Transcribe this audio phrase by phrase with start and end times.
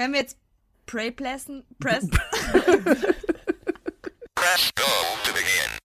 [0.00, 0.38] Können wir jetzt
[0.86, 1.62] Pray pressen?
[1.78, 2.08] Press?
[4.34, 4.86] Press go
[5.24, 5.79] to begin.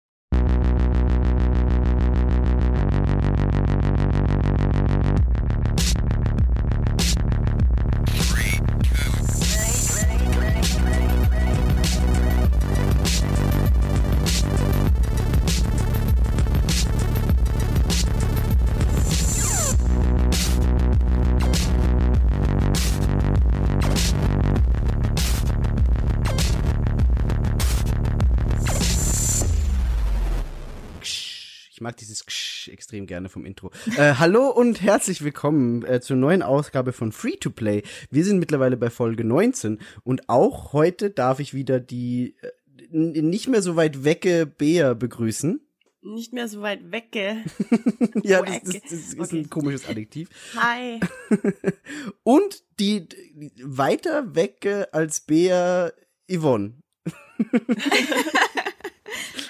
[33.05, 33.71] Extrem gerne vom Intro.
[33.97, 37.83] Äh, hallo und herzlich willkommen äh, zur neuen Ausgabe von Free to Play.
[38.09, 42.49] Wir sind mittlerweile bei Folge 19 und auch heute darf ich wieder die äh,
[42.91, 45.61] nicht mehr so weit wecke Bea begrüßen.
[46.01, 47.43] Nicht mehr so weit wecke.
[48.23, 48.71] ja, das, Wecke.
[48.71, 49.39] das, das ist Okay.
[49.41, 50.29] ein komisches Adjektiv.
[50.55, 50.99] Hi.
[52.23, 55.91] Und die, die weiter wecke als Bea
[56.31, 56.73] Yvonne.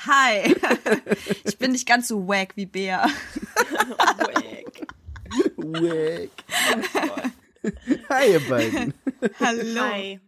[0.08, 0.56] Hi.
[1.46, 3.08] Ich bin nicht ganz so wack wie Bea.
[5.58, 6.32] Wack.
[7.04, 7.32] Wack.
[8.10, 8.94] Hi, ihr beiden.
[9.40, 9.82] Hallo.
[9.82, 10.20] Hi.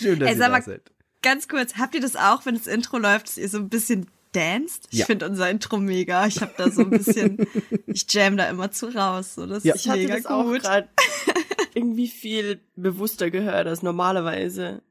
[0.00, 0.82] Schön, dass Ey, ihr sag da mal- seid.
[1.22, 4.06] Ganz kurz, habt ihr das auch, wenn das Intro läuft, dass ihr so ein bisschen
[4.32, 4.86] danced?
[4.90, 5.06] Ich Ja.
[5.06, 6.26] finde unser Intro mega.
[6.26, 7.46] Ich habe da so ein bisschen,
[7.86, 9.34] ich jam da immer zu raus.
[9.34, 9.74] So, das Ja.
[9.74, 10.62] ist Ich hatte mega das auch gut.
[10.62, 10.88] gerade
[11.74, 14.82] irgendwie viel bewusster gehört als normalerweise.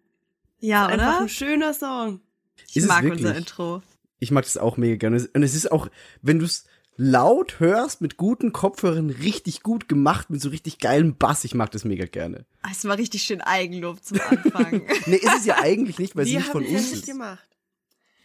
[0.59, 1.19] ja, Einfach oder?
[1.21, 2.21] ein schöner Song.
[2.67, 3.25] Ich Ist es mag wirklich?
[3.25, 3.81] unser Intro.
[4.19, 5.27] Ich mag das auch mega gerne.
[5.33, 5.87] Und es ist auch,
[6.21, 6.65] wenn du es
[6.97, 11.45] laut hörst, mit guten Kopfhörern, richtig gut gemacht, mit so richtig geilem Bass.
[11.45, 12.45] Ich mag das mega gerne.
[12.61, 14.81] Ah, Es war richtig schön Eigenlob zum Anfang.
[15.05, 16.91] Nee, ist es ja eigentlich nicht, weil es Wir nicht von haben es ja uns
[16.91, 17.07] nicht ist.
[17.07, 17.47] gemacht.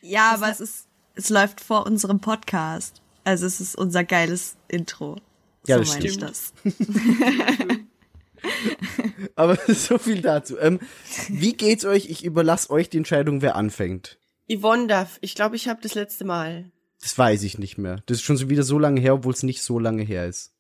[0.02, 3.00] ja, aber es ist, es läuft vor unserem Podcast.
[3.22, 5.16] Also es ist unser geiles Intro.
[5.66, 6.30] Ja, so das meine ich stimmt.
[6.30, 6.52] das.
[9.36, 10.58] Aber so viel dazu.
[10.58, 10.80] Ähm,
[11.28, 12.10] wie geht's euch?
[12.10, 14.18] Ich überlasse euch die Entscheidung, wer anfängt.
[14.50, 15.18] Yvonne darf.
[15.20, 16.70] Ich glaube, ich habe das letzte Mal.
[17.00, 18.02] Das weiß ich nicht mehr.
[18.06, 20.52] Das ist schon so wieder so lange her, obwohl es nicht so lange her ist.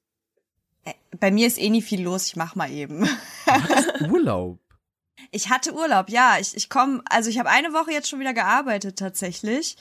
[1.18, 2.26] Bei mir ist eh nie viel los.
[2.26, 3.08] Ich mach mal eben.
[4.10, 4.58] Urlaub.
[5.30, 6.36] Ich hatte Urlaub, ja.
[6.40, 9.76] Ich, ich komme, also ich habe eine Woche jetzt schon wieder gearbeitet tatsächlich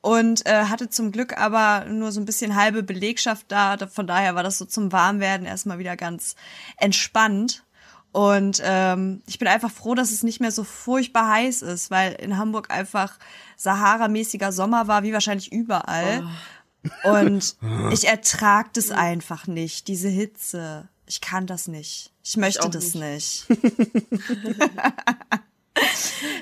[0.00, 3.76] und äh, hatte zum Glück aber nur so ein bisschen halbe Belegschaft da.
[3.76, 6.36] Da- Von daher war das so zum Warmwerden erstmal wieder ganz
[6.78, 7.64] entspannt.
[8.16, 12.14] Und ähm, ich bin einfach froh, dass es nicht mehr so furchtbar heiß ist, weil
[12.14, 13.18] in Hamburg einfach
[13.58, 16.26] Sahara-mäßiger Sommer war, wie wahrscheinlich überall.
[17.04, 17.56] Und
[17.92, 20.88] ich ertrag das einfach nicht, diese Hitze.
[21.04, 22.10] Ich kann das nicht.
[22.24, 23.48] Ich möchte auch das nicht.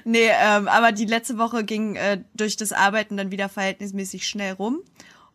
[0.05, 4.53] nee, ähm, aber die letzte Woche ging äh, durch das Arbeiten dann wieder verhältnismäßig schnell
[4.53, 4.79] rum.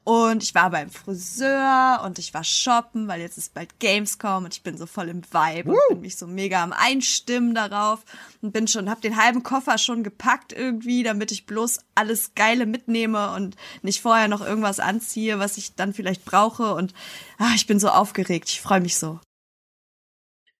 [0.03, 4.55] Und ich war beim Friseur und ich war shoppen, weil jetzt ist bald Gamescom und
[4.55, 7.99] ich bin so voll im Vibe und bin mich so mega am Einstimmen darauf
[8.41, 12.65] und bin schon, hab den halben Koffer schon gepackt irgendwie, damit ich bloß alles Geile
[12.65, 16.93] mitnehme und nicht vorher noch irgendwas anziehe, was ich dann vielleicht brauche und
[17.37, 19.19] ah, ich bin so aufgeregt, ich freue mich so.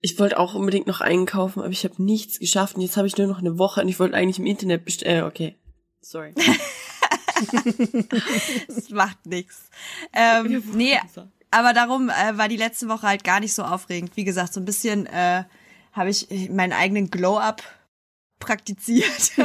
[0.02, 2.76] Ich wollte auch unbedingt noch einkaufen, aber ich habe nichts geschafft.
[2.76, 5.24] Und jetzt habe ich nur noch eine Woche und ich wollte eigentlich im Internet bestellen.
[5.24, 5.58] Äh, okay.
[6.00, 6.34] Sorry.
[8.68, 9.70] Das macht nix.
[10.14, 11.00] Ähm, nee,
[11.52, 14.16] aber darum äh, war die letzte Woche halt gar nicht so aufregend.
[14.16, 15.44] Wie gesagt, so ein bisschen äh,
[15.94, 17.64] habe ich meinen eigenen Glow-Up
[18.40, 19.32] praktiziert.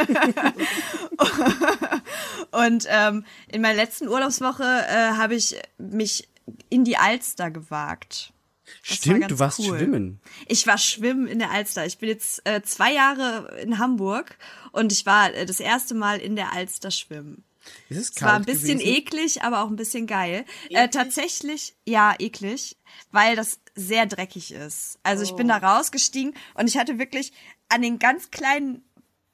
[2.50, 6.28] Und ähm, in meiner letzten Urlaubswoche äh, habe ich mich
[6.68, 8.32] in die Alster gewagt.
[8.64, 9.78] Das war Stimmt, ganz du warst cool.
[9.78, 10.20] schwimmen.
[10.46, 11.84] Ich war schwimmen in der Alster.
[11.86, 14.36] Ich bin jetzt äh, zwei Jahre in Hamburg
[14.72, 17.44] und ich war äh, das erste Mal in der Alster schwimmen.
[17.88, 18.96] Ist es Es war ein kalt bisschen gewesen?
[18.96, 20.44] eklig, aber auch ein bisschen geil.
[20.70, 22.76] Äh, tatsächlich, ja, eklig,
[23.10, 24.98] weil das sehr dreckig ist.
[25.02, 27.32] Also ich bin da rausgestiegen und ich hatte wirklich
[27.68, 28.84] an den ganz kleinen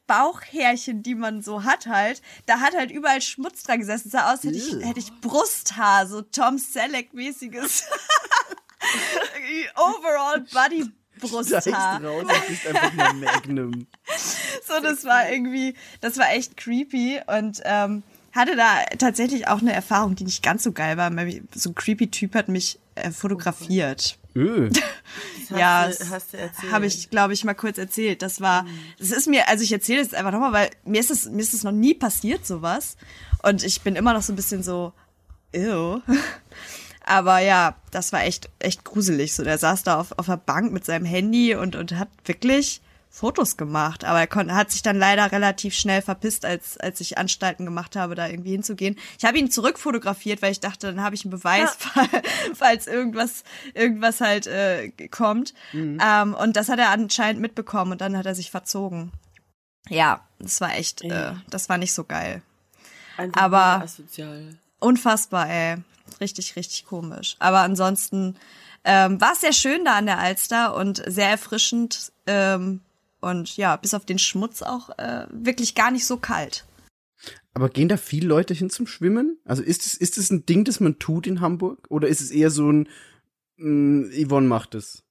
[0.06, 4.08] Bauchhärchen, die man so hat halt, da hat halt überall Schmutz dran gesessen.
[4.08, 7.84] Es sah aus, hätte ich, hätte ich Brusthaar, so Tom Selleck-mäßiges.
[9.76, 10.90] Overall Body
[11.20, 12.02] Brusthaar.
[12.02, 13.86] raus und bist einfach mal Magnum.
[14.66, 18.02] So, das war irgendwie, das war echt creepy und ähm,
[18.32, 21.10] hatte da tatsächlich auch eine Erfahrung, die nicht ganz so geil war.
[21.54, 24.18] So ein creepy Typ hat mich äh, fotografiert.
[24.34, 24.70] Öh.
[25.56, 25.90] Ja,
[26.70, 28.22] habe ich, glaube ich, mal kurz erzählt.
[28.22, 28.64] Das war,
[29.00, 31.54] das ist mir, also ich erzähle es einfach nochmal, weil mir ist es, mir ist
[31.54, 32.96] es noch nie passiert, sowas.
[33.42, 34.92] Und ich bin immer noch so ein bisschen so,
[35.52, 36.00] ew.
[37.04, 39.34] Aber ja, das war echt, echt gruselig.
[39.34, 42.80] So, der saß da auf, auf der Bank mit seinem Handy und, und hat wirklich
[43.12, 47.18] Fotos gemacht, aber er kon hat sich dann leider relativ schnell verpisst, als als ich
[47.18, 48.96] Anstalten gemacht habe, da irgendwie hinzugehen.
[49.18, 51.76] Ich habe ihn zurückfotografiert, weil ich dachte, dann habe ich einen Beweis,
[52.54, 53.42] falls irgendwas
[53.74, 55.54] irgendwas halt äh, kommt.
[55.74, 59.10] Ähm, und das hat er anscheinend mitbekommen und dann hat er sich verzogen.
[59.88, 61.32] Ja, das war echt, Ja.
[61.32, 62.42] äh, das war nicht so geil.
[63.16, 64.56] Einfach Aber- asozial.
[64.78, 65.76] Unfassbar, ey.
[66.20, 67.36] Richtig, richtig komisch.
[67.38, 68.36] Aber ansonsten
[68.84, 72.12] ähm, war es sehr schön da an der Alster und sehr erfrischend.
[72.26, 72.80] Ähm,
[73.20, 76.64] und ja, bis auf den Schmutz auch äh, wirklich gar nicht so kalt.
[77.52, 79.38] Aber gehen da viele Leute hin zum Schwimmen?
[79.44, 81.86] Also ist es, ist es ein Ding, das man tut in Hamburg?
[81.88, 82.88] Oder ist es eher so ein,
[83.56, 85.02] mh, Yvonne macht es?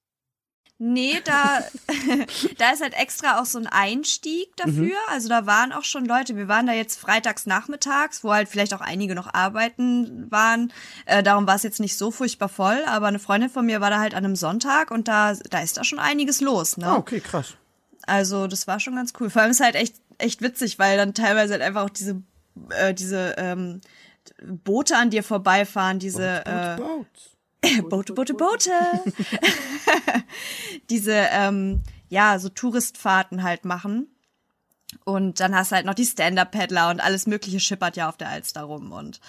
[0.82, 1.58] Nee, da,
[2.58, 4.96] da ist halt extra auch so ein Einstieg dafür.
[5.10, 8.72] Also da waren auch schon Leute, wir waren da jetzt freitags nachmittags, wo halt vielleicht
[8.72, 10.72] auch einige noch arbeiten waren.
[11.04, 13.90] Äh, darum war es jetzt nicht so furchtbar voll, aber eine Freundin von mir war
[13.90, 16.86] da halt an einem Sonntag und da, da ist da schon einiges los, ne?
[16.86, 17.56] Ah, okay, krass.
[18.10, 19.30] Also das war schon ganz cool.
[19.30, 22.20] Vor allem ist halt echt echt witzig, weil dann teilweise halt einfach auch diese
[22.70, 23.80] äh, diese ähm,
[24.42, 26.76] Boote an dir vorbeifahren, diese äh,
[27.82, 28.72] Boote, Boote, Boote.
[30.90, 34.08] diese ähm, ja so Touristfahrten halt machen.
[35.04, 38.28] Und dann hast du halt noch die Stand-Up-Paddler und alles Mögliche schippert ja auf der
[38.28, 38.90] Alster rum.
[38.90, 39.20] Und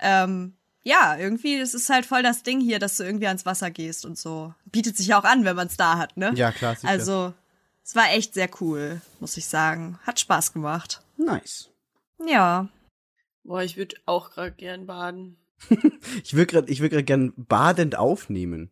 [0.00, 0.54] ähm,
[0.84, 4.06] ja, irgendwie, das ist halt voll das Ding hier, dass du irgendwie ans Wasser gehst
[4.06, 4.54] und so.
[4.66, 6.30] Bietet sich ja auch an, wenn man es da hat, ne?
[6.36, 6.88] Ja, klar, sicher.
[6.88, 7.34] Also,
[7.88, 9.98] es war echt sehr cool, muss ich sagen.
[10.02, 11.02] Hat Spaß gemacht.
[11.16, 11.70] Nice.
[12.26, 12.68] Ja.
[13.44, 15.38] Boah, ich würde auch gerade gern baden.
[16.22, 18.70] Ich will gerade, ich will gerade gern badend aufnehmen.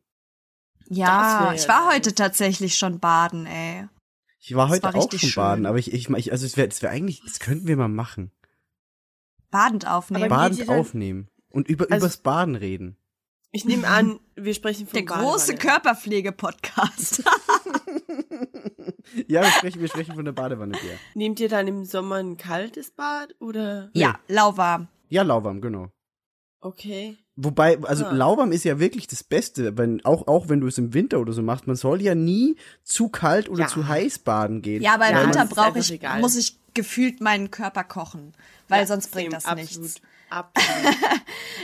[0.88, 3.88] Ja, wär ich war heute tatsächlich schon baden, ey.
[4.38, 5.34] Ich war Das heute war auch schon schön.
[5.34, 7.88] baden, aber ich, ich, ich also es wäre, es wäre eigentlich, das könnten wir mal
[7.88, 8.30] machen.
[9.50, 10.24] Badend aufnehmen.
[10.24, 12.96] Aber Badend aufnehmen und über Also- übers Baden reden.
[13.56, 15.58] Ich nehme an, wir sprechen von Der große Badewanne.
[15.58, 17.22] Körperpflege-Podcast.
[19.28, 20.98] Ja, wir sprechen, wir sprechen von der Badewanne, Bär.
[21.14, 23.88] Nehmt ihr dann im Sommer ein kaltes Bad oder?
[23.94, 24.88] ja, lauwarm.
[25.08, 25.88] Ja, lauwarm, genau.
[26.60, 27.16] Okay.
[27.36, 28.12] Wobei, also Ah.
[28.12, 31.32] lauwarm ist ja wirklich das Beste, wenn, auch, auch wenn du es im Winter oder
[31.32, 31.66] so machst.
[31.66, 33.66] Man soll ja nie zu kalt oder Ja.
[33.68, 34.82] zu heiß baden gehen.
[34.82, 36.20] Ja, aber im Ja, Winter brauche ich, egal.
[36.20, 38.34] muss ich gefühlt meinen Körper kochen,
[38.68, 40.00] weil Ja, sonst bringt das absolut, nichts.
[40.31, 40.96] Absolut.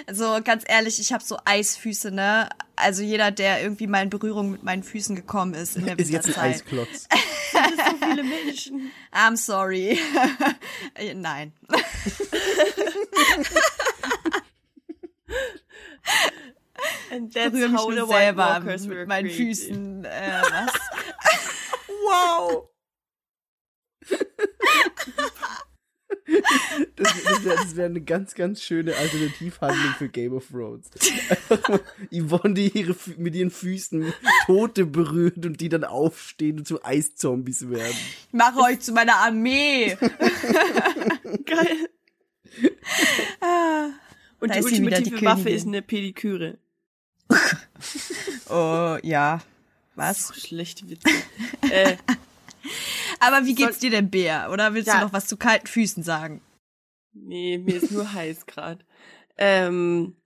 [0.07, 2.49] Also ganz ehrlich, ich habe so Eisfüße, ne?
[2.75, 6.11] Also jeder, der irgendwie mal in Berührung mit meinen Füßen gekommen ist in der ist
[6.11, 6.55] jetzt ein Winterzeit.
[6.57, 7.09] Eisklotz.
[7.53, 8.91] so viele Menschen.
[9.13, 9.99] I'm sorry.
[11.15, 11.53] Nein.
[17.13, 19.37] And that's Berühre mich how the selber mit meinen created.
[19.37, 20.05] Füßen.
[20.05, 20.73] Äh, was?
[22.05, 22.69] Wow!
[26.97, 30.91] Das, das wäre wär eine ganz, ganz schöne Alternativhandlung für Game of Thrones.
[31.29, 31.81] Einfach mal
[32.11, 34.13] Yvonne, die ihre, mit ihren Füßen
[34.47, 37.97] Tote berührt und die dann aufstehen und zu Eiszombies werden.
[38.29, 39.97] Ich mache euch zu meiner Armee.
[41.45, 41.89] Geil.
[44.41, 46.59] Und Da die wieder, die ultimative Waffe ist eine Pediküre.
[48.49, 49.41] Oh, ja.
[49.95, 50.29] Was?
[50.29, 51.09] So schlechte Witze.
[51.71, 51.97] äh,
[53.25, 54.51] Aber wie geht's dir denn, Bär?
[54.53, 54.99] Oder willst Ja.
[54.99, 56.43] du noch was zu kalten Füßen sagen?
[57.15, 58.85] nee, mir ist nur heiß gerade.
[59.37, 60.17] Ähm,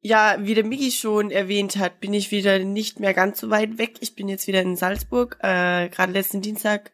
[0.00, 3.78] ja, wie der Migi schon erwähnt hat, bin ich wieder nicht mehr ganz so weit
[3.78, 3.96] weg.
[4.00, 6.92] Ich bin jetzt wieder in Salzburg, äh, gerade letzten Dienstag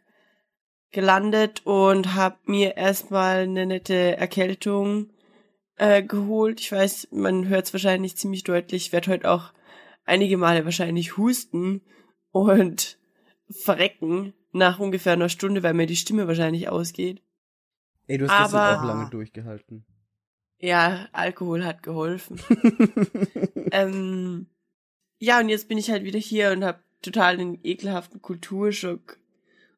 [0.93, 5.11] gelandet und habe mir erstmal eine nette Erkältung
[5.77, 6.61] äh, geholt.
[6.61, 8.87] Ich weiß, man hört es wahrscheinlich ziemlich deutlich.
[8.87, 9.53] Ich werde heute auch
[10.05, 11.83] einige Male wahrscheinlich husten
[12.31, 12.99] und
[13.65, 17.23] verrecken nach ungefähr einer Stunde, weil mir die Stimme wahrscheinlich ausgeht.
[18.07, 19.85] Ey, du hast gestern Aber- auch lange durchgehalten.
[20.59, 22.41] Ja, Alkohol hat geholfen.
[23.73, 24.47] ähm,
[25.19, 29.19] ja, und jetzt bin ich halt wieder hier und habe total den ekelhaften Kulturschock.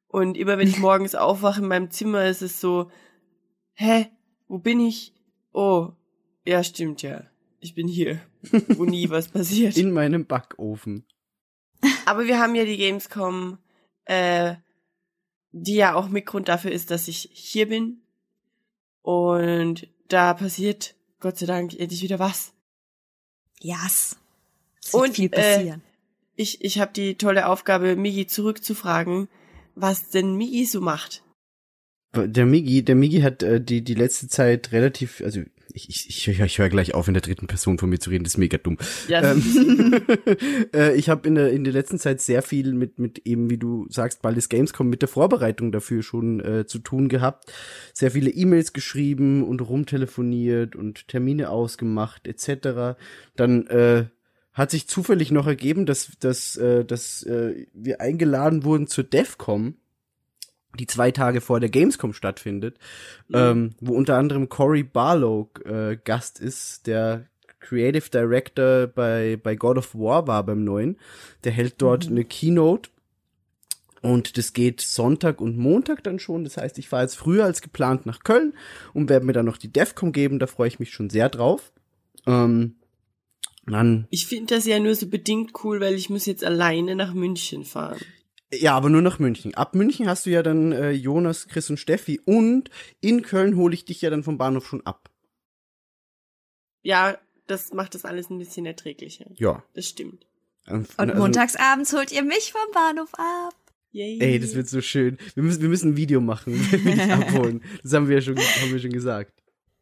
[0.06, 2.90] Und immer wenn ich morgens aufwache in meinem Zimmer, ist es so,
[3.74, 4.06] hä,
[4.48, 5.12] wo bin ich?
[5.52, 5.92] Oh,
[6.44, 7.24] ja, stimmt ja.
[7.60, 8.20] Ich bin hier,
[8.76, 9.76] wo nie was passiert.
[9.76, 11.04] In meinem Backofen.
[12.04, 13.58] Aber wir haben ja die Gamescom,
[14.04, 14.54] äh,
[15.58, 18.02] die ja auch Mitgrund dafür ist, dass ich hier bin.
[19.00, 22.52] Und da passiert, Gott sei Dank, endlich wieder was.
[23.60, 24.16] Yes.
[24.84, 25.82] Es wird Und, viel äh, passieren.
[26.34, 29.28] Ich, ich habe die tolle Aufgabe, Migi zurückzufragen,
[29.74, 31.22] was denn Migi so macht.
[32.14, 35.40] Der Migi, der Migi hat äh, die, die letzte Zeit relativ, also
[35.76, 38.10] ich, ich, ich, höre- ich höre gleich auf, in der dritten Person von mir zu
[38.10, 38.78] reden, das ist mega dumm.
[39.08, 39.94] Ja, Ähm,
[40.74, 43.58] äh, ich habe in der, in der letzten Zeit sehr viel mit, mit eben, wie
[43.58, 47.52] du sagst, bald ist Gamescom, mit der Vorbereitung dafür schon äh, zu tun gehabt.
[47.92, 52.98] Sehr viele E-Mails geschrieben und rumtelefoniert und Termine ausgemacht, etc.
[53.36, 54.06] Dann äh,
[54.52, 59.74] hat sich zufällig noch ergeben, dass, dass, äh, dass äh, wir eingeladen wurden zur DEFCOM
[60.76, 62.78] die zwei Tage vor der Gamescom stattfindet,
[63.32, 67.26] ähm, wo unter anderem Cory Barlow äh, Gast ist, der
[67.60, 70.98] Creative Director bei, bei God of War war beim neuen.
[71.44, 72.90] Der hält dort eine Keynote
[74.02, 76.44] und das geht Sonntag und Montag dann schon.
[76.44, 78.54] Das heißt, ich fahre jetzt früher als geplant nach Köln
[78.94, 80.38] und werde mir dann noch die DEFCON geben.
[80.38, 81.72] Da freue ich mich schon sehr drauf.
[82.26, 82.76] Ähm,
[83.66, 87.14] dann, Ich finde das ja nur so bedingt cool, weil ich muss jetzt alleine nach
[87.14, 87.98] München fahren.
[88.52, 89.54] Ja, aber nur nach München.
[89.54, 93.74] Ab München hast du ja dann äh, Jonas, Chris und Steffi und in Köln hole
[93.74, 95.10] ich dich ja dann vom Bahnhof schon ab.
[96.82, 99.26] Ja, das macht das alles ein bisschen erträglicher.
[99.34, 99.64] Ja.
[99.74, 100.26] Das stimmt.
[100.68, 103.54] Ähm, Und also- montagsabends holt ihr mich vom Bahnhof ab.
[103.92, 104.18] Yay.
[104.20, 105.16] Ey, das wird so schön.
[105.34, 107.64] Wir müssen, wir müssen ein Video machen, wenn wir dich abholen.
[107.82, 109.32] Das haben wir ja schon, haben wir schon gesagt.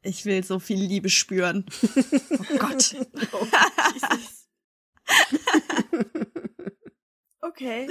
[0.02, 1.64] Ich will so viel Liebe spüren.
[2.30, 2.94] Oh Gott.
[3.32, 3.46] Oh,
[7.48, 7.88] okay.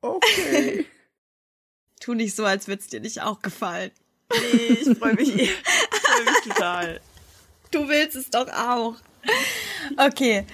[0.00, 0.86] Okay.
[2.00, 3.90] Tu nicht so, als würde es dir nicht auch gefallen.
[4.30, 7.00] Nee, ich freue mich, ich freu mich total.
[7.70, 8.96] Du willst es doch auch.
[9.96, 10.44] Okay.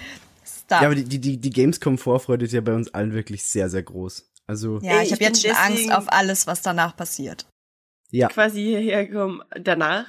[0.45, 0.81] Stop.
[0.81, 4.31] Ja, aber die, die, die, Gamescom-Vorfreude ist ja bei uns allen wirklich sehr, sehr groß.
[4.47, 7.45] Also, Ja, ich ich habe jetzt schon Angst auf alles, was danach passiert.
[8.11, 8.29] ja.
[8.29, 9.41] Quasi hierher kommen.
[9.59, 10.05] Danach?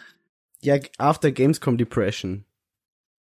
[0.60, 2.44] Ja, After Gamescom Depression.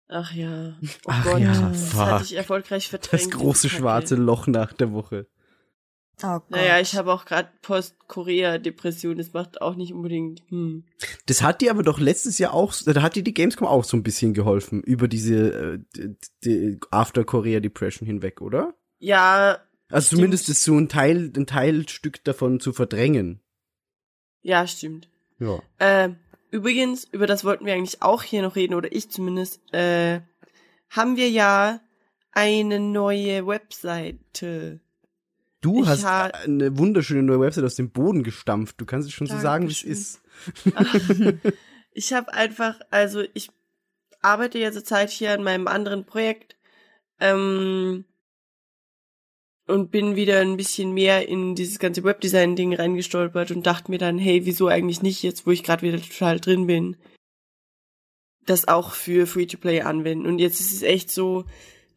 [0.08, 0.78] Ach ja.
[0.82, 2.00] Oh Ach Gott, ja, das fuck.
[2.00, 3.26] hatte ich erfolgreich verdrängt.
[3.26, 5.28] Das große schwarze Loch nach der Woche.
[6.24, 6.50] Oh Gott.
[6.52, 9.18] Naja, ich habe auch gerade Post-Korea-Depression.
[9.18, 10.44] Das macht auch nicht unbedingt.
[10.50, 10.86] Hm.
[11.26, 13.98] Das hat dir aber doch letztes Jahr auch, da hat dir die Gamescom auch so
[13.98, 18.74] ein bisschen geholfen über diese äh, die, die After Korea Depression hinweg, oder?
[19.00, 20.20] Ja, Also Stimmt.
[20.20, 23.42] zumindest ist so ein Teil, ein Teilstück davon zu verdrängen.
[24.42, 25.10] ja, stimmt.
[25.40, 25.60] Ja.
[25.80, 26.12] Äh,
[26.50, 30.22] übrigens, über das wollten wir eigentlich auch hier noch reden, oder ich zumindest, äh,
[30.90, 31.82] haben wir ja
[32.32, 34.80] eine neue Webseite.
[35.66, 38.80] Du Ich hast ha- eine wunderschöne neue Website aus dem Boden gestampft.
[38.80, 40.22] Du kannst es schon so sagen, wie es
[40.64, 41.40] Dankeschön.
[41.42, 41.54] ist.
[41.98, 43.50] Ich habe einfach, also ich
[44.22, 46.58] arbeite ja zurzeit hier an meinem anderen Projekt
[47.22, 48.04] ähm,
[49.66, 54.18] und bin wieder ein bisschen mehr in dieses ganze Webdesign-Ding reingestolpert und dachte mir dann,
[54.20, 56.98] hey, wieso eigentlich nicht jetzt, wo ich gerade wieder total drin bin,
[58.46, 60.26] das auch für Free-to-Play anwenden.
[60.26, 61.46] Und jetzt ist es echt so,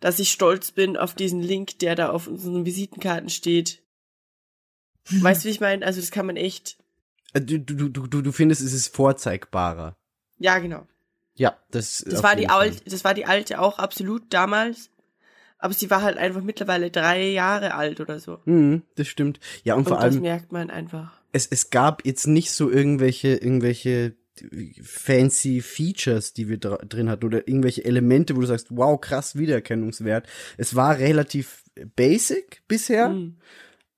[0.00, 3.82] dass ich stolz bin auf diesen Link, der da auf unseren Visitenkarten steht.
[5.10, 5.84] Weißt du, wie ich meine?
[5.86, 6.76] Also das kann man echt.
[7.32, 9.96] Äh, Du, du, du, du, du findest, es ist vorzeigbarer.
[10.38, 10.86] Ja, genau.
[11.34, 12.04] Ja, das.
[12.06, 14.90] Das war die alte, das war die alte auch absolut damals.
[15.60, 18.38] Aber sie war halt einfach mittlerweile drei Jahre alt oder so.
[18.44, 19.40] Mhm, das stimmt.
[19.64, 21.20] Ja, und, Und vor das allem, merkt man einfach.
[21.32, 24.14] es, es gab jetzt nicht so irgendwelche, irgendwelche
[24.82, 30.26] fancy Features, die wir drin hatten oder irgendwelche Elemente, wo du sagst, wow, krass Wiedererkennungswert.
[30.56, 31.62] Es war relativ
[31.96, 33.36] basic bisher, Mhm.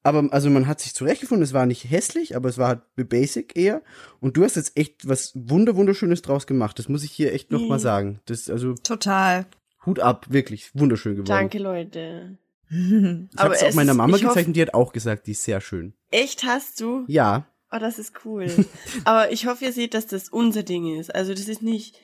[0.02, 3.56] aber also man hat sich zurechtgefunden, es war nicht hässlich, aber es war halt basic
[3.56, 3.82] eher
[4.20, 6.78] und du hast jetzt echt was wunder wunderschönes draus gemacht.
[6.78, 7.82] Das muss ich hier echt noch mal Mhm.
[7.82, 8.20] sagen.
[8.26, 9.46] Das also Total.
[9.86, 11.28] Hut ab, wirklich wunderschön geworden.
[11.28, 12.38] Danke, Leute.
[12.72, 15.60] Ich habe es auch meiner Mama gezeigt und die hat auch gesagt, die ist sehr
[15.60, 15.92] schön.
[16.12, 17.04] Echt hast du?
[17.08, 18.48] Ja, Oh, das ist cool.
[19.04, 21.14] Aber ich hoffe, ihr seht, dass das unser Ding ist.
[21.14, 21.98] Also das ist nicht.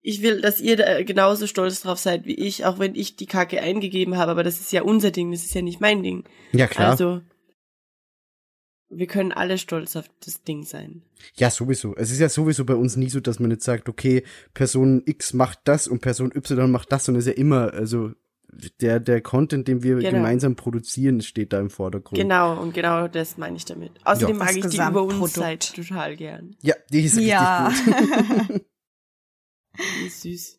[0.00, 3.26] Ich will, dass ihr da genauso stolz drauf seid wie ich, auch wenn ich die
[3.26, 6.24] Kacke eingegeben habe, aber das ist ja unser Ding, das ist ja nicht mein Ding.
[6.50, 6.90] ja klar.
[6.90, 7.20] Also
[8.94, 11.02] wir können alle stolz auf das Ding sein.
[11.34, 11.96] Ja, sowieso.
[11.96, 14.22] Es ist ja sowieso bei uns nie so, dass man jetzt sagt, okay,
[14.54, 18.12] Person X macht das und Person Y macht das, sondern es ist ja immer, also
[18.80, 20.10] der, der Content, den wir Genau.
[20.10, 22.20] gemeinsam produzieren, steht da im Vordergrund.
[22.20, 23.92] Genau, und genau das meine ich damit.
[24.04, 24.44] Außerdem Ja.
[24.44, 25.32] mag Das ich die über uns.
[25.32, 26.56] Zeit total gern.
[26.62, 27.68] Ja, die ist Ja.
[27.68, 28.60] richtig gut.
[30.02, 30.58] Die ist süß.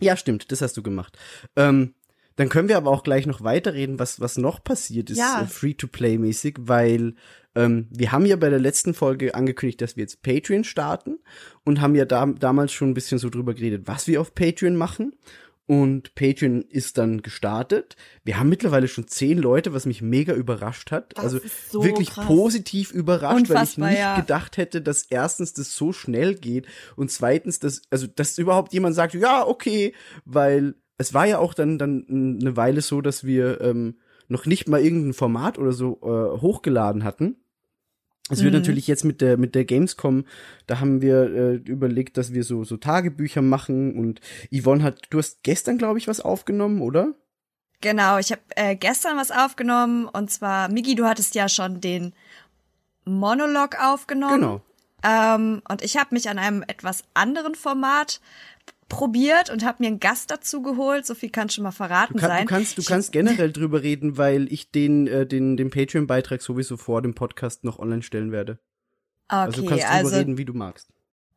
[0.00, 1.16] Ja, stimmt, das hast du gemacht.
[1.56, 1.94] Ähm,
[2.36, 5.42] dann können wir aber auch gleich noch weiterreden, was, was noch passiert ist, Ja.
[5.42, 7.14] äh, Free-to-Play-mäßig, weil
[7.54, 11.18] ähm, wir haben ja bei der letzten Folge angekündigt, dass wir jetzt Patreon starten
[11.64, 14.76] und haben ja da, damals schon ein bisschen so drüber geredet, was wir auf Patreon
[14.76, 15.14] machen.
[15.70, 17.94] Und Patreon ist dann gestartet.
[18.24, 21.16] Wir haben mittlerweile schon zehn Leute, was mich mega überrascht hat.
[21.16, 22.26] Das also so wirklich krass.
[22.26, 24.16] positiv überrascht, weil ich Unfassbar, nicht ja.
[24.16, 28.96] gedacht hätte, dass erstens das so schnell geht und zweitens, dass, also, dass überhaupt jemand
[28.96, 32.04] sagt, ja, okay, weil es war ja auch dann, dann
[32.40, 37.04] eine Weile so, dass wir ähm, noch nicht mal irgendein Format oder so äh, hochgeladen
[37.04, 37.39] hatten.
[38.30, 38.60] Es wird Mhm.
[38.60, 40.24] natürlich jetzt mit der mit der Gamescom,
[40.66, 44.20] da haben wir äh, überlegt, dass wir so so Tagebücher machen und
[44.52, 47.14] Yvonne hat, du hast gestern glaube ich was aufgenommen, oder?
[47.82, 52.12] Genau, ich habe äh, gestern was aufgenommen und zwar, Migi, du hattest ja schon den
[53.04, 54.40] Monolog aufgenommen.
[54.40, 54.62] Genau.
[55.02, 58.20] Ähm, und ich habe mich an einem etwas anderen Format
[58.88, 61.06] probiert und habe mir einen Gast dazu geholt.
[61.06, 62.46] So viel kann schon mal verraten Du, kann, sein.
[62.46, 66.76] du kannst, du kannst generell drüber reden, weil ich den, äh, den, den Patreon-Beitrag sowieso
[66.76, 68.58] vor dem Podcast noch online stellen werde.
[69.28, 70.88] also du okay, kannst drüber also reden, wie du magst.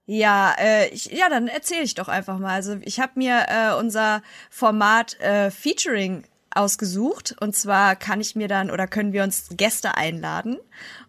[0.05, 2.53] Ja, äh, ich, ja, dann erzähle ich doch einfach mal.
[2.53, 6.23] Also ich habe mir äh, unser Format äh, Featuring
[6.55, 10.57] ausgesucht und zwar kann ich mir dann oder können wir uns Gäste einladen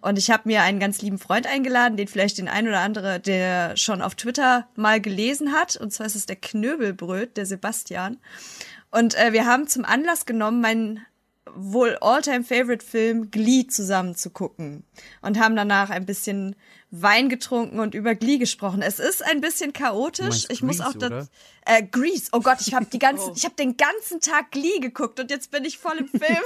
[0.00, 3.20] und ich habe mir einen ganz lieben Freund eingeladen, den vielleicht den ein oder andere,
[3.20, 8.18] der schon auf Twitter mal gelesen hat und zwar ist es der Knöbelbröt, der Sebastian
[8.90, 11.00] und äh, wir haben zum Anlass genommen, meinen
[11.54, 14.84] wohl all-time favorite Film Glee zusammen zu gucken
[15.22, 16.56] und haben danach ein bisschen
[16.90, 18.80] Wein getrunken und über Glee gesprochen.
[18.80, 20.46] Es ist ein bisschen chaotisch.
[20.48, 21.28] Ich muss auch das?
[21.66, 22.28] Äh, Grease.
[22.33, 23.35] Oh Gott, ich habe die ganzen, Oh.
[23.37, 26.23] ich habe den ganzen Tag Glee geguckt und jetzt bin ich voll im Film.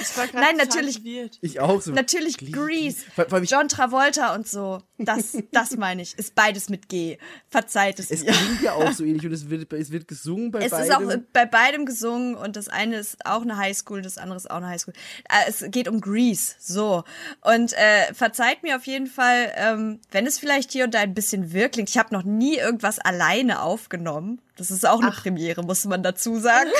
[0.00, 1.00] Ich war grad Nein, natürlich-.
[1.42, 1.92] Ich auch so.
[1.92, 3.02] Natürlich Glee- Grease.
[3.16, 4.82] Allem ich, John Travolta und so.
[4.98, 6.16] Das, das meine ich.
[6.18, 7.18] Ist beides mit G.
[7.50, 8.32] Verzeiht es, es mir.
[8.32, 11.08] klingt ja auch so ähnlich und es wird, es wird gesungen bei Es beidem.
[11.10, 14.50] ist auch bei beidem gesungen und das eine ist auch eine Highschool, das andere ist
[14.50, 14.94] auch eine Highschool.
[15.28, 17.04] Äh, es geht um Grease, so.
[17.42, 21.14] Und äh, verzeiht mir auf jeden Fall, ähm, wenn es vielleicht hier und da ein
[21.14, 21.90] bisschen wirr klingt.
[21.90, 24.40] Ich habe noch nie irgendwas alleine aufgenommen.
[24.56, 26.70] Das ist auch eine Premiere, muss man dazu sagen.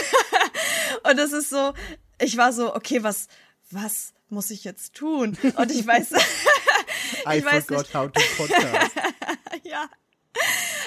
[1.11, 1.75] und es ist so,
[2.21, 3.29] ich war so, okay, was,
[3.71, 5.37] was muss ich jetzt tun?
[5.57, 6.17] Und ich weiß, I
[7.39, 8.93] ich weiß forgot how to podcast.
[9.63, 9.89] ja.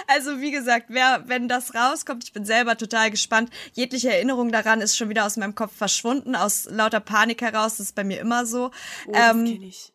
[0.07, 3.51] Also wie gesagt, wer, wenn das rauskommt, ich bin selber total gespannt.
[3.73, 7.77] Jegliche Erinnerung daran ist schon wieder aus meinem Kopf verschwunden, aus lauter Panik heraus.
[7.77, 8.71] Das ist bei mir immer so.
[9.07, 9.93] Oh, das ähm, kenn ich.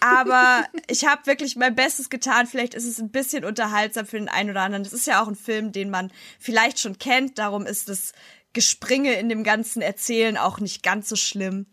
[0.00, 2.46] Aber ich habe wirklich mein Bestes getan.
[2.46, 4.84] Vielleicht ist es ein bisschen unterhaltsam für den einen oder anderen.
[4.84, 7.38] Das ist ja auch ein Film, den man vielleicht schon kennt.
[7.38, 8.12] Darum ist das
[8.52, 11.66] Gespringe in dem ganzen Erzählen auch nicht ganz so schlimm.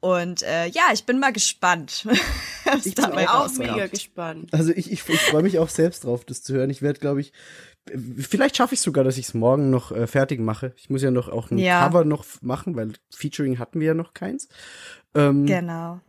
[0.00, 2.06] Und äh, ja, ich bin mal gespannt.
[2.64, 3.70] was Ich bin auch Auch rauskommt.
[3.72, 4.48] mega gespannt.
[4.52, 6.70] Also ich, ich, ich freue mich auch selbst drauf, das zu hören.
[6.70, 7.32] Ich werde, glaube ich,
[8.18, 10.72] vielleicht schaffe ich sogar, dass ich es morgen noch äh, fertig mache.
[10.76, 11.80] Ich muss ja noch auch ein Ja.
[11.84, 14.48] Cover noch machen, weil Featuring hatten wir ja noch keins.
[15.16, 16.00] Ähm, Genau.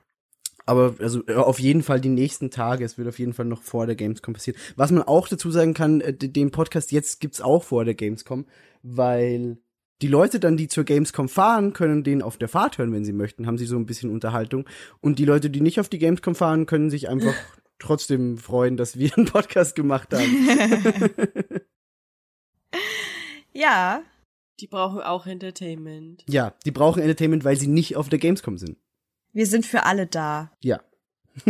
[0.69, 2.85] Aber also äh, auf jeden Fall die nächsten Tage.
[2.85, 4.59] Es wird auf jeden Fall noch vor der Gamescom passieren.
[4.75, 8.45] Was man auch dazu sagen kann, äh, den Podcast jetzt gibt's auch vor der Gamescom,
[8.83, 9.57] weil
[10.01, 13.13] die Leute dann, die zur Gamescom fahren, können den auf der Fahrt hören, wenn sie
[13.13, 14.65] möchten, haben sie so ein bisschen Unterhaltung.
[15.01, 17.33] Und die Leute, die nicht auf die Gamescom fahren, können sich einfach
[17.79, 20.23] trotzdem freuen, dass wir einen Podcast gemacht haben.
[23.53, 24.03] Ja,
[24.59, 26.23] Die brauchen auch Entertainment.
[26.29, 28.77] ja, die brauchen Entertainment, weil sie nicht auf der Gamescom sind.
[29.33, 30.51] Wir sind für alle da.
[30.61, 30.79] Ja.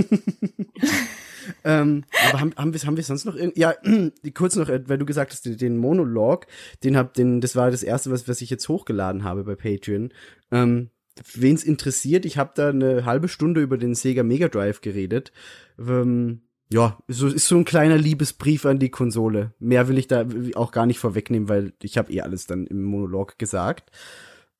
[1.63, 3.73] ähm, aber haben, haben wir haben wir sonst noch irgend ja
[4.35, 6.45] kurz noch äh, weil du gesagt hast den- den Monolog
[6.83, 10.13] den hab den das war das erste was was ich jetzt hochgeladen habe bei Patreon
[10.51, 10.89] ähm,
[11.33, 15.31] wen's interessiert ich habe da eine halbe Stunde über den Sega Mega Drive geredet
[15.79, 20.25] ähm, ja so ist so ein kleiner Liebesbrief an die Konsole mehr will ich da
[20.55, 23.89] auch gar nicht vorwegnehmen weil ich habe eh alles dann im Monolog gesagt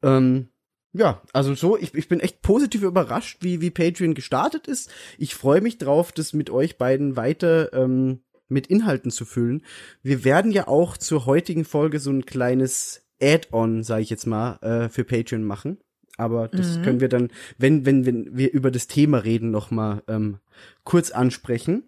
[0.01, 0.47] ähm,
[0.93, 4.89] ja, also so, ich, ich bin echt positiv überrascht, wie, wie Patreon gestartet ist.
[5.17, 9.63] Ich freue mich drauf, das mit euch beiden weiter ähm, mit Inhalten zu füllen.
[10.02, 14.58] Wir werden ja auch zur heutigen Folge so ein kleines Add-on, sage ich jetzt mal,
[14.62, 15.78] äh, für Patreon machen.
[16.17, 16.82] Aber das Mhm.
[16.82, 20.39] können wir dann, wenn, wenn, wenn wir über das Thema reden, noch mal ähm,
[20.84, 21.84] kurz ansprechen.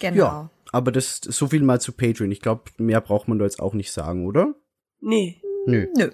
[0.00, 0.16] Genau.
[0.16, 2.30] Ja, aber das so viel mal zu Patreon.
[2.30, 4.54] Ich glaube, mehr braucht man da jetzt auch nicht sagen, oder?
[5.00, 5.40] Nee.
[5.66, 5.86] Nö.
[5.96, 6.10] Nö.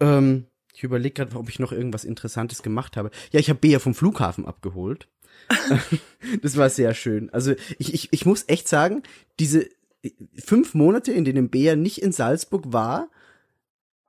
[0.00, 3.10] Ähm, ich überlege gerade, ob ich noch irgendwas Interessantes gemacht habe.
[3.32, 5.08] Ja, ich habe Bea vom Flughafen abgeholt.
[6.42, 7.30] das war sehr schön.
[7.30, 9.02] Also ich, ich, ich muss echt sagen,
[9.40, 9.70] diese
[10.38, 13.08] fünf Monate, in denen Bea nicht in Salzburg war,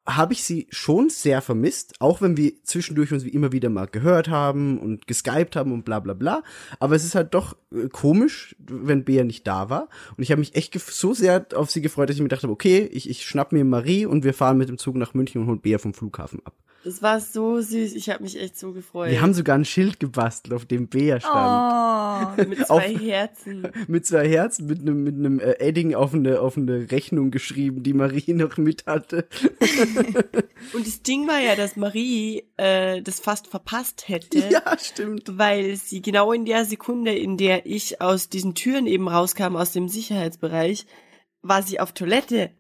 [0.08, 3.88] habe ich sie schon sehr vermisst, auch wenn wir zwischendurch uns wie immer wieder mal
[3.88, 6.44] gehört haben und geskypt haben und bla bla bla.
[6.80, 9.90] Aber es ist halt doch äh, komisch, wenn Bea nicht da war.
[10.16, 12.54] Und ich habe mich echt so sehr auf sie gefreut, dass ich mir gedacht habe,
[12.54, 15.48] okay, ich, ich schnapp mir Marie und wir fahren mit dem Zug nach München und
[15.48, 16.54] holen Bea vom Flughafen ab.
[16.88, 17.96] Das war so süß.
[17.96, 19.12] Ich habe mich echt so gefreut.
[19.12, 22.40] Wir haben sogar ein Schild gebastelt, auf dem Bea stand.
[22.40, 22.48] Oh.
[22.48, 23.68] mit auf- zwei Herzen.
[23.90, 27.84] Mit zwei Herzen, mit einem mit einem äh, Edding auf eine, auf eine Rechnung geschrieben,
[27.84, 29.28] die Marie noch mit hatte.
[30.74, 34.40] Und das Ding war ja, dass Marie äh, das fast verpasst hätte.
[34.50, 35.38] Ja, stimmt.
[35.38, 39.72] Weil sie genau in der Sekunde, in der ich aus diesen Türen eben rauskam, aus
[39.74, 40.86] dem Sicherheitsbereich,
[41.42, 42.52] war sie auf Toilette.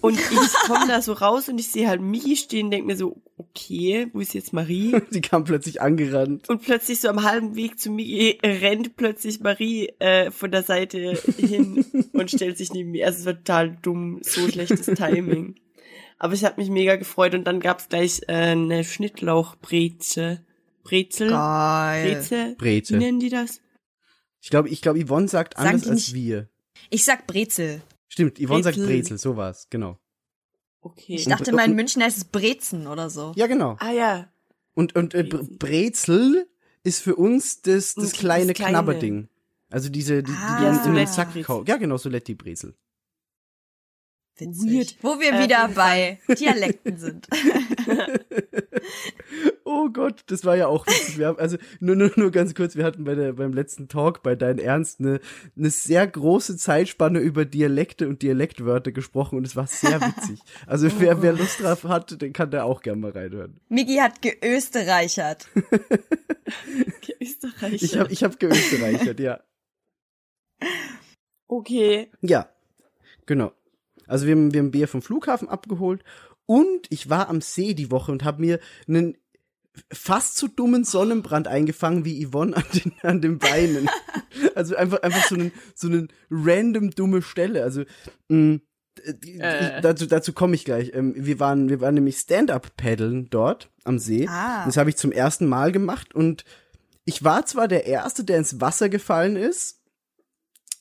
[0.00, 3.20] Und ich komme da so raus und ich sehe halt Migi stehen, denk mir so,
[3.36, 4.94] okay, wo ist jetzt Marie?
[5.10, 6.48] Sie kam plötzlich angerannt.
[6.48, 11.18] Und plötzlich so am halben Weg zu Migi rennt plötzlich Marie äh, von der Seite
[11.38, 13.06] hin und stellt sich neben mir.
[13.06, 15.56] Also es war total dumm, so schlechtes Timing.
[16.18, 20.40] Aber ich habe mich mega gefreut und dann gab's gleich äh, eine Schnittlauchbreze.
[20.82, 21.30] Brezel?
[21.30, 22.14] Geil.
[22.14, 22.54] Breze?
[22.56, 22.94] Breze.
[22.94, 23.60] Wie nennen die das?
[24.40, 26.48] Ich glaube, ich glaube, Yvonne sagt anders die als wir.
[26.90, 27.82] Ich sag Brezel.
[28.16, 28.86] Stimmt, Yvonne sagt Brezel.
[29.00, 29.98] Brezel, so war's, genau.
[30.80, 31.16] Okay.
[31.16, 33.32] Ich dachte mal, in und- München heißt es Brezen oder so.
[33.36, 33.76] Ja, genau.
[33.78, 34.28] ah ja.
[34.74, 36.46] Und, und äh, Bre- Brezel
[36.82, 38.72] ist für uns das, das kleine kleine.
[38.72, 39.28] Knabberding.
[39.68, 40.62] Also diese, die, die Ah.
[40.62, 41.44] Ja, in, in den Soletti Sack Brezel.
[41.44, 41.68] kaufst.
[41.68, 42.74] Ja, genau, Soletti Brezel.
[44.38, 44.70] Witzig.
[44.72, 44.96] Weird.
[45.02, 47.26] Wo wir Äh, wieder bei Dialekten sind.
[49.68, 51.18] Oh Gott, das war ja auch witzig.
[51.18, 54.22] Wir haben, also nur, nur, nur ganz kurz, wir hatten bei der, beim letzten Talk
[54.22, 55.18] bei Dein Ernst eine,
[55.56, 60.40] eine sehr große Zeitspanne über Dialekte und Dialektwörter gesprochen und es war sehr witzig.
[60.66, 63.60] Also wer, wer Lust drauf hat, den kann da auch gerne mal reinhören.
[63.68, 65.48] Migi hat geösterreichert.
[67.20, 67.82] Österreich.
[67.82, 69.40] Ich habe ich hab geösterreichert, ja.
[71.48, 72.08] okay.
[72.22, 72.48] Ja,
[73.26, 73.52] genau.
[74.06, 76.04] Also wir haben, wir haben Bier vom Flughafen abgeholt
[76.46, 79.16] und ich war am See die Woche und habe mir einen
[79.92, 83.88] fast so dummen Sonnenbrand eingefangen wie Yvonne an den, an den Beinen.
[84.54, 87.62] Also einfach, einfach so einen, so einen random dumme Stelle.
[87.62, 87.84] Also,
[88.28, 88.58] mh,
[89.22, 89.80] die- Äh.
[89.80, 90.92] dazu, dazu komme ich gleich.
[90.94, 94.26] Ähm, wir waren, wir waren nämlich Stand-up-Paddeln dort am See.
[94.28, 94.64] Ah.
[94.66, 96.44] Das habe ich zum ersten Mal gemacht und
[97.06, 99.80] ich war zwar der Erste, der ins Wasser gefallen ist,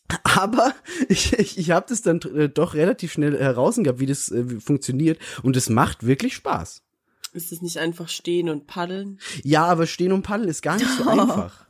[0.23, 0.73] aber
[1.09, 4.49] ich, ich, ich habe das dann äh, doch relativ schnell heraus gehabt, wie das äh,
[4.49, 6.81] wie funktioniert und es macht wirklich Spaß.
[7.33, 9.19] Ist es nicht einfach stehen und paddeln?
[9.43, 11.65] Ja, aber stehen und paddeln ist gar nicht so einfach.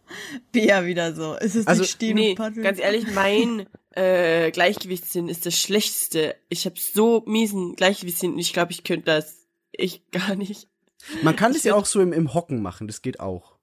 [0.52, 1.36] Bea wieder so.
[1.39, 2.63] Es ist Also- nicht stehen Nee, und paddeln.
[2.63, 6.36] ganz ehrlich, mein äh, Gleichgewichtssinn ist das Schlechteste.
[6.50, 9.38] Ich habe so miesen Gleichgewichtssinn und ich glaube, ich könnte das
[9.71, 10.67] ich gar nicht.
[11.24, 13.54] Man kann Ich das ja auch so im, im Hocken machen, das geht auch.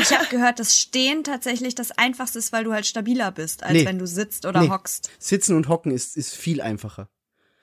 [0.00, 3.72] Ich habe gehört, dass Stehen tatsächlich das Einfachste ist, weil du halt stabiler bist, als
[3.74, 3.84] Nee.
[3.86, 4.68] wenn du sitzt oder Nee.
[4.70, 5.10] hockst.
[5.18, 7.08] Sitzen und hocken ist, ist viel einfacher.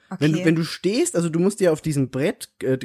[0.10, 0.18] Okay.
[0.24, 2.78] Wenn du, wenn du stehst, also du musst ja auf diesem Brett äh,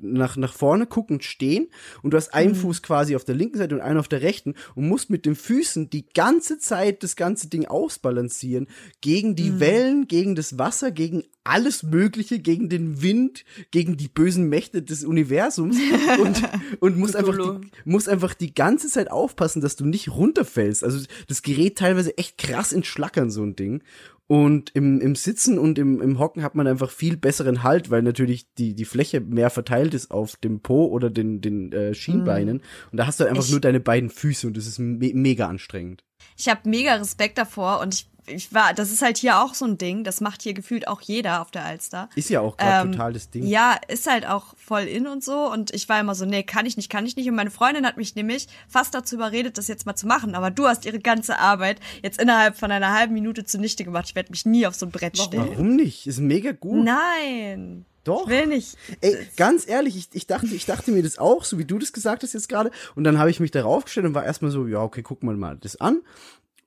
[0.00, 1.68] nach, nach vorne guckend stehen
[2.02, 2.56] und du hast einen Mhm.
[2.56, 5.34] Fuß quasi auf der linken Seite und einen auf der rechten und musst mit den
[5.36, 8.66] Füßen die ganze Zeit das ganze Ding ausbalancieren
[9.00, 9.36] gegen Mhm.
[9.36, 14.82] die Wellen, gegen das Wasser, gegen alles Mögliche, gegen den Wind, gegen die bösen Mächte
[14.82, 15.76] des Universums
[16.20, 16.42] und,
[16.80, 20.82] und musst einfach, die, musst einfach die ganze Zeit aufpassen, dass du nicht runterfällst.
[20.82, 23.82] Also das gerät teilweise echt krass ins Schlackern, so ein Ding.
[24.26, 28.00] Und im, im Sitzen und im, im Hocken hat man einfach viel besseren Halt, weil
[28.02, 32.62] natürlich die, die Fläche mehr verteilt ist auf dem Po oder den, den äh, Schienbeinen.
[32.90, 35.46] Und da hast du einfach Ich- nur deine beiden Füße und das ist me mega
[35.46, 36.04] anstrengend.
[36.38, 39.64] Ich habe mega Respekt davor und ich, ich war, das ist halt hier auch so
[39.64, 42.08] ein Ding, das macht hier gefühlt auch jeder auf der Alster.
[42.14, 43.46] Ist ja auch gerade Ähm, total das Ding.
[43.46, 45.50] Ja, ist halt auch voll in und so.
[45.50, 47.28] Und ich war immer so, nee, kann ich nicht, kann ich nicht.
[47.28, 50.34] Und meine Freundin hat mich nämlich fast dazu überredet, das jetzt mal zu machen.
[50.34, 54.06] Aber du hast ihre ganze Arbeit jetzt innerhalb von einer halben Minute zunichte gemacht.
[54.08, 55.50] Ich werde mich nie auf so ein Brett stellen.
[55.50, 56.06] Warum nicht?
[56.06, 56.84] Ist mega gut.
[56.84, 57.84] Nein.
[58.04, 58.24] Doch.
[58.24, 58.76] Ich will nicht.
[59.00, 61.92] Ey, ganz ehrlich, ich, ich dachte, ich dachte mir das auch, so wie du das
[61.92, 62.70] gesagt hast jetzt gerade.
[62.94, 65.36] Und dann habe ich mich darauf gestellt und war erstmal so, ja, okay, guck mal
[65.36, 66.02] mal das an.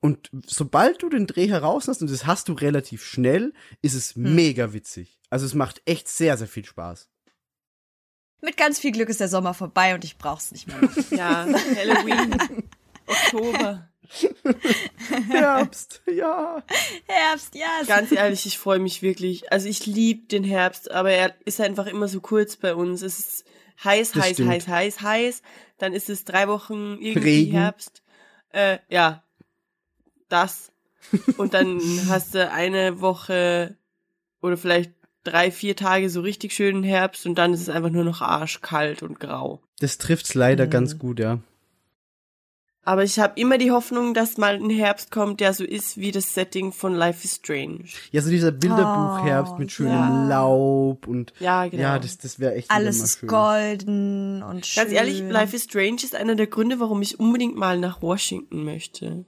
[0.00, 4.14] Und sobald du den Dreh heraus hast, und das hast du relativ schnell, ist es
[4.14, 4.34] Hm.
[4.34, 5.18] mega witzig.
[5.30, 7.08] Also es macht echt sehr, sehr viel Spaß.
[8.40, 10.78] Mit ganz viel Glück ist der Sommer vorbei und ich brauch's nicht mehr.
[11.10, 11.44] Ja,
[11.76, 12.36] Halloween,
[13.06, 13.88] Oktober.
[15.28, 16.62] Herbst, ja.
[17.06, 17.82] Herbst, ja.
[17.86, 19.50] Ganz ehrlich, ich freue mich wirklich.
[19.52, 23.02] Also ich liebe den Herbst, aber er ist einfach immer so kurz bei uns.
[23.02, 23.44] Es ist
[23.84, 24.50] heiß, Das heiß, stimmt.
[24.50, 25.42] heiß, heiß, heiß.
[25.78, 27.52] Dann ist es drei Wochen irgendwie Regen.
[27.52, 28.02] Herbst.
[28.50, 29.24] Äh, ja,
[30.28, 30.70] das.
[31.36, 33.76] Und dann hast du eine Woche
[34.42, 34.92] oder vielleicht
[35.24, 39.02] drei, vier Tage so richtig schönen Herbst und dann ist es einfach nur noch arschkalt
[39.02, 39.60] und grau.
[39.80, 40.70] Das trifft's leider Hm.
[40.70, 41.38] ganz gut, ja.
[42.84, 46.10] Aber ich habe immer die Hoffnung, dass mal ein Herbst kommt, der so ist wie
[46.10, 47.84] das Setting von Life is Strange.
[48.12, 50.26] Ja, so dieser Bilderbuchherbst Oh, mit schönem ja.
[50.28, 51.82] Laub und Ja, genau.
[51.82, 53.28] ja, das, das wäre echt Alles mal ist schön.
[53.28, 54.84] golden und schön.
[54.84, 58.64] Ganz ehrlich, Life is Strange ist einer der Gründe, warum ich unbedingt mal nach Washington
[58.64, 59.26] möchte.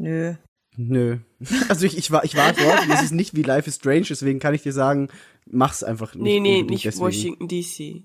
[0.00, 0.34] Nö.
[0.76, 1.18] Nö.
[1.68, 4.06] Also ich, ich war ich war dort und es ist nicht wie Life is Strange,
[4.08, 5.08] deswegen kann ich dir sagen,
[5.46, 6.24] mach's einfach nicht.
[6.24, 7.04] nee, nee, nicht deswegen.
[7.04, 8.02] Washington DC.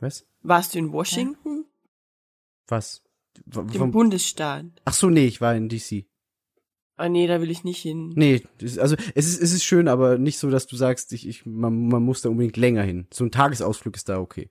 [0.00, 0.26] Was?
[0.42, 1.64] Warst du in Washington?
[2.68, 3.02] Was?
[3.46, 4.66] W Dem vom, Bundesstaat.
[4.84, 6.06] ach so, nee, ich war in DC.
[6.96, 8.12] Ah nee, da will ich nicht hin.
[8.14, 8.42] Nee,
[8.78, 11.88] also es ist, es ist schön, aber nicht so, dass du sagst, ich, ich, man,
[11.88, 13.06] man muss da unbedingt länger hin.
[13.12, 14.50] So ein Tagesausflug ist da okay.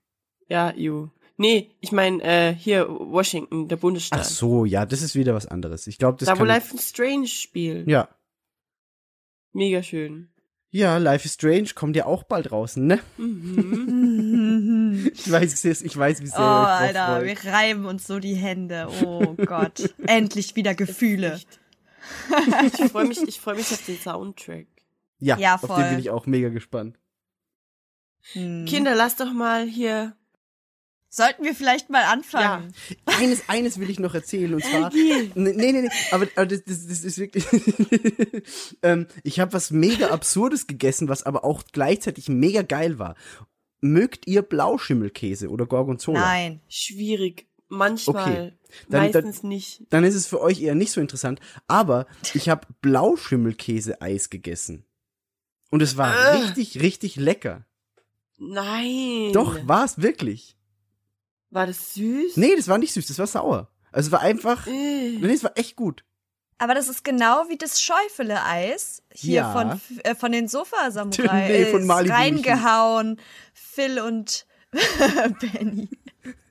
[0.49, 1.09] Ja, ju.
[1.37, 4.19] Nee, ich meine, äh, hier, Washington, der Bundesstaat.
[4.21, 5.87] Ach so, ja, das ist wieder was anderes.
[5.87, 7.87] Ich glaube, das da, wo Life is Strange spielt.
[7.87, 8.07] Ja.
[9.51, 10.29] Mega schön.
[10.69, 12.99] Ja, Life is Strange kommt ja auch bald raus, ne?
[13.17, 14.31] Mhm.
[15.13, 17.25] Ich weiß, es- ich weiß, wie sehr Oh, Alter, freut.
[17.43, 18.87] wir reiben uns so die Hände.
[19.03, 19.93] Oh Gott.
[20.07, 21.39] Endlich wieder Gefühle.
[22.79, 24.67] Ich freue mich, ich freue mich auf den Soundtrack.
[25.19, 25.83] Ja, Ja, auf den voll.
[25.89, 26.97] bin ich auch mega gespannt.
[28.33, 28.65] Hm.
[28.65, 30.15] Kinder, lasst doch mal hier
[31.15, 32.73] Sollten wir vielleicht mal anfangen?
[33.05, 34.91] Eines, eines will ich noch erzählen und zwar.
[34.91, 37.45] Nee, nee, nee, aber, aber das, das, das ist wirklich.
[38.81, 43.13] ähm, ich habe was mega Absurdes gegessen, was aber auch gleichzeitig mega geil war.
[43.79, 46.19] Mögt ihr Blauschimmelkäse oder Gorgonzola?
[46.19, 46.61] Nein.
[46.67, 47.45] Schwierig.
[47.69, 48.23] Manchmal.
[48.23, 48.53] Okay.
[48.89, 49.83] Dann- meistens nicht.
[49.91, 51.39] Dann ist es für euch eher nicht so interessant.
[51.67, 54.83] Aber ich habe Blauschimmelkäse-Eis gegessen.
[55.69, 56.37] Und es war Äh.
[56.37, 57.67] richtig, richtig lecker.
[58.39, 59.31] Nein.
[59.33, 60.57] Doch, war es wirklich.
[61.53, 62.37] War das süß?
[62.37, 63.69] Nee, das war nicht süß, das war sauer.
[63.91, 64.65] Also es war einfach.
[64.67, 65.17] Äh.
[65.19, 66.03] Nee, es war echt gut.
[66.57, 69.51] Aber das ist genau wie das Schäufele-Eis hier Ja.
[69.51, 71.47] von, äh, von den Sofa-Samurai.
[71.49, 73.19] Nee, von Malibu Reingehauen.
[73.53, 74.45] Phil und
[75.41, 75.89] Benny.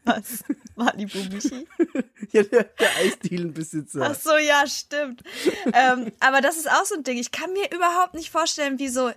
[0.05, 0.45] Was?
[0.77, 1.67] Malibu Michi?
[2.33, 4.01] Ja, der, der Eisdielenbesitzer.
[4.11, 5.23] Ach so, ja, stimmt.
[5.75, 7.19] ähm, aber das ist auch so ein Ding.
[7.19, 9.11] Ich kann mir überhaupt nicht vorstellen, wie so,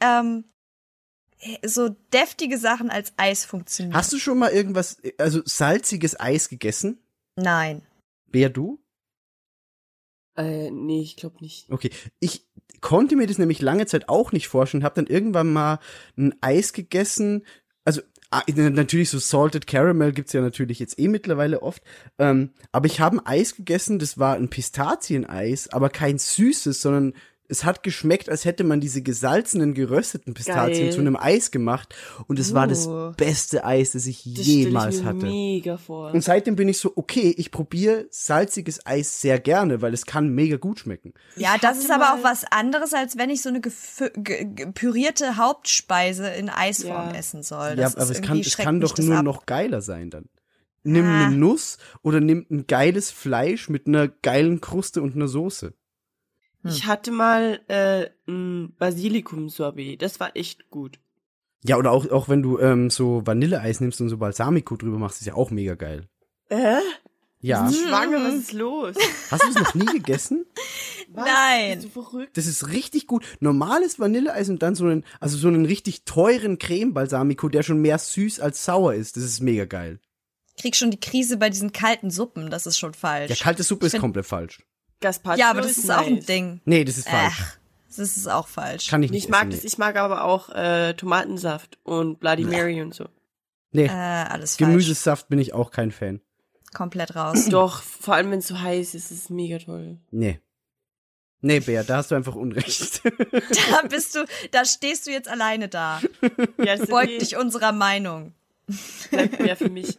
[0.00, 0.44] ähm,
[1.64, 3.96] so deftige Sachen als Eis funktionieren.
[3.96, 6.98] Hast du schon mal irgendwas, also salziges Eis gegessen?
[7.36, 7.82] Nein.
[8.26, 8.80] Wer du?
[10.36, 11.70] Äh, nee, ich glaube nicht.
[11.70, 12.46] Okay, ich
[12.80, 15.78] konnte mir das nämlich lange Zeit auch nicht vorstellen, habe dann irgendwann mal
[16.16, 17.46] ein Eis gegessen,
[17.84, 21.82] also ah, natürlich so Salted Caramel gibt's ja natürlich jetzt eh mittlerweile oft,
[22.18, 27.14] ähm, aber ich habe ein Eis gegessen, das war ein Pistazieneis, aber kein süßes, sondern
[27.48, 30.92] es hat geschmeckt, als hätte man diese gesalzenen, gerösteten Pistazien Geil.
[30.92, 31.94] zu einem Eis gemacht
[32.26, 33.12] und es war das Uh.
[33.16, 35.26] beste Eis, das ich Das jemals ich mir hatte.
[35.26, 36.12] mega vor.
[36.12, 40.28] Und seitdem bin ich so, okay, ich probiere salziges Eis sehr gerne, weil es kann
[40.34, 41.12] mega gut schmecken.
[41.36, 43.60] Ja, das ist aber auch was anderes, als wenn ich so eine
[44.72, 47.14] pürierte Hauptspeise in Eisform Ja.
[47.16, 47.70] essen soll.
[47.70, 49.24] ja, Das aber ist es kann, es kann doch nur ab.
[49.24, 50.26] noch geiler sein dann.
[50.84, 51.26] Nimm Ah.
[51.26, 55.74] eine Nuss oder nimm ein geiles Fleisch mit einer geilen Kruste und einer Soße.
[56.68, 60.00] Ich hatte mal äh, ein Basilikum-Sorbet.
[60.02, 60.98] Das war echt gut.
[61.64, 65.20] Ja, oder auch, auch wenn du ähm, so Vanilleeis nimmst und so Balsamico drüber machst,
[65.20, 66.08] ist ja auch mega geil.
[66.48, 66.76] Äh?
[67.40, 67.68] Ja.
[67.68, 68.94] Ich bin schwanger, was ist los?
[69.30, 70.46] Hast du es noch nie gegessen?
[71.12, 71.26] Was?
[71.26, 71.74] Nein.
[71.80, 72.36] Bist du verrückt?
[72.36, 73.24] Das ist richtig gut.
[73.40, 77.98] Normales Vanilleeis und dann so einen, also so einen richtig teuren Creme-Balsamico, der schon mehr
[77.98, 79.16] süß als sauer ist.
[79.16, 79.98] Das ist mega geil.
[80.58, 83.30] krieg schon die Krise bei diesen kalten Suppen, das ist schon falsch.
[83.30, 84.62] Ja, kalte Suppe ist find- komplett falsch.
[85.00, 86.20] Gazpacho Ja, aber das ist, auch ein.
[86.20, 86.60] Ding.
[86.64, 87.34] Nee, das ist falsch.
[87.38, 87.56] Ach,
[87.96, 88.88] das ist auch falsch.
[88.88, 89.66] Kann ich nicht Ich mag essen, das, nee.
[89.66, 93.06] ich mag aber auch äh, Tomatensaft und Bloody Mary und so.
[93.72, 94.68] Nee, Äh, alles falsch.
[94.70, 96.20] Gemüsesaft bin ich auch kein Fan.
[96.72, 97.46] Komplett raus.
[97.50, 99.98] Doch, vor allem wenn es so heiß ist, ist es mega toll.
[100.10, 100.40] Nee.
[101.42, 103.02] Nee, Bär, da hast du einfach Unrecht.
[103.04, 106.00] da bist du, da stehst du jetzt alleine da.
[106.58, 108.32] Ja, Beug ist dich unserer Meinung.
[109.10, 109.98] bleibt mehr für mich.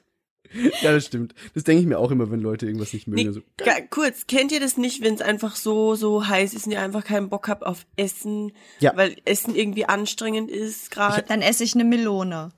[0.81, 1.33] ja, das stimmt.
[1.53, 3.21] Das denke ich mir auch immer, wenn Leute irgendwas nicht mögen.
[3.21, 3.41] Nee, Also,
[3.89, 7.03] kurz, kennt ihr das nicht, wenn es einfach so, so heiß ist und ihr einfach
[7.03, 8.95] keinen Bock habt auf Essen, Ja.
[8.95, 11.23] weil Essen irgendwie anstrengend ist gerade?
[11.27, 12.51] Dann esse ich eine Melone.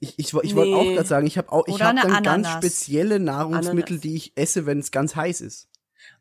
[0.00, 0.74] ich ich, ich wollte Nee.
[0.74, 4.00] auch gerade sagen, ich habe auch, ich habe dann ganz spezielle Nahrungsmittel, Ananas.
[4.00, 5.68] die ich esse, wenn es ganz heiß ist.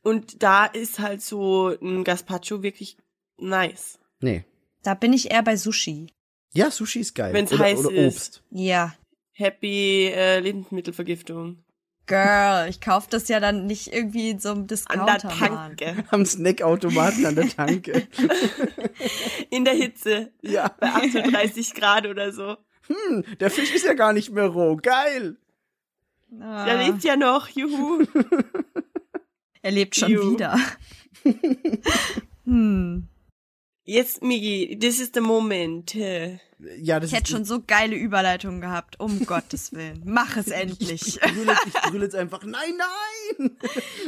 [0.03, 2.97] Und da ist halt so ein Gazpacho wirklich
[3.37, 3.97] nice.
[4.19, 4.45] Nee.
[4.83, 6.07] Da bin ich eher bei Sushi.
[6.53, 7.33] Ja, Sushi ist geil.
[7.33, 8.15] Wenn's oder, heiß oder ist.
[8.15, 8.43] Obst.
[8.51, 8.93] Ja.
[9.33, 11.63] Happy äh, Lebensmittelvergiftung.
[12.07, 15.35] Girl, ich kauf das ja dann nicht irgendwie in so einem An der Discounter.
[15.49, 15.77] Mann.
[15.77, 16.03] Tanke.
[16.11, 18.07] Am Snackautomaten an der Tanke.
[19.49, 20.31] In der Hitze.
[20.41, 20.69] ja.
[20.79, 22.57] Bei 38 Grad oder so.
[22.87, 24.75] Hm, der Fisch ist ja gar nicht mehr roh.
[24.81, 25.37] Geil.
[26.41, 27.47] Ah, Der lebt ja noch.
[27.49, 28.03] Juhu.
[29.61, 30.31] er lebt schon Ju.
[30.33, 30.57] wieder.
[32.45, 33.07] hm.
[33.91, 35.93] Jetzt, Migi, this is the moment.
[35.93, 38.97] Ja, das Ich hätte schon so geile Überleitungen gehabt.
[39.01, 40.01] Um Gottes Willen.
[40.05, 41.07] Mach es endlich.
[41.07, 43.51] Ich brülle, ich brülle jetzt einfach, nein, nein!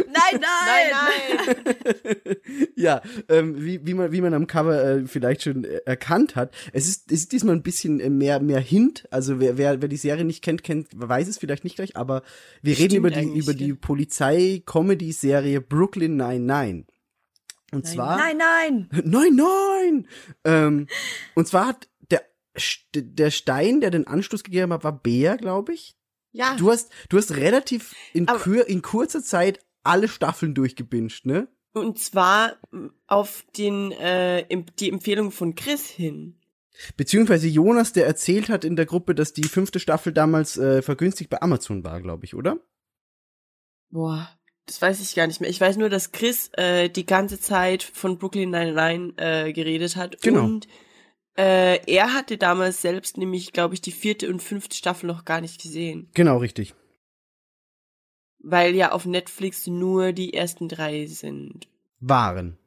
[0.08, 0.94] nein, nein!
[0.96, 2.36] Nein, nein.
[2.78, 6.54] Ja, ähm, wie, wie, man, wie man am Cover äh, vielleicht schon äh, erkannt hat,
[6.72, 9.06] es ist, es ist diesmal ein bisschen äh, mehr, mehr Hint.
[9.12, 12.24] Also wer, wer, wer die Serie nicht kennt, kennt, weiß es vielleicht nicht gleich, aber
[12.62, 13.74] wir reden Stimmt über die, über die?
[13.74, 16.93] Polizei-Comedy-Serie Brooklyn 99.
[17.74, 18.18] Und zwar.
[18.18, 18.90] Nein, nein!
[19.04, 20.08] Nein, nein!
[20.44, 20.88] Ähm,
[21.36, 22.24] und zwar hat der,
[22.96, 25.96] der Stein, der den Anstoß gegeben hat, war Bär, glaube ich.
[26.32, 26.56] Ja.
[26.56, 31.48] Du hast, du hast relativ in, kür, in kurzer Zeit alle Staffeln durchgebinged, ne?
[31.74, 34.46] Und zwar m, auf den, äh,
[34.80, 36.40] die Empfehlung von Chris hin.
[36.98, 41.30] Beziehungsweise Jonas, der erzählt hat in der Gruppe, dass die fünfte Staffel damals äh, vergünstigt
[41.30, 42.58] bei Amazon war, glaube ich, oder?
[43.90, 44.28] Boah,
[44.66, 45.50] das weiß ich gar nicht mehr.
[45.50, 50.22] Ich weiß nur, dass Chris äh, die ganze Zeit von Brooklyn 99 äh, geredet hat.
[50.22, 50.44] Genau.
[50.44, 50.68] Und
[51.36, 55.42] äh, er hatte damals selbst nämlich, glaube ich, die vierte und fünfte Staffel noch gar
[55.42, 56.10] nicht gesehen.
[56.14, 56.76] Genau, richtig.
[58.40, 61.68] Weil ja auf Netflix nur die ersten drei sind.
[62.00, 62.58] Waren.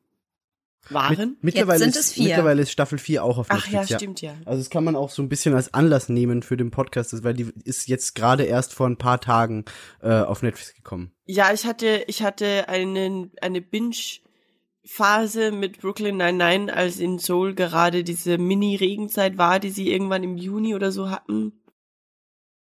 [0.90, 1.31] Waren.
[1.40, 2.25] Mit, mittlerweile, sind ist, es vier.
[2.29, 3.88] mittlerweile ist Staffel 4 auch auf Ach Netflix.
[3.90, 4.35] ja, stimmt ja.
[4.44, 7.35] Also das kann man auch so ein bisschen als Anlass nehmen für den Podcast, weil
[7.35, 9.64] die ist jetzt gerade erst vor ein paar Tagen
[10.03, 11.12] äh, auf Netflix gekommen.
[11.25, 18.05] Ja, ich hatte, ich hatte einen, eine Binge-Phase mit Brooklyn Nine-Nine, als in Seoul gerade
[18.05, 21.53] diese Mini-Regenzeit war, die sie irgendwann im Juni oder so hatten.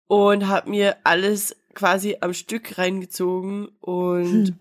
[0.08, 4.60] Und hab mir alles quasi am Stück reingezogen und Hm.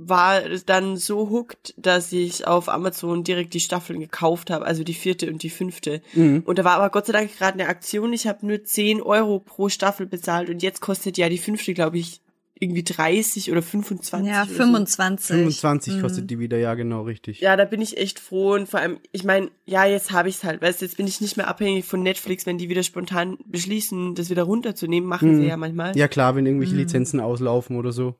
[0.00, 4.94] War dann so hooked, dass ich auf Amazon direkt die Staffeln gekauft habe, also die
[4.94, 6.00] vierte und die fünfte.
[6.14, 6.42] Mhm.
[6.46, 8.12] Und da war aber Gott sei Dank gerade eine Aktion.
[8.12, 11.98] Ich habe nur 10 Euro pro Staffel bezahlt und jetzt kostet ja die fünfte, glaube
[11.98, 12.20] ich,
[12.60, 14.28] irgendwie 30 oder 25.
[14.28, 14.56] Ja, oder so.
[14.56, 15.26] 25.
[15.36, 16.00] 25 Mhm.
[16.00, 17.40] kostet die wieder, ja genau, richtig.
[17.40, 20.42] Ja, da bin ich echt froh und vor allem, ich meine, ja, jetzt habe ich's
[20.44, 23.38] halt, weißt du, jetzt bin ich nicht mehr abhängig von Netflix, wenn die wieder spontan
[23.46, 25.40] beschließen, das wieder runterzunehmen, machen Mhm.
[25.40, 25.96] sie ja manchmal.
[25.96, 26.80] Ja klar, wenn irgendwelche Mhm.
[26.80, 28.16] Lizenzen auslaufen oder so.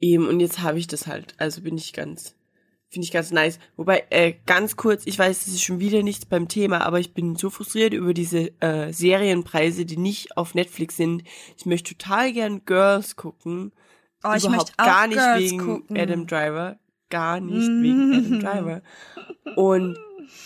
[0.00, 1.34] Eben, und jetzt habe ich das halt.
[1.38, 2.34] Also bin ich ganz,
[2.88, 3.58] finde ich ganz nice.
[3.76, 7.12] Wobei, äh, ganz kurz, ich weiß, das ist schon wieder nichts beim Thema, aber ich
[7.12, 11.22] bin so frustriert über diese äh, Serienpreise, die nicht auf Netflix sind.
[11.56, 13.72] Ich möchte total gern Girls gucken.
[14.24, 15.98] Oh, ich Überhaupt möchte auch gar nicht Girls wegen gucken.
[15.98, 16.78] Adam Driver.
[17.10, 18.82] Gar nicht wegen Adam Driver.
[19.56, 19.98] Und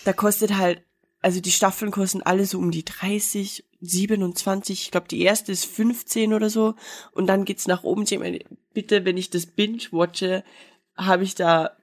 [0.04, 0.82] da kostet halt,
[1.24, 5.64] also die Staffeln kosten alle so um die 30, 27, ich glaube die erste ist
[5.66, 6.74] 15 oder so
[7.12, 8.02] und dann geht's nach oben.
[8.02, 8.40] Ich meine,
[8.74, 10.44] bitte, wenn ich das binge-watche,
[10.96, 11.76] habe ich da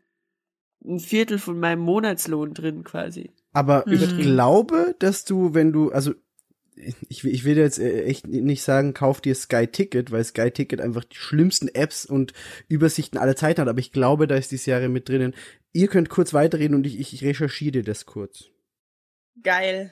[0.85, 3.31] ein Viertel von meinem Monatslohn drin quasi.
[3.53, 4.21] Aber ich Mhm.
[4.21, 6.13] glaube, dass du, wenn du, also
[7.09, 10.49] ich, will- ich will jetzt äh, echt nicht sagen, kauf dir Sky Ticket, weil Sky
[10.51, 12.33] Ticket einfach die schlimmsten Apps und
[12.67, 15.35] Übersichten aller Zeiten hat, aber ich glaube, da ist die Serie mit drinnen.
[15.73, 18.45] Ihr könnt kurz weiterreden und ich, ich recherchiere dir das kurz.
[19.43, 19.91] Geil.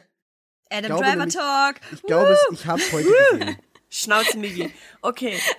[0.69, 1.75] Adam glaube Driver Talk.
[1.93, 3.57] Ich glaube, es- ich habe heute gesehen.
[3.89, 4.71] Schnauze Migi.
[5.01, 5.39] Okay.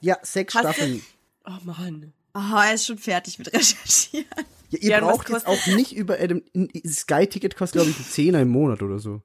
[0.00, 1.02] Ja, sechs Hast du- Staffeln.
[1.46, 2.12] Oh Mann.
[2.34, 4.26] Oh, er ist schon fertig mit Recherchieren.
[4.70, 6.42] Ja, ihr Ja, braucht jetzt auch nicht über Adam,
[6.86, 9.22] Sky Ticket kostet glaube ich einen Zehner im Monat oder so.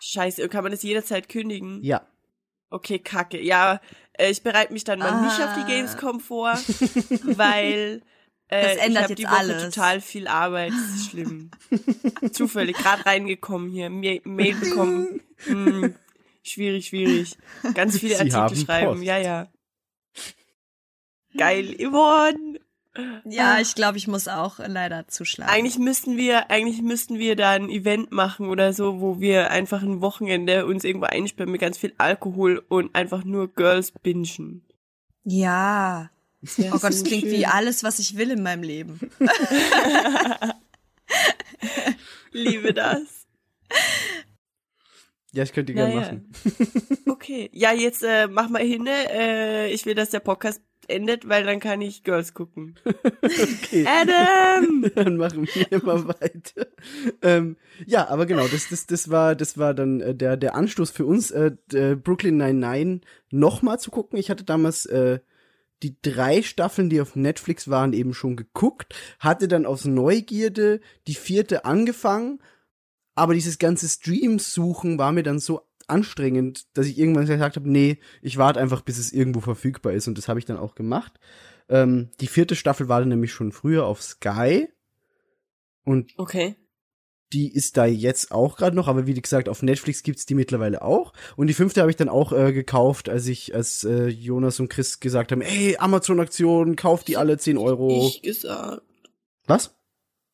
[0.00, 1.82] Scheiße, kann man das jederzeit kündigen?
[1.82, 2.06] Ja.
[2.70, 3.40] Okay, kacke.
[3.42, 3.80] Ja,
[4.12, 5.56] äh, ich bereite mich dann mal nicht auf Ah.
[5.64, 6.52] die Gamescom vor,
[7.22, 8.02] weil
[8.48, 9.74] Das ändert ich habe jetzt die Woche alles.
[9.74, 10.70] total viel Arbeit.
[10.70, 11.50] Das ist schlimm.
[12.32, 15.20] Zufällig gerade reingekommen hier, Ma Mail bekommen.
[15.46, 15.94] Hm,
[16.42, 17.36] schwierig, schwierig.
[17.74, 18.92] Ganz viele Sie Artikel haben schreiben.
[18.92, 19.04] Post.
[19.04, 19.48] Ja, ja.
[21.36, 22.60] Geil, Yvonne.
[23.24, 25.50] Ja, ich glaube, ich muss auch leider zuschlagen.
[25.50, 29.82] Eigentlich müssten wir, eigentlich müssten wir da ein Event machen oder so, wo wir einfach
[29.82, 34.62] ein Wochenende uns irgendwo einsperren mit ganz viel Alkohol und einfach nur Girls bingen.
[35.24, 36.10] Ja.
[36.56, 37.32] Wär Oh Gott, das so klingt schön.
[37.32, 38.98] wie alles, was ich will in meinem Leben.
[42.32, 43.26] Liebe das.
[45.32, 46.06] Ja, ich könnte die gerne Ja, ja.
[46.12, 46.30] machen.
[47.06, 47.48] Okay.
[47.52, 48.86] Ja, jetzt äh, mach mal hin.
[48.86, 52.76] Äh, ich will, dass der Podcast endet, weil dann kann ich Girls gucken.
[53.64, 53.86] Okay.
[53.86, 54.84] Adam!
[54.94, 56.66] dann machen wir immer weiter.
[57.22, 60.90] Ähm, ja, aber genau, das, das, das war, das war dann äh, der, der Anstoß
[60.90, 64.18] für uns, äh, d- Brooklyn Nine-Nine nochmal zu gucken.
[64.18, 65.20] Ich hatte damals äh,
[65.82, 71.14] die drei Staffeln, die auf Netflix waren, eben schon geguckt, hatte dann aus Neugierde die
[71.14, 72.40] vierte angefangen,
[73.14, 77.98] aber dieses ganze Streams-Suchen war mir dann so anstrengend, dass ich irgendwann gesagt habe, nee,
[78.22, 81.12] ich warte einfach, bis es irgendwo verfügbar ist und das habe ich dann auch gemacht.
[81.68, 84.68] Ähm, die vierte Staffel war dann nämlich schon früher auf Sky
[85.84, 86.56] und Okay.
[87.32, 90.82] Die ist da jetzt auch gerade noch, aber wie gesagt, auf Netflix gibt's die mittlerweile
[90.82, 91.12] auch.
[91.36, 94.68] Und die fünfte habe ich dann auch äh, gekauft, als ich, als äh, Jonas und
[94.68, 98.06] Chris gesagt haben, ey, Amazon-Aktion, kauft die alle 10 Euro.
[98.08, 98.82] Ich gesagt.
[99.46, 99.74] Was?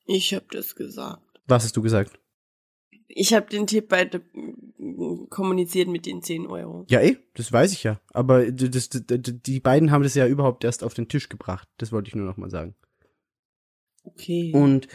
[0.04, 1.22] Ich hab das gesagt.
[1.46, 2.18] Was hast du gesagt?
[3.08, 4.08] Ich habe den Tipp bei
[5.30, 6.84] kommuniziert mit den 10 Euro.
[6.88, 8.00] Ja, ey, das weiß ich ja.
[8.12, 11.68] Aber das, d- d- die beiden haben das ja überhaupt erst auf den Tisch gebracht.
[11.78, 12.74] Das wollte ich nur noch mal sagen.
[14.04, 14.52] Okay.
[14.54, 14.88] Und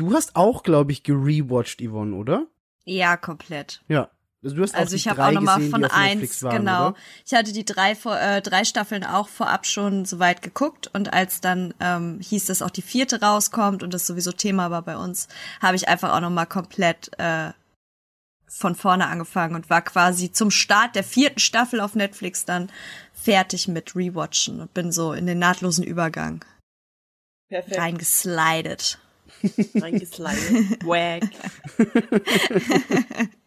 [0.00, 2.46] du hast auch, glaube ich, gerewatcht, Yvonne, oder?
[2.84, 3.82] Ja, komplett.
[3.88, 4.10] Ja.
[4.42, 6.88] Also, du hast auch Also die ich habe auch nochmal von eins, waren, genau.
[6.88, 6.96] Oder?
[7.26, 11.42] Ich hatte die drei, vor, äh, drei Staffeln auch vorab schon soweit geguckt und als
[11.42, 15.28] dann ähm, hieß, dass auch die vierte rauskommt und das sowieso Thema war bei uns,
[15.60, 17.50] habe ich einfach auch nochmal komplett äh,
[18.48, 22.70] von vorne angefangen und war quasi zum Start der vierten Staffel auf Netflix dann
[23.12, 26.44] fertig mit Rewatchen und bin so in den nahtlosen Übergang
[27.50, 27.78] Perfekt.
[27.78, 28.98] reingeslidet.
[29.74, 30.84] Reingeslidet.
[30.84, 31.22] Wack.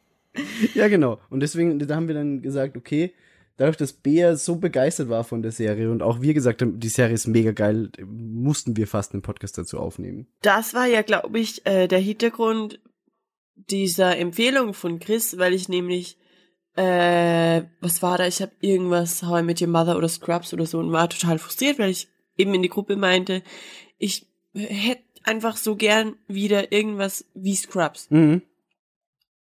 [0.73, 1.19] Ja, genau.
[1.29, 3.13] Und deswegen, da haben wir dann gesagt, okay,
[3.57, 6.89] dadurch, dass Bea so begeistert war von der Serie und auch wir gesagt haben, die
[6.89, 10.27] Serie ist mega geil, mussten wir fast einen Podcast dazu aufnehmen.
[10.41, 12.79] Das war ja, glaube ich, äh, der Hintergrund
[13.55, 16.17] dieser Empfehlung von Chris, weil ich nämlich,
[16.75, 18.25] äh, was war da?
[18.25, 21.37] Ich habe irgendwas How I Met Your Mother oder Scrubs oder so und war total
[21.37, 23.43] frustriert, weil ich eben in die Gruppe meinte,
[23.99, 24.25] ich
[24.55, 28.09] hätte einfach so gern wieder irgendwas wie Scrubs.
[28.09, 28.41] Mhm.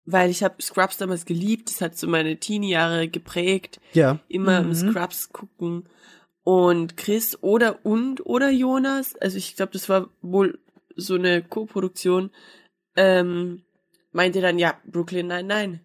[0.04, 3.80] Weil ich habe Scrubs damals geliebt, das hat so meine Teenie-Jahre geprägt.
[3.92, 4.18] Ja.
[4.28, 4.68] Immer Mhm.
[4.70, 5.84] im Scrubs gucken.
[6.42, 10.58] Und Chris oder und oder Jonas, also ich glaube, das war wohl
[10.96, 12.30] so eine Co-Produktion,
[12.96, 13.62] ähm,
[14.10, 15.80] meinte dann, ja, Brooklyn, nein, nein.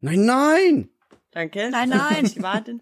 [0.00, 0.88] Nein, nein!
[1.32, 1.68] Danke.
[1.70, 2.24] Nein, nein.
[2.24, 2.78] Ich warte.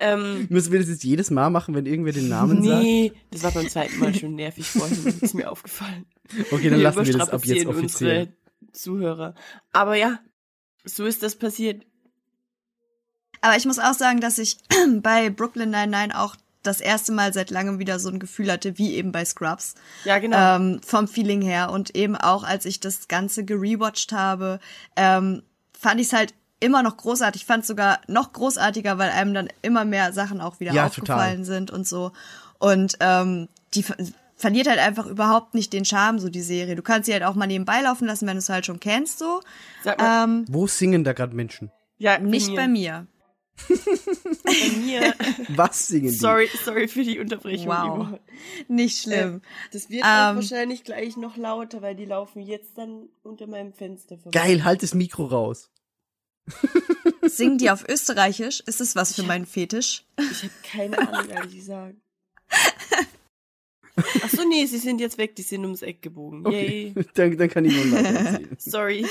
[0.00, 3.50] Ähm, Müssen wir das jetzt jedes Mal machen, wenn irgendwer den Namen nee, das war
[3.50, 6.06] beim zweiten Mal schon nervig vorhin, ist mir aufgefallen.
[6.28, 6.52] sagt?
[6.52, 8.20] Okay, dann lassen wir das ab jetzt offiziell.
[8.20, 9.34] unsere Zuhörer.
[9.72, 10.20] Aber ja,
[10.84, 11.84] so ist das passiert.
[13.40, 14.58] Aber ich muss auch sagen, dass ich
[15.02, 18.94] bei Brooklyn 99 auch das erste Mal seit langem wieder so ein Gefühl hatte, wie
[18.94, 19.74] eben bei Scrubs.
[20.04, 20.56] Ja, genau.
[20.56, 21.70] Ähm, vom Feeling her.
[21.70, 24.58] Und eben auch, als ich das Ganze gerewatcht habe,
[24.96, 25.42] ähm,
[25.78, 27.42] fand ich es halt immer noch großartig.
[27.42, 30.86] Ich fand es sogar noch großartiger, weil einem dann immer mehr Sachen auch wieder Ja,
[30.86, 31.44] aufgefallen total.
[31.44, 32.12] sind und so.
[32.58, 33.96] Und ähm, die ver
[34.36, 36.76] verliert halt einfach überhaupt nicht den Charme, so die Serie.
[36.76, 39.18] Du kannst sie halt auch mal nebenbei laufen lassen, wenn du es halt schon kennst,
[39.18, 39.40] so.
[39.82, 41.72] Sag mal, Ähm, Wo singen da gerade Menschen?
[41.98, 43.08] ja, nicht bei mir.
[44.44, 45.14] Bei mir.
[45.56, 46.16] Was singen die?
[46.16, 47.66] sorry, sorry für die Unterbrechung.
[47.66, 48.18] Wow.
[48.68, 49.36] Nicht schlimm.
[49.38, 49.40] Äh,
[49.72, 53.72] das wird auch Ähm, wahrscheinlich gleich noch lauter, weil die laufen jetzt dann unter meinem
[53.72, 54.38] Fenster vorbei.
[54.38, 55.70] Geil, halt das Mikro raus.
[57.22, 58.60] Singen die auf Österreichisch?
[58.66, 60.04] Ist es was für meinen Fetisch?
[60.18, 61.96] Ich habe keine Ahnung, ehrlich gesagt.
[64.22, 66.44] Ach so, nee, sie sind jetzt weg, die sind ums Eck gebogen.
[66.50, 66.92] Yay.
[66.96, 67.06] Okay.
[67.14, 68.48] Dann, dann kann ich nur erzählen.
[68.58, 69.06] Sorry.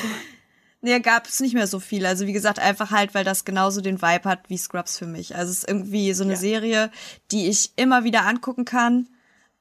[0.81, 2.05] Nee, gab es nicht mehr so viel.
[2.05, 5.35] Also wie gesagt, einfach halt, weil das genauso den Vibe hat wie Scrubs für mich.
[5.35, 6.39] Also es ist irgendwie so eine Ja.
[6.39, 6.91] Serie,
[7.31, 9.07] die ich immer wieder angucken kann,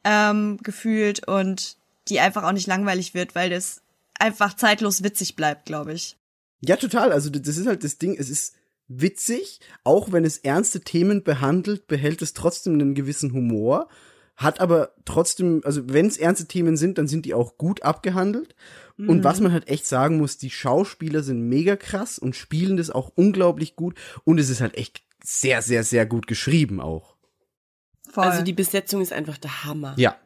[0.05, 1.77] ähm, gefühlt und
[2.09, 3.83] die einfach auch nicht langweilig wird, weil das
[4.19, 6.17] einfach zeitlos witzig bleibt, glaube ich.
[6.61, 7.13] Ja, total.
[7.13, 8.55] Also das ist halt das Ding, es ist
[8.89, 13.89] witzig, auch wenn es ernste Themen behandelt, behält es trotzdem einen gewissen Humor,
[14.37, 18.55] hat aber trotzdem, also wenn es ernste Themen sind, dann sind die auch gut abgehandelt.
[18.99, 22.89] Und was man halt echt sagen muss, die Schauspieler sind mega krass und spielen das
[22.89, 23.95] auch unglaublich gut
[24.25, 27.17] und es ist halt echt sehr, sehr, sehr gut geschrieben auch.
[28.11, 28.25] Voll.
[28.25, 29.95] Also die Besetzung ist einfach der Hammer.
[29.99, 30.17] Ja.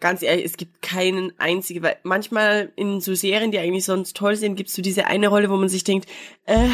[0.00, 4.36] Ganz ehrlich, es gibt keinen einzigen, weil manchmal in so Serien, die eigentlich sonst toll
[4.36, 6.08] sind, gibt's so diese eine Rolle, wo man sich denkt,
[6.46, 6.68] äh,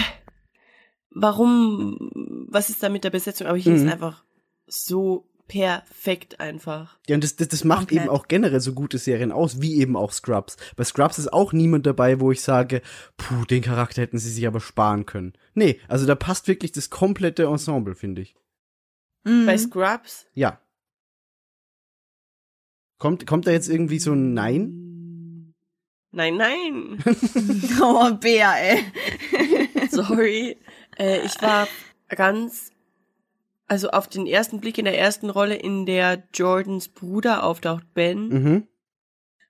[1.10, 3.46] warum, was ist da mit der Besetzung?
[3.46, 3.86] Aber hier Mhm.
[3.86, 4.24] ist einfach
[4.66, 6.98] so perfekt einfach.
[7.08, 8.02] Ja, und das, das, das macht Komplett.
[8.02, 10.56] eben auch generell so gute Serien aus, wie eben auch Scrubs.
[10.76, 12.82] Bei Scrubs ist auch niemand dabei, wo ich sage,
[13.16, 15.32] puh, den Charakter hätten sie sich aber sparen können.
[15.54, 18.36] Nee, also da passt wirklich das komplette Ensemble, finde ich.
[19.24, 19.46] Mhm.
[19.46, 20.26] Bei Scrubs?
[20.34, 20.60] Ja.
[23.00, 25.54] Kommt, kommt da jetzt irgendwie so ein Nein?
[26.12, 26.98] Nein, nein.
[27.82, 28.84] oh, Bea, ey.
[29.90, 30.56] Sorry.
[30.98, 31.66] äh, ich war
[32.08, 32.70] ganz,
[33.66, 38.28] also auf den ersten Blick in der ersten Rolle, in der Jordans Bruder auftaucht, Ben,
[38.28, 38.66] Mhm.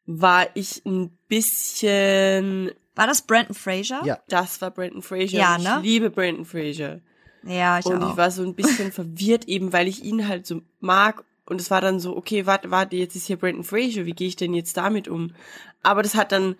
[0.07, 4.03] war ich ein bisschen, War das Brandon Fraser?
[4.05, 4.21] Ja.
[4.29, 5.37] das war Brandon Fraser.
[5.37, 5.77] Ja, ne?
[5.79, 7.01] Ich liebe Brandon Fraser.
[7.43, 8.11] Ja, ich und auch.
[8.13, 11.25] ich war so ein bisschen verwirrt eben, weil ich ihn halt so mag.
[11.51, 14.29] Und es war dann so, okay, warte, warte, jetzt ist hier Brandon Fraser, wie gehe
[14.29, 15.35] ich denn jetzt damit um?
[15.83, 16.57] Aber das hat dann,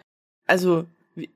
[0.47, 0.85] also,
[1.15, 1.29] wir,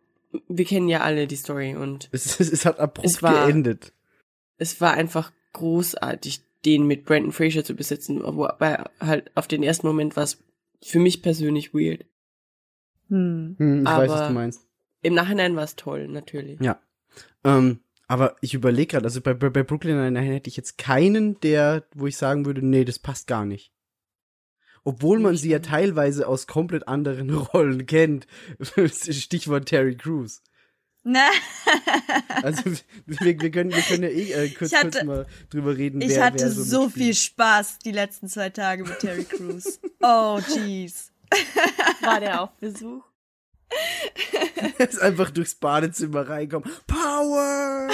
[0.49, 3.93] wir kennen ja alle die Story und Es, es, es hat abrupt Es war- geendet.
[4.59, 9.87] es war einfach großartig, den mit Brandon Fraser zu besetzen, wobei halt auf den ersten
[9.87, 10.43] Moment war es
[10.83, 12.05] für mich persönlich weird.
[13.09, 13.55] Hm.
[13.59, 14.67] Hm, ich weiß, was Aber- du meinst.
[15.03, 16.59] Im Nachhinein war es toll, natürlich.
[16.61, 16.81] Ja.
[17.45, 21.41] Ähm, aber ich überlege gerade, also bei, bei, bei Brooklyn Nine-Nine hätte ich jetzt keinen,
[21.41, 23.73] der, wo ich sagen würde, nee, das passt gar nicht.
[24.85, 28.27] Obwohl man sie ja teilweise aus komplett anderen Rollen kennt.
[29.11, 30.43] Stichwort Terry Crews.
[31.07, 31.21] Ne?
[32.43, 32.63] Also
[33.07, 36.01] wir, wir, können, wir können ja eh äh, kurz, Ich hatte- kurz mal drüber reden,
[36.01, 37.05] Ich wer, hatte wer so mitspielt.
[37.07, 39.81] viel Spaß die letzten zwei Tage mit Terry Crews.
[40.03, 41.13] Oh, jeez.
[42.03, 43.03] War der auf Besuch?
[44.79, 46.71] Ist einfach durchs Badezimmer reinkommen.
[46.87, 47.89] Power!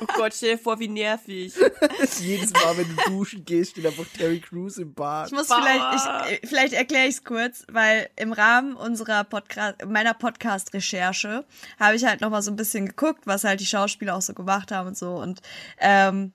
[0.00, 1.54] Oh Gott, stell dir vor, wie nervig.
[2.20, 5.28] Jedes Mal, wenn du duschen gehst, steht einfach Terry Crews im Bad.
[5.28, 5.62] Ich muss Bauer.
[5.62, 11.44] vielleicht, ich, vielleicht erkläre ich es kurz, weil im Rahmen unserer Podcast, meiner Podcast-Recherche
[11.80, 14.34] habe ich halt noch mal so ein bisschen geguckt, was halt die Schauspieler auch so
[14.34, 15.16] gemacht haben und so.
[15.16, 15.40] Und
[15.78, 16.32] ähm,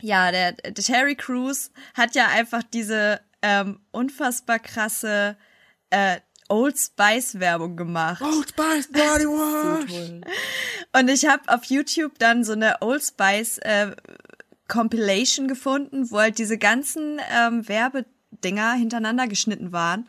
[0.00, 5.36] ja, der, der Terry Crews hat ja einfach diese ähm, unfassbar krasse
[5.90, 6.20] äh,
[6.52, 8.20] Old Spice Werbung gemacht.
[8.22, 10.20] Old Spice Body Wash!
[11.00, 13.92] Und ich habe auf YouTube dann so eine Old Spice äh,
[14.68, 20.06] Compilation gefunden, wo halt diese ganzen ähm, Werbedinger hintereinander geschnitten waren.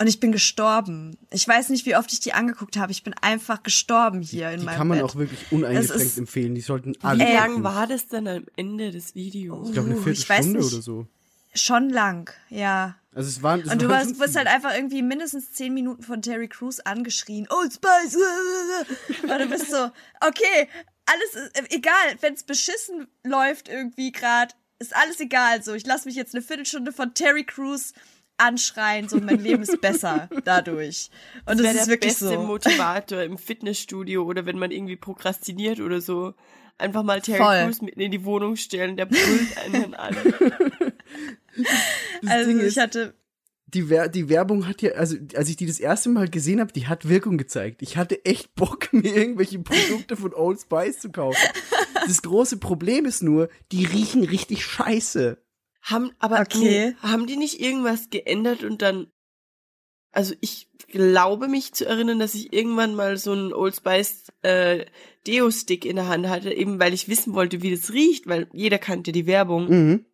[0.00, 1.18] Und ich bin gestorben.
[1.30, 2.90] Ich weiß nicht, wie oft ich die angeguckt habe.
[2.90, 5.04] Ich bin einfach gestorben hier in Die meinem kann man Bett.
[5.10, 6.54] auch wirklich uneingeschränkt empfehlen.
[6.54, 7.64] Die sollten Wie alle lang gucken.
[7.64, 9.68] war das denn am Ende des Videos?
[9.68, 10.72] Ich glaube, eine Viertelstunde nicht.
[10.72, 11.06] oder so.
[11.54, 12.96] Schon lang, ja.
[13.14, 16.02] Also es waren, es Und du waren warst, wirst halt einfach irgendwie mindestens zehn Minuten
[16.02, 17.48] von Terry Crews angeschrien.
[17.50, 18.16] Old Spice!
[19.22, 19.90] Und du bist so,
[20.20, 20.68] okay,
[21.06, 25.62] alles ist, äh, egal, wenn es beschissen läuft irgendwie gerade, ist alles egal.
[25.62, 27.92] So, ich lasse mich jetzt eine Viertelstunde von Terry Crews
[28.36, 31.10] anschreien, so mein Leben ist besser dadurch.
[31.46, 32.42] Und das, wäre ist der wirklich beste so.
[32.42, 36.34] Motivator im Fitnessstudio oder wenn man irgendwie prokrastiniert oder so.
[36.78, 37.64] Einfach mal Terry Voll.
[37.64, 40.16] Crews mitten in die Wohnung stellen, der brüllt einen an.
[42.26, 43.14] Also Ding ich ist- hatte
[43.72, 46.72] die, Wer die Werbung hat ja, also als ich die das erste Mal gesehen habe,
[46.72, 47.82] die hat Wirkung gezeigt.
[47.82, 51.38] Ich hatte echt Bock, mir irgendwelche Produkte von Old Spice zu kaufen.
[52.06, 55.38] Das große Problem ist nur, die riechen richtig scheiße.
[55.82, 56.58] Haben, aber Okay.
[56.58, 59.06] nee, haben die nicht irgendwas geändert und dann,
[60.10, 64.84] also ich glaube mich zu erinnern, dass ich irgendwann mal so einen Old Spice äh,
[65.28, 68.78] Deo-Stick in der Hand hatte, eben weil ich wissen wollte, wie das riecht, weil jeder
[68.78, 69.68] kannte die Werbung.
[69.70, 70.04] Mhm.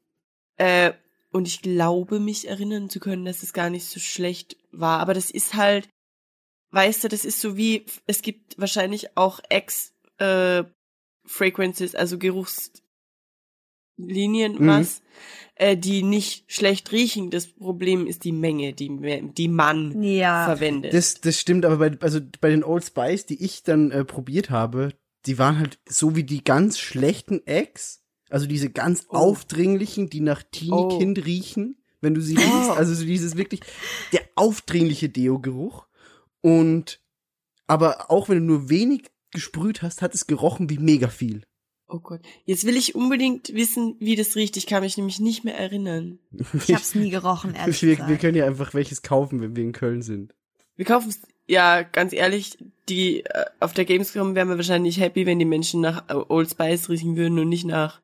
[0.59, 0.93] Äh,
[1.37, 5.01] und ich glaube mich erinnern zu können, dass es gar nicht so schlecht war.
[5.01, 5.87] Aber das ist halt,
[6.71, 10.65] weißt du, das ist so wie, es gibt wahrscheinlich auch Ex äh,
[11.27, 12.83] Fragrances, also Geruchslinien,
[13.99, 14.67] Mhm.
[14.67, 15.03] was,
[15.57, 17.31] äh, die nicht schlecht riechen.
[17.31, 18.89] Das Problem ist die Menge, die,
[19.37, 20.47] die man ja.
[20.47, 20.95] verwendet.
[20.95, 24.49] Das, das stimmt, aber bei, also bei den Old Spice, die ich dann äh, probiert
[24.49, 24.95] habe,
[25.27, 28.06] die waren halt so wie die ganz schlechten Eggs.
[28.31, 29.17] Also diese ganz Oh.
[29.17, 32.71] aufdringlichen, die nach Teenie-Kind riechen, wenn du sie riechst.
[32.71, 33.61] Also so dieses wirklich,
[34.13, 35.87] der aufdringliche Deo-Geruch.
[36.41, 37.01] Und,
[37.67, 41.43] aber auch wenn du nur wenig gesprüht hast, hat es gerochen wie mega viel.
[41.89, 42.21] oh Gott.
[42.45, 44.57] Jetzt will ich unbedingt wissen, wie das riecht.
[44.57, 46.19] Ich kann mich nämlich nicht mehr erinnern.
[46.55, 48.11] Ich hab's nie gerochen, ehrlich wir, gesagt.
[48.11, 50.35] wir können ja einfach welches kaufen, wenn wir in Köln sind.
[50.77, 51.15] Wir kaufen
[51.49, 52.59] ja, ganz ehrlich,
[52.89, 56.51] die äh, auf der Gamescom wären wir wahrscheinlich happy, wenn die Menschen nach äh, Old
[56.51, 58.01] Spice riechen würden und nicht nach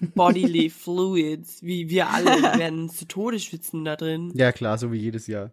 [0.00, 4.32] Bodily Fluids, wie wir alle werden zu Tode schwitzen da drin.
[4.34, 5.52] Ja, klar, so wie jedes Jahr.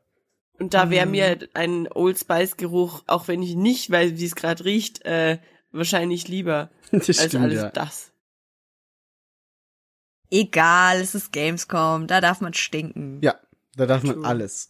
[0.60, 1.12] Und da wäre Mhm.
[1.12, 5.40] mir ein Old Spice Geruch, auch wenn ich nicht weiß, wie es gerade riecht, äh,
[5.72, 7.70] wahrscheinlich lieber Das als stimmt, alles ja.
[7.72, 8.12] das.
[10.30, 13.20] Egal, es ist Gamescom, da darf man stinken.
[13.22, 13.36] Ja,
[13.76, 14.26] da darf man True.
[14.26, 14.68] alles.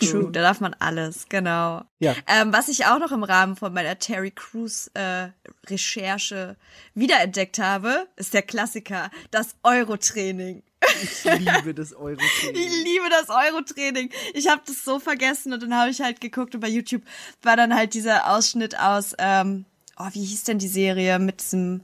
[0.00, 1.82] True, da darf man alles, genau.
[1.98, 2.14] Ja.
[2.28, 5.30] Ähm, was ich auch noch im Rahmen von meiner Terry Crews äh,
[5.66, 6.56] Recherche
[6.94, 10.62] wiederentdeckt habe, ist der Klassiker, das Euro-Training.
[11.02, 12.20] Ich liebe das euro
[12.52, 14.10] Ich liebe das Euro-Training.
[14.34, 17.02] Ich habe das so vergessen und dann habe ich halt geguckt und bei YouTube
[17.42, 19.64] war dann halt dieser Ausschnitt aus, ähm,
[19.98, 21.82] oh, wie hieß denn die Serie mit diesem,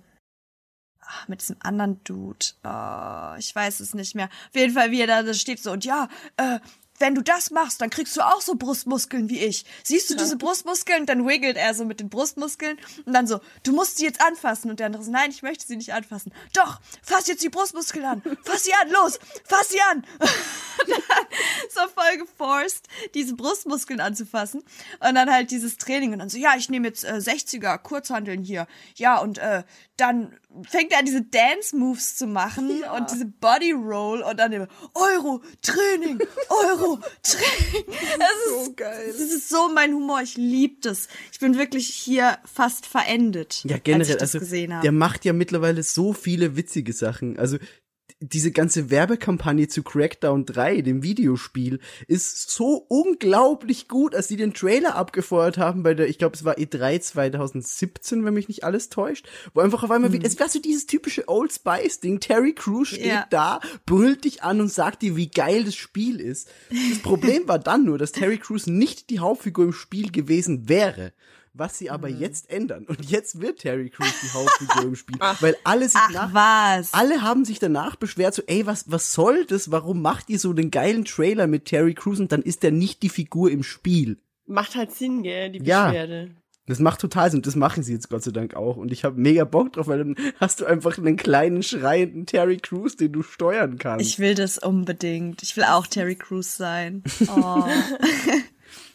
[1.27, 2.47] mit diesem anderen Dude.
[2.65, 4.27] Oh, ich weiß es nicht mehr.
[4.27, 6.59] Auf jeden Fall, wie er da steht so und ja, äh,
[6.99, 9.65] wenn du das machst, dann kriegst du auch so Brustmuskeln wie ich.
[9.85, 11.07] Siehst du diese Brustmuskeln?
[11.07, 14.71] Dann wiggelt er so mit den Brustmuskeln und dann so, du musst sie jetzt anfassen.
[14.71, 16.33] Und der andere so, nein, ich möchte sie nicht anfassen.
[16.55, 18.23] Doch, fass jetzt die Brustmuskeln an.
[18.45, 20.05] Fass sie an, los, fass sie an.
[21.71, 24.63] so voll geforst, diese Brustmuskeln anzufassen.
[25.01, 26.13] Und dann halt dieses Training.
[26.13, 28.67] Und dann so, ja, ich nehme jetzt äh, 60er Kurzhandeln hier.
[28.97, 29.63] Ja, und äh,
[29.97, 35.43] dann fängt er an, diese Dance-Moves zu machen und diese Body-Roll und dann immer Euro,
[35.63, 37.85] Training, Euro, Training.
[38.19, 39.07] Das ist so geil.
[39.09, 40.21] Das ist so mein Humor.
[40.23, 41.09] Ich lieb das.
[41.33, 44.83] Ich bin wirklich hier fast verendet, Ja, als ich generell, das also gesehen habe.
[44.83, 47.39] der macht ja mittlerweile so viele witzige Sachen.
[47.39, 47.59] Also
[48.21, 54.55] diese ganze Werbekampagne zu Crackdown 3, dem Videospiel, ist so unglaublich gut, als die den
[54.55, 58.89] Trailer abgefeuert haben bei der, ich glaube, es war E3 2017, wenn mich nicht alles
[58.89, 62.55] täuscht, wo einfach auf einmal wieder, es war so dieses typische Old Spice Ding, Terry
[62.55, 63.27] Crews steht Ja.
[63.31, 66.49] da, brüllt dich an und sagt dir, wie geil das Spiel ist.
[66.91, 71.13] Das Problem war dann nur, dass Terry Crews nicht die Hauptfigur im Spiel gewesen wäre.
[71.59, 72.21] Was sie aber Mhm.
[72.21, 72.85] jetzt ändern.
[72.87, 75.19] Und jetzt wird Terry Crews die Hauptfigur im Spiel.
[75.41, 76.95] Weil alle sich Ach nach, was.
[76.95, 79.71] alle haben sich danach beschwert, so, ey, was, was soll das?
[79.71, 83.03] Warum macht ihr so einen geilen Trailer mit Terry Crews und dann ist er nicht
[83.03, 84.19] die Figur im Spiel?
[84.47, 85.87] Macht halt Sinn, gell, die Ja.
[85.89, 86.31] Beschwerde.
[86.67, 87.41] Das macht total Sinn.
[87.43, 88.77] Das machen sie jetzt Gott sei Dank auch.
[88.77, 92.59] Und ich habe mega Bock drauf, weil dann hast du einfach einen kleinen, schreienden Terry
[92.59, 94.07] Crews, den du steuern kannst.
[94.07, 95.43] Ich will das unbedingt.
[95.43, 97.03] Ich will auch Terry Crews sein.
[97.35, 97.65] Oh.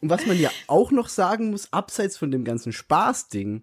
[0.00, 3.62] Und was man ja auch noch sagen muss, abseits von dem ganzen Spaßding,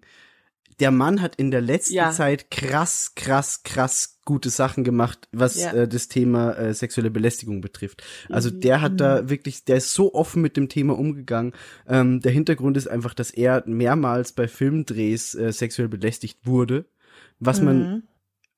[0.78, 2.10] der Mann hat in der letzten Ja.
[2.10, 5.72] Zeit krass, krass, krass gute Sachen gemacht, was Ja.
[5.72, 8.02] äh, das Thema äh, sexuelle Belästigung betrifft.
[8.30, 11.52] Also der hat da wirklich, der ist so offen mit dem Thema umgegangen.
[11.86, 16.86] Ähm, der Hintergrund ist einfach, dass er mehrmals bei Filmdrehs äh, sexuell belästigt wurde,
[17.40, 18.04] was man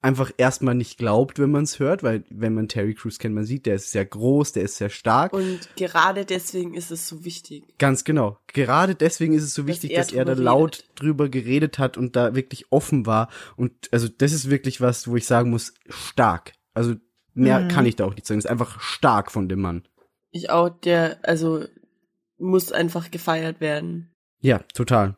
[0.03, 3.45] einfach erstmal nicht glaubt, wenn man es hört, weil wenn man Terry Crews kennt, man
[3.45, 5.33] sieht, der ist sehr groß, der ist sehr stark.
[5.33, 7.65] Und gerade deswegen ist es so wichtig.
[7.79, 8.39] Ganz genau.
[8.49, 10.91] Gerade deswegen ist es so Dass wichtig, er dass er da laut redet.
[11.01, 13.29] drüber geredet hat und da wirklich offen war.
[13.57, 16.53] Und also das ist wirklich was, wo ich sagen muss, stark.
[16.75, 16.95] Also
[17.35, 17.69] mehr Mhm.
[17.69, 18.39] kann ich da auch nicht sagen.
[18.39, 19.85] Ist einfach stark von dem Mann.
[20.33, 21.65] Ich auch, der, also,
[22.39, 24.11] muss einfach gefeiert werden.
[24.41, 25.17] Ja, total.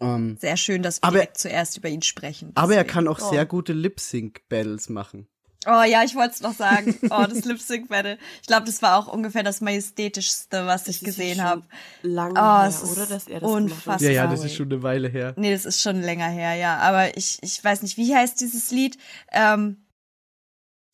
[0.00, 2.52] Ähm, Sehr schön, dass wir Aber- direkt zuerst über ihn sprechen.
[2.54, 2.94] aber er Deswegen.
[2.94, 3.30] kann auch Oh.
[3.30, 5.28] sehr gute Lip-Sync-Battles machen.
[5.66, 6.96] Oh ja, ich wollte es noch sagen.
[7.10, 8.16] Oh, das Lip Sync Battle.
[8.40, 11.64] Ich glaube, das war auch ungefähr das majestätischste, was ich Das ja gesehen habe.
[12.00, 13.04] Lang Oh, her, es ist oder?
[13.06, 14.00] Dass er das unfassbar.
[14.00, 15.34] Ja, ja, das ist schon eine Weile her.
[15.36, 16.78] Nee, das ist schon länger her, ja.
[16.78, 18.96] Aber ich, ich weiß nicht, wie heißt dieses Lied?
[19.32, 19.84] Ähm,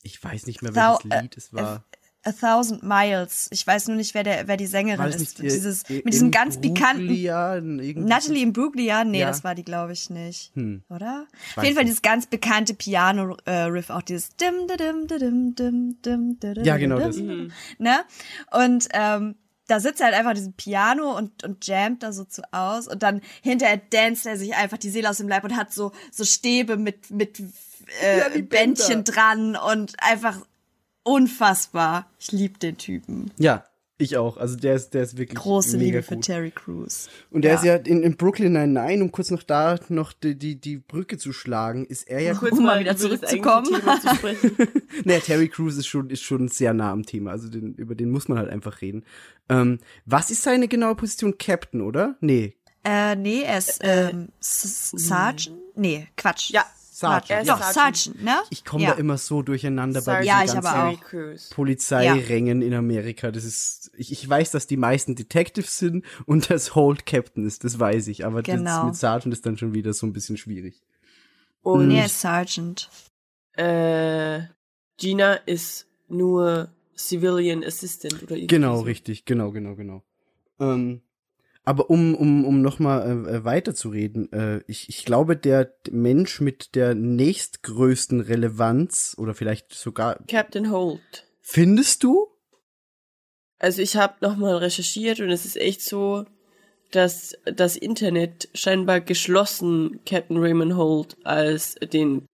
[0.03, 1.85] Ich weiß nicht mehr, Thou- welches Lied es war.
[2.27, 3.49] A Thousand Miles.
[3.53, 5.39] Ich weiß nur nicht, wer der, wer die Sängerin das ist.
[5.39, 7.07] nicht, äh, Dieses, mit diesem ganz pikanten.
[7.07, 9.05] Bruglia, irgendwie- Natalie Imbruglia?
[9.05, 9.29] Nee, Ja.
[9.29, 10.53] das war die, glaube ich, nicht.
[10.55, 10.83] Hm.
[10.89, 11.27] Oder?
[11.51, 11.93] Auf weiß jeden Fall nicht.
[11.93, 16.99] dieses ganz bekannte Piano-Riff, auch dieses dim, dim, dim, dim, dim, dim, dim, Ja, genau
[16.99, 17.17] das.
[17.17, 17.53] Mhm.
[17.79, 17.99] Ne?
[18.53, 19.37] Und ähm,
[19.69, 22.87] da sitzt er halt einfach an diesem Piano und, und jammt da so zu aus
[22.87, 25.93] und dann hinterher danst er sich einfach die Seele aus dem Leib und hat so,
[26.13, 27.41] so Stäbe mit, mit
[28.03, 30.39] äh, Ja, Bändchen dran und einfach
[31.07, 32.11] unfassbar.
[32.19, 33.31] Ich lieb den Typen.
[33.39, 33.65] Ja,
[33.99, 34.37] ich auch.
[34.37, 36.25] Also der ist, der ist wirklich Große mega Liebe für gut.
[36.27, 37.09] Terry Crews.
[37.31, 37.59] Und der Ja.
[37.59, 41.17] ist ja in, in Brooklyn Nine-Nine, um kurz noch da noch die, die, die Brücke
[41.17, 42.35] zu schlagen, ist er ja.
[42.35, 43.65] Kurz Um mal wieder zurückzukommen.
[43.67, 43.73] zu
[45.05, 47.31] naja, Terry Crews ist schon, ist schon sehr nah am Thema.
[47.31, 49.05] Also den, über den muss man halt einfach reden.
[49.49, 51.39] Ähm, was ist seine genaue Position?
[51.39, 52.17] Captain, oder?
[52.21, 52.55] Nee.
[52.85, 55.57] Äh, nee, er ist ähm, S- Sergeant?
[55.75, 56.51] Nee, Quatsch.
[56.51, 56.65] Ja,
[56.99, 57.31] Sergeant.
[57.31, 58.23] er Doch, Sergeant.
[58.25, 58.37] Ne?
[58.51, 58.93] Ich komme ja.
[58.93, 61.01] da immer so durcheinander bei Sergeant diesen Ja, ich ganzen.
[61.05, 61.49] Crews.
[61.51, 63.31] Polizeirängen in Amerika.
[63.31, 67.65] Das ist, ich, ich weiß, dass die meisten Detectives sind und das Hold Captain ist,
[67.65, 68.25] das weiß ich.
[68.25, 68.87] Aber das Genau.
[68.87, 70.83] mit Sergeant ist dann schon wieder so ein bisschen schwierig.
[71.61, 72.89] Und Nee, er Sergeant.
[73.53, 74.41] äh,
[74.97, 78.83] Gina ist nur Civilian Assistant oder irgendwie Genau, so.
[78.83, 80.03] richtig, genau, genau, genau.
[80.59, 81.03] Ähm,
[81.67, 86.95] aber um, um, um nochmal äh, weiterzureden, äh, ich, ich glaube, der Mensch mit der
[86.95, 91.27] nächstgrößten Relevanz oder vielleicht sogar, Captain Holt.
[91.43, 92.29] findest du?
[93.59, 96.25] Also ich habe nochmal recherchiert und es ist echt so,
[96.93, 102.27] dass das Internet scheinbar geschlossen Captain Raymond Holt als den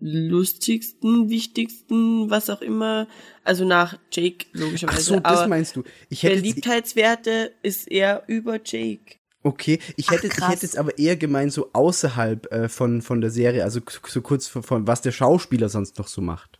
[0.00, 3.08] lustigsten, wichtigsten, was auch immer,
[3.44, 5.00] also nach Jake Ach logischerweise.
[5.00, 5.84] so, das aber meinst du.
[6.08, 9.16] Ich hätte Beliebtheitswerte ist er über Jake.
[9.42, 13.20] okay, ich hätte, Ach, ich hätte jetzt aber eher gemeint so außerhalb äh, von, von
[13.20, 16.58] der Serie, also so kurz von, von was der Schauspieler sonst noch so macht.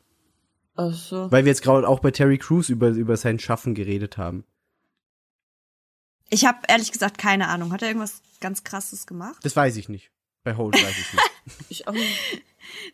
[0.76, 1.30] Ach so.
[1.30, 4.45] Weil wir jetzt gerade auch bei Terry Crews über, über sein Schaffen geredet haben.
[6.28, 7.72] Ich habe ehrlich gesagt keine Ahnung.
[7.72, 9.39] Hat er irgendwas ganz krasses gemacht?
[9.43, 10.11] Das weiß ich nicht.
[10.47, 11.31] Bei Holt weiß ich nicht.
[11.69, 12.43] Ich auch nicht.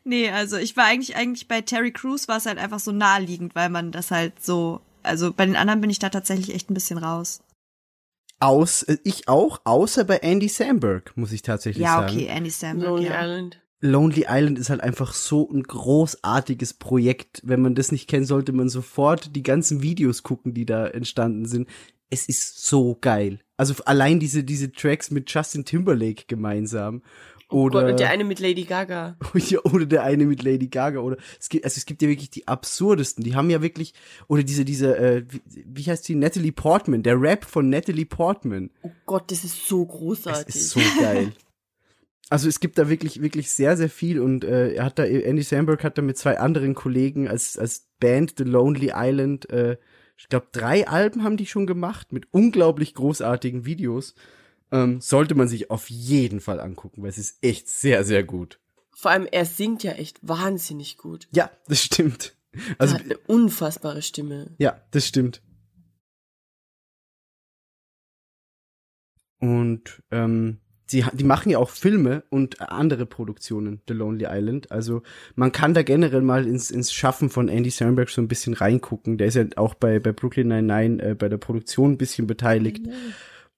[0.05, 3.55] Nee, also ich war eigentlich eigentlich bei Terry Crews war es halt einfach so naheliegend,
[3.55, 6.75] weil man das halt so also bei den anderen bin ich da tatsächlich echt ein
[6.75, 7.43] bisschen raus.
[8.41, 12.13] Aus, äh, ich auch, außer bei Andy Samberg, muss ich tatsächlich Ja, sagen.
[12.15, 13.23] okay, Andy Samberg, Lonely ja.
[13.23, 13.61] Island.
[13.81, 17.41] Lonely Island ist halt einfach so ein großartiges Projekt.
[17.45, 21.47] Wenn man das nicht kennt, sollte man sofort die ganzen Videos gucken, die da entstanden
[21.47, 21.69] sind.
[22.09, 23.41] Es ist so geil.
[23.63, 27.01] Also allein diese, diese Tracks mit Justin Timberlake gemeinsam.
[27.49, 29.17] Oder, Oh Gott, und der eine mit Lady Gaga.
[29.63, 30.99] oder der eine mit Lady Gaga.
[30.99, 33.23] Oder es gibt, also es gibt ja wirklich die absurdesten.
[33.23, 33.95] Die haben ja wirklich,
[34.27, 36.17] oder diese, diese, äh, wie, wie heißt die?
[36.17, 38.71] Natalie Portman, der Rap von Natalie Portman.
[38.83, 40.57] Oh Gott, das ist so großartig.
[40.57, 41.31] ist so geil.
[42.31, 45.43] Also es gibt da wirklich, wirklich sehr, sehr viel und äh, er hat da, Andy
[45.43, 49.77] Samberg hat da mit zwei anderen Kollegen als, als Band The Lonely Island, äh,
[50.17, 54.15] ich glaube, drei Alben haben die schon gemacht mit unglaublich großartigen Videos.
[54.71, 58.59] Ähm, sollte man sich auf jeden Fall angucken, weil es ist echt sehr, sehr gut.
[58.95, 61.29] Vor allem, er singt ja echt wahnsinnig gut.
[61.33, 62.37] Ja, das stimmt.
[62.53, 64.55] Er Also, hat eine unfassbare Stimme.
[64.59, 65.43] ja, das stimmt.
[69.41, 70.61] Und ähm,
[70.93, 74.71] sie, die machen ja auch Filme und andere Produktionen, The Lonely Island.
[74.71, 75.03] Also
[75.35, 79.19] man kann da generell mal ins, ins Schaffen von Andy Samberg so ein bisschen reingucken.
[79.19, 82.87] Der ist ja auch bei, bei Brooklyn Nine-Nine äh, bei der Produktion ein bisschen beteiligt.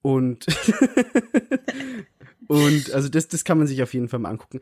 [0.00, 0.46] Und,
[2.48, 4.60] und also das, das kann man sich auf jeden Fall mal angucken.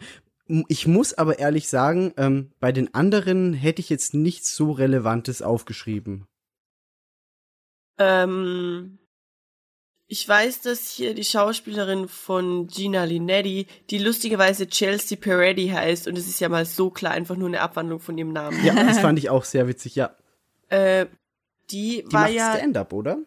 [0.69, 5.41] Ich muss aber ehrlich sagen, ähm, bei den anderen hätte ich jetzt nichts so Relevantes
[5.41, 6.27] aufgeschrieben.
[7.99, 8.99] Ähm,
[10.13, 16.19] ich weiß, dass hier die Schauspielerin von Gina Linetti, die lustigerweise Chelsea Peretti heißt, und
[16.19, 18.63] es ist ja mal so klar einfach nur eine Abwandlung von ihrem Namen.
[18.63, 20.15] Ja, das fand ich auch sehr witzig, ja.
[20.69, 21.07] Äh,
[21.71, 23.21] die, Die war macht ja, Stand-up, oder?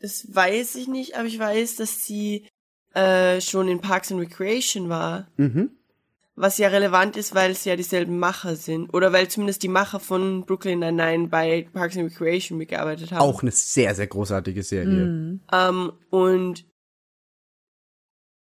[0.00, 2.48] das weiß ich nicht, aber ich weiß, dass sie
[2.94, 5.28] äh, schon in Parks and Recreation war.
[5.36, 5.70] Mhm.
[6.40, 8.94] Was ja relevant ist, weil es ja dieselben Macher sind.
[8.94, 13.20] Oder weil zumindest die Macher von Brooklyn Nine-Nine bei Parks and Recreation mitgearbeitet haben.
[13.20, 15.04] Auch eine sehr, sehr großartige Serie.
[15.04, 15.40] Mhm.
[15.52, 16.64] Ähm, und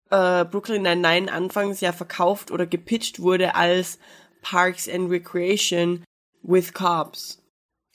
[0.09, 3.97] äh, Brooklyn Nine-Nine anfangs ja verkauft oder gepitcht wurde als
[4.41, 6.03] Parks and Recreation
[6.43, 7.41] with Cops.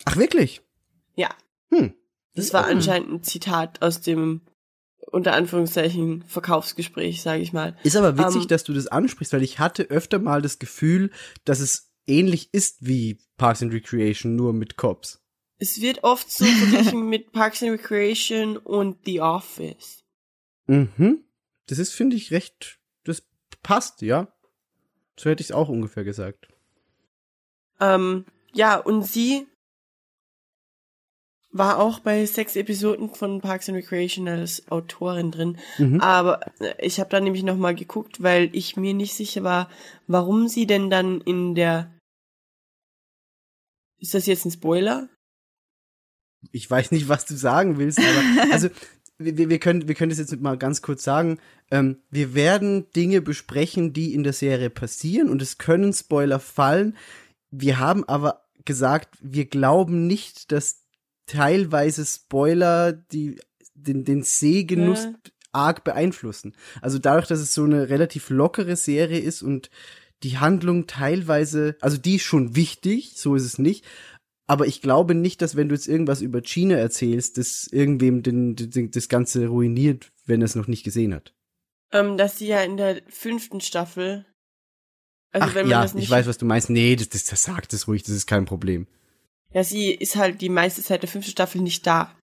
[0.06, 0.62] Ach, wirklich?
[1.14, 1.28] Ja,
[1.72, 1.94] Hm.
[2.34, 4.40] das war anscheinend ein Zitat aus dem
[5.06, 7.76] unter Anführungszeichen Verkaufsgespräch, sage ich mal.
[7.82, 11.10] Ist aber witzig, Ähm, dass du das ansprichst, weil ich hatte öfter mal das Gefühl,
[11.44, 15.20] dass es ähnlich ist wie Parks and Recreation, nur mit Cops.
[15.58, 20.04] Es wird oft so verglichen mit Parks and Recreation und The Office.
[20.66, 21.24] Mhm.
[21.66, 23.22] Das ist, finde ich, recht, das
[23.62, 24.32] passt, ja.
[25.18, 26.48] So hätte ich es auch ungefähr gesagt.
[27.78, 28.24] Ähm,
[28.54, 29.46] ja, und sie
[31.52, 35.58] war auch bei sechs Episoden von Parks and Recreation als Autorin drin.
[35.78, 36.00] Mhm.
[36.00, 39.68] Aber äh, ich habe da nämlich noch mal geguckt, weil ich mir nicht sicher war,
[40.06, 41.92] warum sie denn dann in der
[43.98, 45.08] Ist das jetzt ein Spoiler?
[46.52, 48.68] Ich weiß nicht, was du sagen willst, aber also
[49.18, 51.38] wir, wir können wir können das jetzt mal ganz kurz sagen.
[51.70, 56.96] Ähm, wir werden Dinge besprechen, die in der Serie passieren und es können Spoiler fallen.
[57.50, 60.79] Wir haben aber gesagt, wir glauben nicht, dass
[61.30, 63.40] teilweise Spoiler die
[63.74, 65.14] den den Sehgenuss Ja.
[65.52, 66.54] arg beeinflussen.
[66.82, 69.70] Also dadurch, dass es so eine relativ lockere Serie ist und
[70.22, 73.84] die Handlung teilweise, also die ist schon wichtig, so ist es nicht,
[74.46, 78.54] aber ich glaube nicht, dass wenn du jetzt irgendwas über China erzählst, das irgendwem den,
[78.56, 81.32] den, das Ganze ruiniert, wenn er es noch nicht gesehen hat.
[81.92, 84.26] Ähm, dass sie ja in der fünften Staffel.
[85.32, 86.04] Also Ach wenn man ja, das nicht.
[86.04, 86.68] ich weiß, was du meinst.
[86.68, 88.86] Nee, das, das, das sagt es ruhig, das ist kein Problem.
[89.52, 92.14] Ja, sie ist halt die meiste Zeit der fünften Staffel nicht da.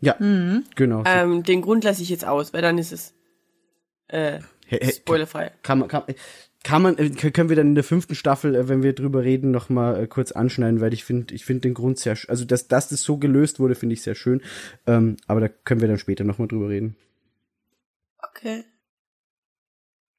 [0.00, 0.64] Ja, Mhm.
[0.74, 1.02] genau.
[1.06, 3.14] Ähm, den Grund lasse ich jetzt aus, weil dann ist es
[4.08, 5.52] äh, Hä- hä- spoilerfrei.
[5.62, 6.02] kann man, kann,
[6.64, 9.50] kann man, äh, können wir dann in der fünften Staffel, äh, wenn wir drüber reden,
[9.50, 12.68] noch mal äh, kurz anschneiden, weil ich finde, ich finde den Grund sehr, also dass,
[12.68, 14.42] dass das so gelöst wurde, finde ich sehr schön.
[14.86, 16.96] Ähm, aber da können wir dann später noch mal drüber reden.
[18.18, 18.64] Okay.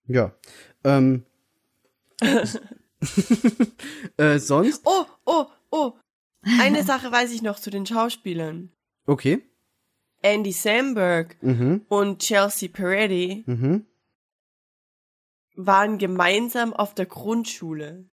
[0.07, 0.33] Ja.
[0.83, 1.23] Ähm.
[4.17, 4.81] äh, sonst?
[4.85, 5.93] Oh, oh, oh.
[6.59, 8.71] Eine Sache weiß ich noch zu den Schauspielern.
[9.05, 9.41] Okay.
[10.21, 11.85] Andy Samberg Mhm.
[11.89, 13.85] und Chelsea Peretti Mhm.
[15.55, 18.05] waren gemeinsam auf der Grundschule.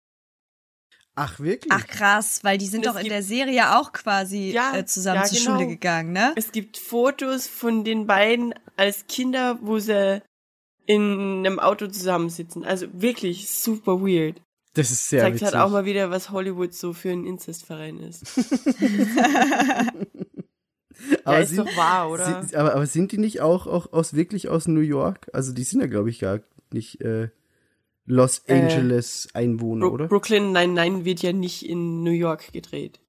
[1.15, 1.73] Ach, wirklich?
[1.73, 5.23] Ach krass, weil die sind doch in gibt- der Serie auch quasi Ja, äh, zusammen
[5.23, 5.51] ja, zur genau.
[5.59, 6.33] Schule gegangen, ne?
[6.37, 10.23] Es gibt Fotos von den beiden als Kinder, wo sie
[10.87, 12.65] in einem Auto zusammensitzen.
[12.65, 14.41] Also wirklich super weird.
[14.75, 15.55] Das ist sehr Zeigt witzig.
[15.55, 18.27] halt auch mal wieder, was Hollywood so für ein Inzestverein ist.
[21.25, 22.43] aber ja, ist sind, doch wahr, oder?
[22.43, 25.29] sind, aber, aber sind die nicht auch, auch aus wirklich aus New York?
[25.33, 26.41] Also die sind ja, glaube ich, gar
[26.73, 27.29] nicht äh,
[28.07, 30.09] Los Äh, Angeles Einwohner, Bro oder?
[30.09, 33.01] Brooklyn 99 wird ja nicht in New York gedreht.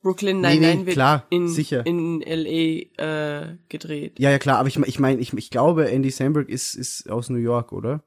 [0.00, 1.84] Brooklyn Nee, 99 nee, wird klar, in, sicher.
[1.86, 4.20] in LA äh, gedreht.
[4.20, 7.30] Ja, ja, klar, aber ich, ich meine, ich, ich glaube, Andy Samberg ist, ist aus
[7.30, 8.04] New York, oder?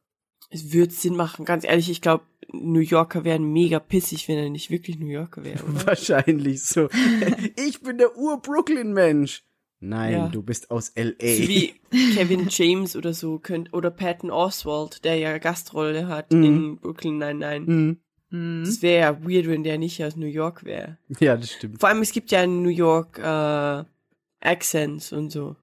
[0.49, 2.23] Es wird Sinn machen, ganz ehrlich, ich glaube,
[2.53, 5.59] New Yorker wären mega pissig, wenn er nicht wirklich New Yorker wäre?
[5.85, 6.87] Wahrscheinlich so.
[7.67, 9.43] ich bin der Ur-Brooklyn-Mensch.
[9.79, 10.27] Nein, Ja.
[10.29, 11.23] du bist aus L.A.
[11.23, 11.75] Wie
[12.15, 16.43] Kevin James oder so könnt oder Patton Oswald, der ja Gastrolle hat Mhm.
[16.43, 17.67] in Brooklyn 99.
[17.67, 17.97] Hm.
[18.29, 18.61] Mhm.
[18.63, 20.97] Es wäre ja weird, wenn der nicht aus New York wäre.
[21.19, 21.79] Ja, das stimmt.
[21.79, 23.83] Vor allem, es gibt ja in New York äh,
[24.41, 25.55] Accents und so.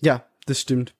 [0.00, 0.94] Ja, das stimmt.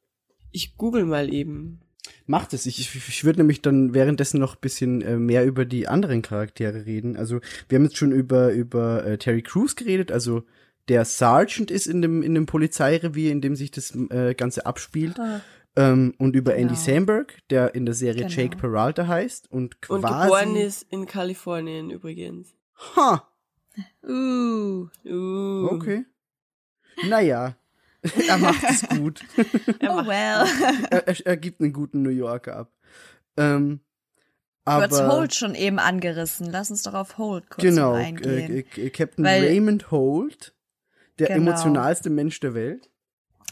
[0.52, 1.80] Ich google mal eben.
[2.26, 2.66] Macht es.
[2.66, 6.86] Ich, ich, würde nämlich dann währenddessen noch ein bisschen äh, mehr über die anderen Charaktere
[6.86, 7.16] reden.
[7.16, 10.44] Also, wir haben jetzt schon über, über äh, Terry Crews geredet, also
[10.88, 15.20] der Sergeant ist in dem, in dem Polizeirevier, in dem sich das äh, Ganze abspielt.
[15.76, 16.80] Ähm, und über Andy Genau.
[16.84, 18.34] Samberg, der in der Serie Genau.
[18.34, 20.24] Jake Peralta heißt und Und quasi.
[20.24, 22.56] geboren ist in Kalifornien übrigens.
[22.96, 23.28] Ha,
[24.02, 24.88] Uh.
[25.04, 26.04] Uh, okay.
[27.08, 27.56] Naja,
[28.28, 29.20] er macht es gut.
[29.80, 30.46] Er Oh well.
[30.90, 32.72] er, er, er gibt einen guten New Yorker ab.
[33.36, 33.80] Ähm,
[34.66, 36.46] Du hast aber Holt schon eben angerissen.
[36.50, 38.64] Lass uns doch auf Holt kurz genau, äh, eingehen.
[38.76, 40.54] äh, Captain Weil- Raymond Holt,
[41.18, 41.50] der Genau.
[41.50, 42.88] emotionalste Mensch der Welt.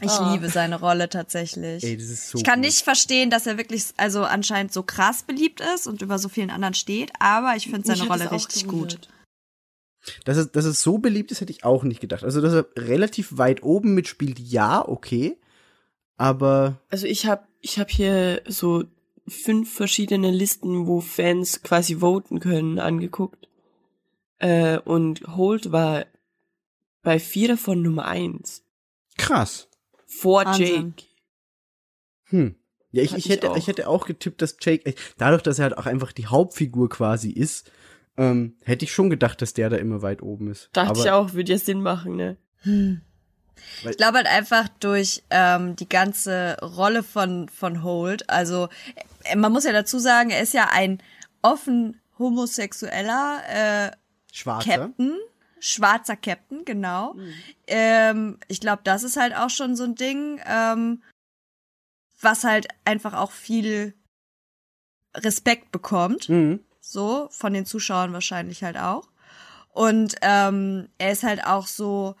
[0.01, 0.31] ich Ah.
[0.31, 1.83] liebe seine Rolle tatsächlich.
[1.83, 2.65] Ey, das ist so ich kann gut.
[2.67, 6.51] nicht verstehen, dass er wirklich, also anscheinend so krass beliebt ist und über so vielen
[6.51, 9.09] anderen steht, aber ich finde seine Rolle richtig gut.
[10.25, 12.23] Dass es, dass es so beliebt ist, hätte ich auch nicht gedacht.
[12.23, 15.37] Also, dass er relativ weit oben mitspielt, ja, okay.
[16.17, 18.83] Aber Also ich habe ich hab hier so
[19.27, 23.47] fünf verschiedene Listen, wo Fans quasi voten können, angeguckt.
[24.39, 26.05] Äh, und Holt war
[27.01, 28.63] bei vier davon Nummer eins.
[29.17, 29.67] krass.
[30.05, 30.95] Vor Wahnsinn.
[30.97, 31.03] Jake.
[32.25, 32.55] Hm.
[32.91, 33.57] Ja, ich, ich hätte, auch.
[33.57, 37.29] ich hätte auch getippt, dass Jake, dadurch, dass er halt auch einfach die Hauptfigur quasi
[37.29, 37.71] ist,
[38.19, 40.69] ähm, hätte ich schon gedacht, dass der da immer weit oben ist.
[40.73, 42.37] Dachte Aber ich auch, würde ja Sinn machen, ne?
[43.89, 48.29] Ich glaube halt einfach durch ähm, die ganze Rolle von, von Holt.
[48.29, 48.67] Also
[49.23, 51.01] äh, man muss ja dazu sagen, er ist ja ein
[51.41, 53.91] offen homosexueller äh,
[54.33, 54.69] Schwarzer.
[54.69, 55.17] Captain,
[55.59, 57.15] schwarzer Captain, genau.
[57.67, 61.01] Ähm, ich glaube, das ist halt auch schon so ein Ding, ähm,
[62.19, 63.93] was halt einfach auch viel
[65.15, 66.27] Respekt bekommt.
[66.27, 66.59] Mhm.
[66.91, 69.07] So, von den Zuschauern wahrscheinlich halt auch.
[69.71, 72.15] Und ähm, er ist halt auch so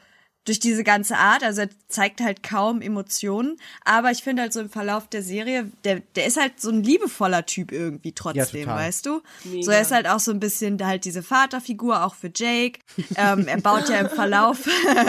[0.45, 4.61] durch diese ganze Art, also er zeigt halt kaum Emotionen, aber ich finde halt so
[4.61, 8.77] im Verlauf der Serie, der, der ist halt so ein liebevoller Typ irgendwie trotzdem, total.
[8.77, 9.21] weißt du?
[9.43, 9.63] Mega.
[9.63, 12.79] So, er ist halt auch so ein bisschen halt diese Vaterfigur, auch für Jake.
[13.15, 14.67] ähm, er baut ja im Verlauf,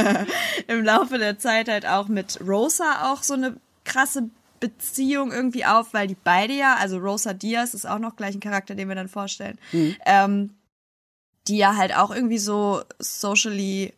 [0.67, 4.29] im Laufe der Zeit halt auch mit Rosa auch so eine krasse
[4.61, 8.41] Beziehung irgendwie auf, weil die beide ja, also Rosa Diaz ist auch noch gleich ein
[8.41, 9.59] Charakter, den wir dann vorstellen,
[10.07, 10.51] ähm,
[11.49, 13.95] die ja halt auch irgendwie so socially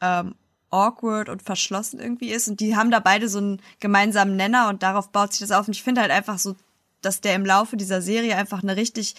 [0.00, 0.34] ähm,
[0.70, 2.48] awkward und verschlossen irgendwie ist.
[2.48, 5.68] Und die haben da beide so einen gemeinsamen Nenner und darauf baut sich das auf.
[5.68, 6.56] Und ich finde halt einfach so,
[7.02, 9.14] dass der im Laufe dieser Serie einfach eine richtig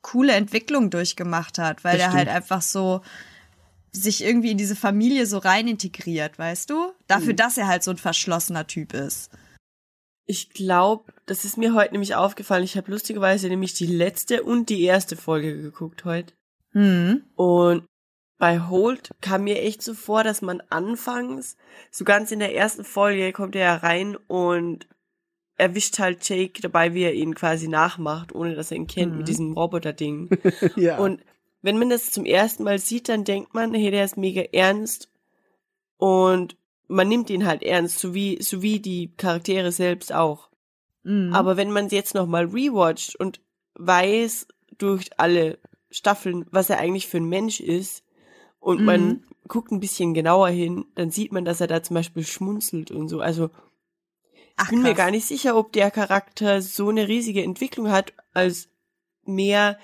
[0.00, 3.02] coole Entwicklung durchgemacht hat, weil der halt einfach so
[3.92, 6.92] sich irgendwie in diese Familie so rein integriert, weißt du?
[7.06, 9.30] Dafür, dass er halt so ein verschlossener Typ ist.
[10.24, 12.64] Ich glaube, das ist mir heute nämlich aufgefallen.
[12.64, 16.32] Ich habe lustigerweise nämlich die letzte und die erste Folge geguckt heute.
[16.72, 17.24] Hm.
[17.34, 17.84] Und
[18.38, 21.56] bei Holt kam mir echt so vor, dass man anfangs,
[21.90, 24.86] so ganz in der ersten Folge, kommt er ja rein und
[25.56, 29.18] erwischt halt Jake dabei, wie er ihn quasi nachmacht, ohne dass er ihn kennt, Mhm.
[29.18, 30.30] mit diesem Roboter-Ding.
[30.76, 30.98] ja.
[30.98, 31.22] Und
[31.60, 35.08] wenn man das zum ersten Mal sieht, dann denkt man, hey, der ist mega ernst
[35.98, 36.56] und
[36.92, 40.48] man nimmt ihn halt ernst, so wie, so wie die Charaktere selbst auch.
[41.02, 41.32] Mhm.
[41.32, 43.40] Aber wenn man es jetzt nochmal rewatcht und
[43.74, 44.46] weiß
[44.78, 45.58] durch alle
[45.90, 48.04] Staffeln, was er eigentlich für ein Mensch ist,
[48.60, 48.84] und Mhm.
[48.86, 52.92] man guckt ein bisschen genauer hin, dann sieht man, dass er da zum Beispiel schmunzelt
[52.92, 53.20] und so.
[53.20, 53.50] Also
[54.62, 54.98] ich bin mir krass.
[54.98, 58.68] gar nicht sicher, ob der Charakter so eine riesige Entwicklung hat, als
[59.24, 59.78] mehr,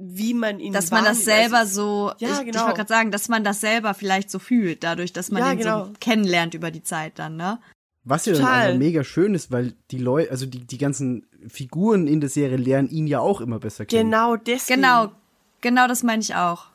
[0.00, 2.62] wie man ihn dass man das selber Also, so, Ja, ich, ich genau.
[2.64, 5.58] wollte gerade sagen, dass man das selber vielleicht so fühlt, dadurch, dass man Ja, ihn
[5.58, 5.84] genau.
[5.86, 7.58] so kennenlernt über die Zeit dann, ne?
[8.04, 8.68] Was ja dann Total.
[8.70, 12.56] aber mega schön ist, weil die Leute, also die, die ganzen Figuren in der Serie
[12.56, 14.10] lernen ihn ja auch immer besser kennen.
[14.10, 14.80] Genau deswegen.
[14.80, 15.12] Genau,
[15.60, 16.66] genau das meine ich auch.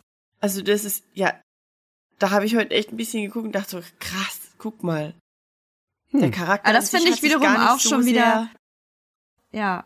[0.42, 1.34] Also das ist, ja,
[2.20, 5.14] da habe ich heute echt ein bisschen geguckt und dachte so, krass, guck mal.
[6.12, 6.32] Der Hm.
[6.32, 6.68] Charakter.
[6.70, 8.50] Aber das finde ich wiederum auch so schon wieder-
[9.52, 9.86] Ja.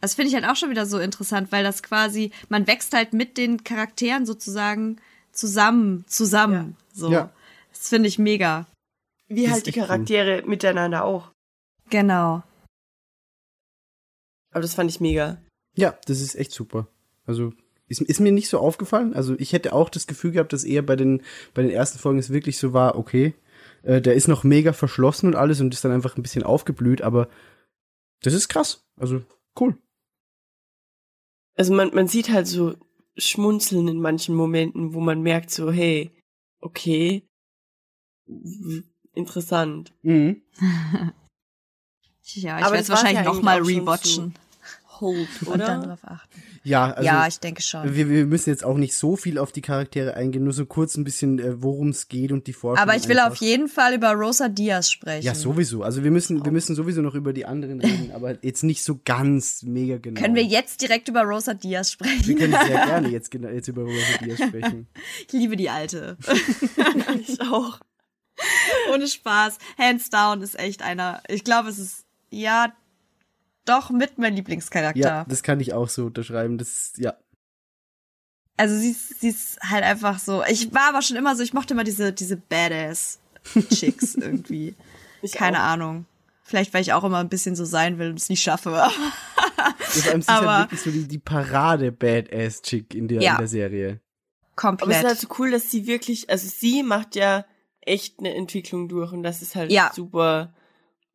[0.00, 3.12] Das finde ich halt auch schon wieder so interessant, weil das quasi, man wächst halt
[3.12, 4.98] mit den Charakteren sozusagen
[5.32, 6.76] zusammen, zusammen.
[6.92, 7.10] So.
[7.10, 7.32] Ja.
[7.70, 8.66] Das finde ich mega.
[9.28, 9.86] Wie Das halt die echt cool.
[9.86, 11.32] Charaktere miteinander auch.
[11.90, 12.42] Genau.
[14.52, 15.38] Aber das fand ich mega.
[15.76, 16.88] Ja, das ist echt super.
[17.26, 17.52] Also
[17.88, 19.14] ist, ist mir nicht so aufgefallen.
[19.14, 21.22] Also ich hätte auch das Gefühl gehabt, dass eher bei den
[21.54, 23.34] bei den ersten Folgen es wirklich so war, okay,
[23.82, 27.02] äh, der ist noch mega verschlossen und alles und ist dann einfach ein bisschen aufgeblüht,
[27.02, 27.28] aber
[28.22, 28.80] das ist krass.
[28.98, 29.22] Also
[29.60, 29.76] cool.
[31.56, 32.74] Also man, man sieht halt so
[33.16, 36.10] Schmunzeln in manchen Momenten, wo man merkt so, hey,
[36.60, 37.22] okay,
[39.14, 39.92] interessant.
[40.02, 40.42] Mhm.
[42.34, 44.34] Ja, ich werde es wahrscheinlich ja noch mal eigentlich auch schon rewatchen
[45.00, 45.88] Hold, und dann oder?
[45.88, 46.42] drauf achten.
[46.64, 47.94] Ja, also ja, ich denke schon.
[47.94, 50.96] wir, wir müssen jetzt auch nicht so viel auf die Charaktere eingehen, nur so kurz
[50.96, 52.82] ein bisschen, äh, worum es geht und die Forschung.
[52.82, 53.32] Aber ich will einfach.
[53.32, 55.24] auf jeden Fall über Rosa Diaz sprechen.
[55.24, 55.82] Ja, sowieso.
[55.82, 59.00] Also wir müssen, wir müssen sowieso noch über die anderen reden, aber jetzt nicht so
[59.04, 60.20] ganz mega genau.
[60.20, 62.38] Können wir jetzt direkt über Rosa Diaz Wir sprechen?
[62.38, 64.88] können sehr gerne jetzt, genau- jetzt über Rosa Diaz sprechen.
[65.28, 66.16] Ich liebe die alte.
[67.26, 67.78] ich auch.
[68.92, 69.58] Ohne Spaß.
[69.78, 71.22] Hands down ist echt einer.
[71.28, 72.72] Ich glaube, es ist ja
[73.68, 74.98] doch mit mein Lieblingscharakter.
[75.00, 76.58] Ja, das kann ich auch so unterschreiben.
[76.58, 77.14] Das ist, ja.
[78.56, 80.42] Also sie ist, sie ist halt einfach so.
[80.48, 83.18] Ich war aber schon immer so, ich mochte immer diese, diese Badass
[83.72, 84.74] Chicks irgendwie.
[85.22, 85.64] Ich Keine auch.
[85.64, 86.06] Ahnung.
[86.42, 88.70] Vielleicht, weil ich auch immer ein bisschen so sein will und es nicht schaffe.
[89.78, 93.32] Das ist Aber- halt wirklich so die, die Parade-Badass-Chick in der, Ja.
[93.32, 93.88] in der Serie.
[93.88, 94.98] Aber es Komplett.
[94.98, 97.44] ist halt so cool, dass sie wirklich, also sie macht ja
[97.80, 99.90] echt eine Entwicklung durch und das ist halt Ja.
[99.94, 100.54] super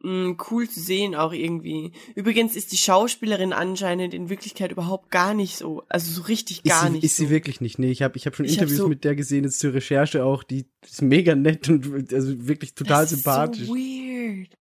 [0.04, 1.91] mh, cool zu sehen auch irgendwie.
[2.16, 6.70] Übrigens ist die Schauspielerin anscheinend in Wirklichkeit überhaupt gar nicht so, also so richtig Ist
[6.72, 7.24] gar sie, nicht ist so.
[7.24, 7.80] sie wirklich nicht.
[7.80, 9.74] Nee, ich habe ich hab schon Ich hab Interviews so- mit der gesehen, jetzt zur
[9.74, 10.43] Recherche auch.
[10.43, 13.62] Die ist mega nett und also wirklich total das sympathisch.
[13.62, 14.58] Ist so weird.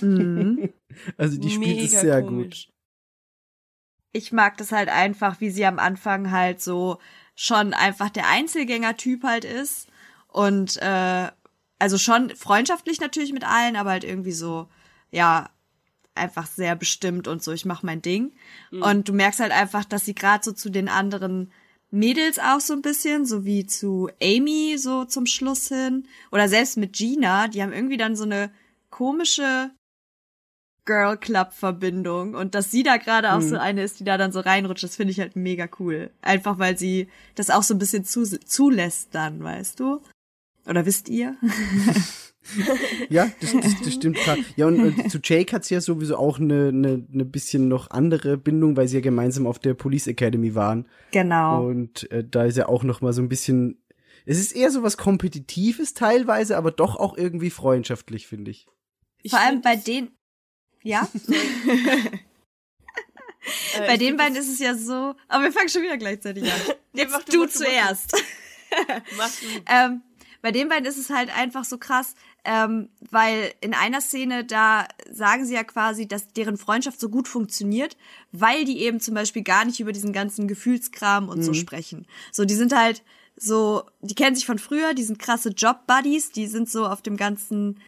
[0.00, 0.70] Mhm.
[1.16, 2.66] Also die spielt es Mega sehr komisch.
[2.68, 2.74] gut.
[4.12, 6.98] ich mag das halt einfach, wie sie am Anfang halt so
[7.34, 9.88] schon einfach der Einzelgänger-Typ halt ist.
[10.28, 11.28] Und äh,
[11.78, 14.68] also schon freundschaftlich natürlich mit allen, aber halt irgendwie so,
[15.10, 15.50] ja,
[16.14, 18.32] einfach sehr bestimmt und so, ich mach mein Ding.
[18.82, 21.52] Und du merkst halt einfach, dass sie gerade so zu den anderen
[21.90, 26.06] Mädels auch so ein bisschen, so wie zu Amy so zum Schluss hin.
[26.30, 28.50] Oder selbst mit Gina, die haben irgendwie dann so eine
[28.90, 29.70] komische
[30.84, 33.48] Girl Club Verbindung und dass sie da gerade auch Mhm.
[33.48, 36.10] so eine ist, die da dann so reinrutscht, das finde ich halt mega cool.
[36.20, 40.02] Einfach weil sie das auch so ein bisschen zu, zulässt dann, weißt du?
[40.66, 41.36] Oder wisst ihr?
[43.08, 44.36] Ja, das, das, das stimmt klar.
[44.56, 47.90] Ja, und äh, zu Jake hat sie ja sowieso auch eine, eine, eine bisschen noch
[47.90, 50.86] andere Bindung, weil sie ja gemeinsam auf der Police Academy waren.
[51.10, 51.66] Genau.
[51.66, 53.82] Und äh, da ist ja auch noch mal so ein bisschen.
[54.26, 58.66] Es ist eher so was Kompetitives teilweise, aber doch auch irgendwie freundschaftlich, finde ich.
[59.22, 60.10] Ich Vor allem bei den,
[60.82, 61.08] ja,
[63.76, 66.60] äh, bei den beiden ist es ja so, aber wir fangen schon wieder gleichzeitig an.
[66.92, 67.64] Jetzt mach du, du mach du, mach du.
[67.64, 68.22] zuerst.
[69.16, 69.46] Mach du.
[69.66, 70.02] Ähm,
[70.44, 72.14] bei den beiden ist es halt einfach so krass,
[72.44, 77.28] ähm, weil in einer Szene, da sagen sie ja quasi, dass deren Freundschaft so gut
[77.28, 77.96] funktioniert,
[78.30, 82.06] weil die eben zum Beispiel gar nicht über diesen ganzen Gefühlskram und so sprechen.
[82.30, 83.02] So, die sind halt
[83.36, 87.16] so, die kennen sich von früher, die sind krasse Job-Buddies, die sind so auf dem
[87.16, 87.80] ganzen,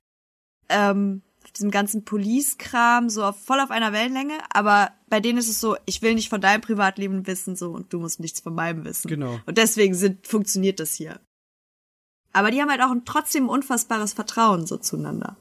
[0.71, 5.51] ähm, auf diesem ganzen Police-Kram so auf, voll auf einer Wellenlänge, aber bei denen ist
[5.51, 8.55] es so, ich will nicht von deinem Privatleben wissen, so, und du musst nichts von
[8.55, 9.09] meinem wissen.
[9.09, 9.39] Genau.
[9.45, 11.21] Und deswegen sind, funktioniert das hier.
[12.37, 15.39] Aber die haben halt auch ein trotzdem unfassbares Vertrauen so zueinander.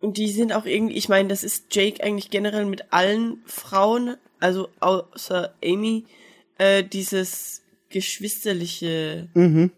[0.00, 4.16] Und die sind auch irgendwie, ich meine, das ist Jake eigentlich generell mit allen Frauen,
[4.40, 6.06] also außer Amy,
[6.56, 9.28] äh, dieses geschwisterliche.
[9.34, 9.70] Mhm.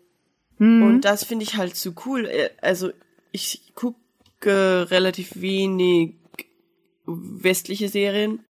[0.82, 2.26] Und das finde ich halt so cool.
[2.26, 2.92] Äh, Also
[3.32, 3.96] ich gucke
[4.88, 6.14] relativ wenig
[7.06, 8.44] westliche Serien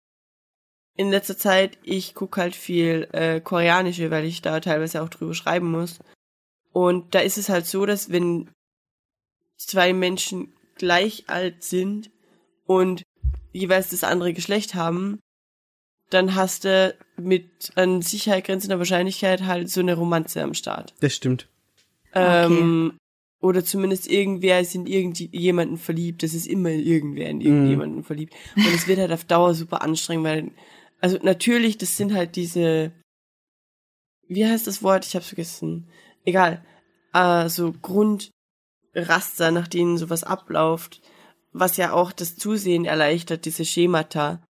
[0.96, 1.78] in letzter Zeit.
[1.84, 6.00] Ich gucke halt viel äh, koreanische, weil ich da teilweise auch drüber schreiben muss.
[6.74, 8.50] Und da ist es halt so, dass wenn
[9.58, 12.12] zwei Menschen gleich alt sind
[12.66, 13.04] und
[13.52, 15.20] jeweils das andere Geschlecht haben,
[16.10, 20.94] dann hast du mit an Sicherheit grenzender Wahrscheinlichkeit halt so eine Romanze am Start.
[21.00, 21.50] Das stimmt.
[22.14, 22.98] Ähm,
[23.42, 26.24] oder zumindest irgendwer ist in irgendjemanden verliebt.
[26.24, 28.34] Das ist immer irgendwer in irgendjemanden verliebt.
[28.56, 30.52] Und es wird halt auf Dauer super anstrengend, weil,
[31.02, 32.92] also natürlich, das sind halt diese,
[34.28, 35.06] wie heißt das Wort?
[35.06, 35.88] Ich hab's vergessen.
[36.28, 36.62] Egal.
[37.14, 41.02] Äh, so Grundraster, nach denen sowas abläuft,
[41.54, 44.44] was ja auch das Zusehen erleichtert, diese Schemata.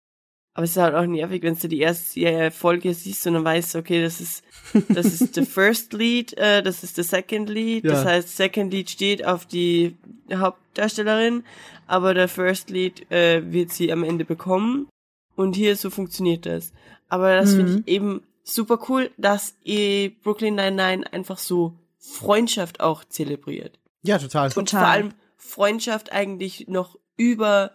[0.53, 3.75] Aber es ist halt auch nervig, wenn du die erste Folge siehst und dann weißt,
[3.75, 4.41] okay, das ist,
[4.87, 7.83] das ist the first lead, äh, das ist the second lead.
[7.83, 7.91] Ja.
[7.91, 9.97] Das heißt, second lead steht auf die
[10.33, 11.43] Hauptdarstellerin,
[11.87, 14.87] aber der first lead äh, wird sie am Ende bekommen.
[15.35, 16.71] Und hier so funktioniert das.
[17.09, 17.83] Aber das finde Mhm.
[17.85, 23.79] ich eben super cool, dass eh Brooklyn Nine-Nine einfach so Freundschaft auch zelebriert.
[24.03, 24.47] Ja, total.
[24.49, 24.79] Und Total.
[24.81, 27.71] vor allem Freundschaft eigentlich noch über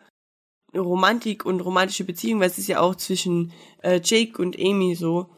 [0.74, 3.52] Romantik und romantische Beziehungen, weil es ist ja auch zwischen
[3.82, 5.28] äh, Jake und Amy so,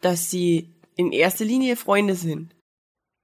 [0.00, 2.54] dass sie in erster Linie Freunde sind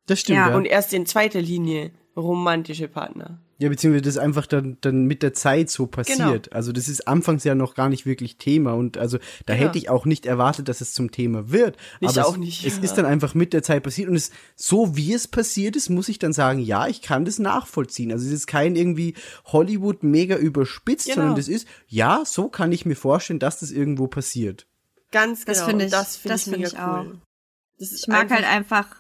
[0.07, 0.51] Das stimmt, Ja.
[0.51, 0.57] ja.
[0.57, 3.41] und erst in zweiter Linie romantische Partner.
[3.63, 6.53] Ja, beziehungsweise das einfach dann, dann mit der Zeit so passiert.
[6.53, 9.67] Also das ist anfangs ja noch gar nicht wirklich Thema und also da Genau.
[9.69, 11.77] hätte ich auch nicht erwartet, dass es zum Thema wird.
[12.01, 12.83] Ich aber auch es, nicht, Es ja.
[12.83, 16.09] ist dann einfach mit der Zeit passiert und es, so wie es passiert ist, muss
[16.09, 18.11] ich dann sagen, ja, ich kann das nachvollziehen.
[18.11, 21.17] Also es ist kein irgendwie Hollywood mega überspitzt, Genau.
[21.19, 24.67] sondern das ist, ja, so kann ich mir vorstellen, dass das irgendwo passiert.
[25.13, 25.69] Ganz Das genau.
[25.69, 27.05] finde und ich- das finde das ich finde mega ich auch.
[27.05, 27.19] cool.
[27.79, 28.97] Das ist Ich mag einfach halt einfach,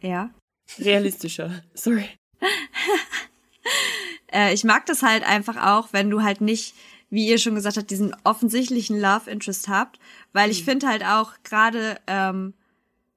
[0.00, 0.30] ja.
[0.78, 1.62] realistischer.
[1.74, 2.06] Sorry.
[4.32, 6.76] Äh, ich mag das halt einfach auch, wenn du halt nicht,
[7.10, 9.98] wie ihr schon gesagt habt, diesen offensichtlichen Love Interest habt,
[10.32, 10.52] weil Mhm.
[10.52, 12.54] ich finde halt auch gerade, ähm,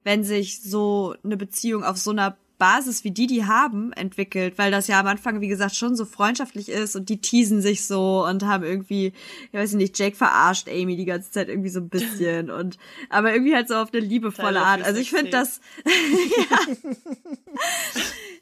[0.02, 4.70] wenn sich so eine Beziehung auf so einer Basis wie die die haben entwickelt, weil
[4.70, 8.24] das ja am Anfang wie gesagt schon so freundschaftlich ist und die teasen sich so
[8.26, 9.12] und haben irgendwie,
[9.52, 12.78] ich weiß nicht, Jake verarscht Amy die ganze Zeit irgendwie so ein bisschen und
[13.10, 14.82] aber irgendwie halt so auf eine liebevolle Art.
[14.82, 15.60] Also ich finde das
[16.50, 16.58] ja.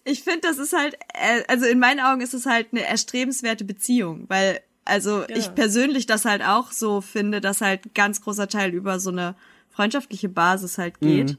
[0.05, 3.64] Ich finde, das ist halt, äh, also in meinen Augen ist es halt eine erstrebenswerte
[3.64, 5.37] Beziehung, weil, also Ja.
[5.37, 9.11] ich persönlich das halt auch so finde, dass halt ein ganz großer Teil über so
[9.11, 9.35] eine
[9.70, 11.39] freundschaftliche Basis halt geht.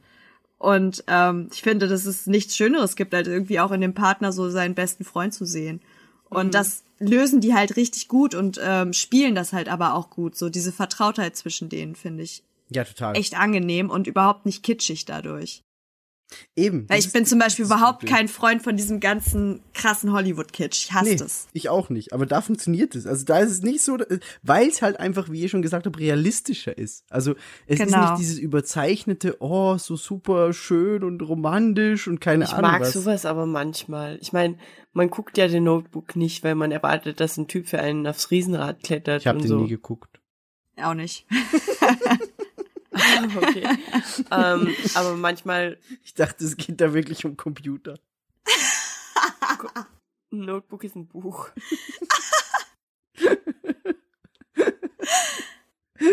[0.64, 4.32] Und ähm, ich finde, dass es nichts Schöneres gibt, als irgendwie auch in dem Partner
[4.32, 5.82] so seinen besten Freund zu sehen.
[6.30, 10.38] Und das lösen die halt richtig gut und ähm, spielen das halt aber auch gut.
[10.38, 13.18] So diese Vertrautheit zwischen denen finde ich Ja, total.
[13.18, 15.64] echt angenehm und überhaupt nicht kitschig dadurch.
[16.56, 16.88] Eben.
[16.90, 20.86] Weil ich ist- bin zum Beispiel ist überhaupt kein Freund von diesem ganzen krassen Hollywood-Kitsch.
[20.86, 21.48] Ich hasse Nee, das.
[21.54, 22.14] ich auch nicht.
[22.14, 23.08] Aber da funktioniert es.
[23.08, 23.98] Also da ist es nicht so,
[24.44, 27.04] weil es halt einfach, wie ihr schon gesagt habt, realistischer ist.
[27.10, 27.36] Also
[27.68, 28.10] es ist Genau.
[28.12, 32.94] nicht dieses überzeichnete, oh, so super schön und romantisch und keine Ich Ahnung mag was.
[32.94, 34.18] sowas aber manchmal.
[34.22, 34.58] Ich meine,
[34.94, 38.30] man guckt ja den Notebook nicht, weil man erwartet, dass ein Typ für einen aufs
[38.32, 39.60] Riesenrad klettert Ich habe und den so.
[39.62, 40.20] nie geguckt.
[40.82, 41.26] Auch nicht.
[43.38, 43.68] okay.
[44.32, 47.96] ähm, aber manchmal Ich dachte, es geht da wirklich um Computer.
[50.32, 51.50] ein Notebook ist ein Buch.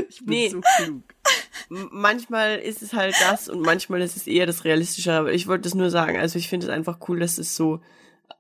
[0.09, 0.49] Ich bin Nee.
[0.51, 1.03] so klug.
[1.68, 5.68] Manchmal ist es halt das und manchmal ist es eher das Realistische, aber ich wollte
[5.68, 6.18] es nur sagen.
[6.18, 7.81] Also ich finde es einfach cool, dass es so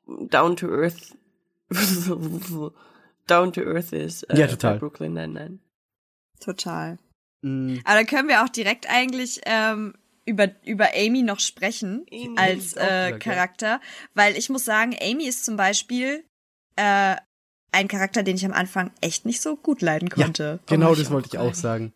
[0.06, 1.16] down to earth
[3.26, 4.24] down to earth ist.
[4.24, 4.74] äh, Ja, total.
[4.74, 5.58] Bei Brooklyn Nine-Nine.
[6.40, 6.98] Total.
[7.42, 9.94] Mm, Aber da können wir auch direkt eigentlich ähm,
[10.26, 13.18] über, über Amy noch sprechen Amy als äh, ja.
[13.18, 13.80] Charakter,
[14.14, 16.24] weil ich muss sagen, Amy ist zum Beispiel
[16.76, 17.16] äh,
[17.72, 20.60] ein Charakter, den ich am Anfang echt nicht so gut leiden konnte.
[20.66, 21.92] genau, Oh, ich das wollte ich auch sagen.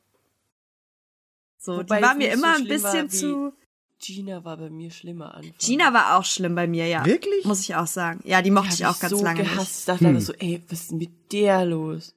[1.59, 3.53] So, Wobei die war mir immer so ein bisschen zu.
[3.99, 5.55] Gina war bei mir schlimmer an.
[5.59, 7.05] Gina war auch schlimm bei mir, ja.
[7.07, 7.45] Wirklich?
[7.47, 8.20] Muss ich auch sagen.
[8.24, 9.59] Ja, die mochte ich auch ganz so lange gehasst.
[9.59, 9.78] nicht.
[9.80, 10.20] Ich dachte Hm.
[10.20, 12.14] so, ey, was ist denn mit der los?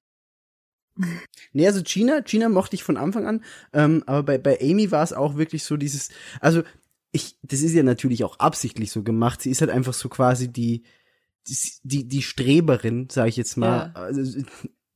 [1.53, 3.43] Nee, also Gina, Gina mochte ich von Anfang an,
[3.73, 6.63] ähm, aber bei, bei Amy war es auch wirklich so dieses, also
[7.11, 9.41] ich, das ist ja natürlich auch absichtlich so gemacht.
[9.41, 10.83] Sie ist halt einfach so quasi die,
[11.83, 13.91] die, die Streberin, sage ich jetzt mal.
[13.95, 14.01] Ja.
[14.01, 14.41] Also,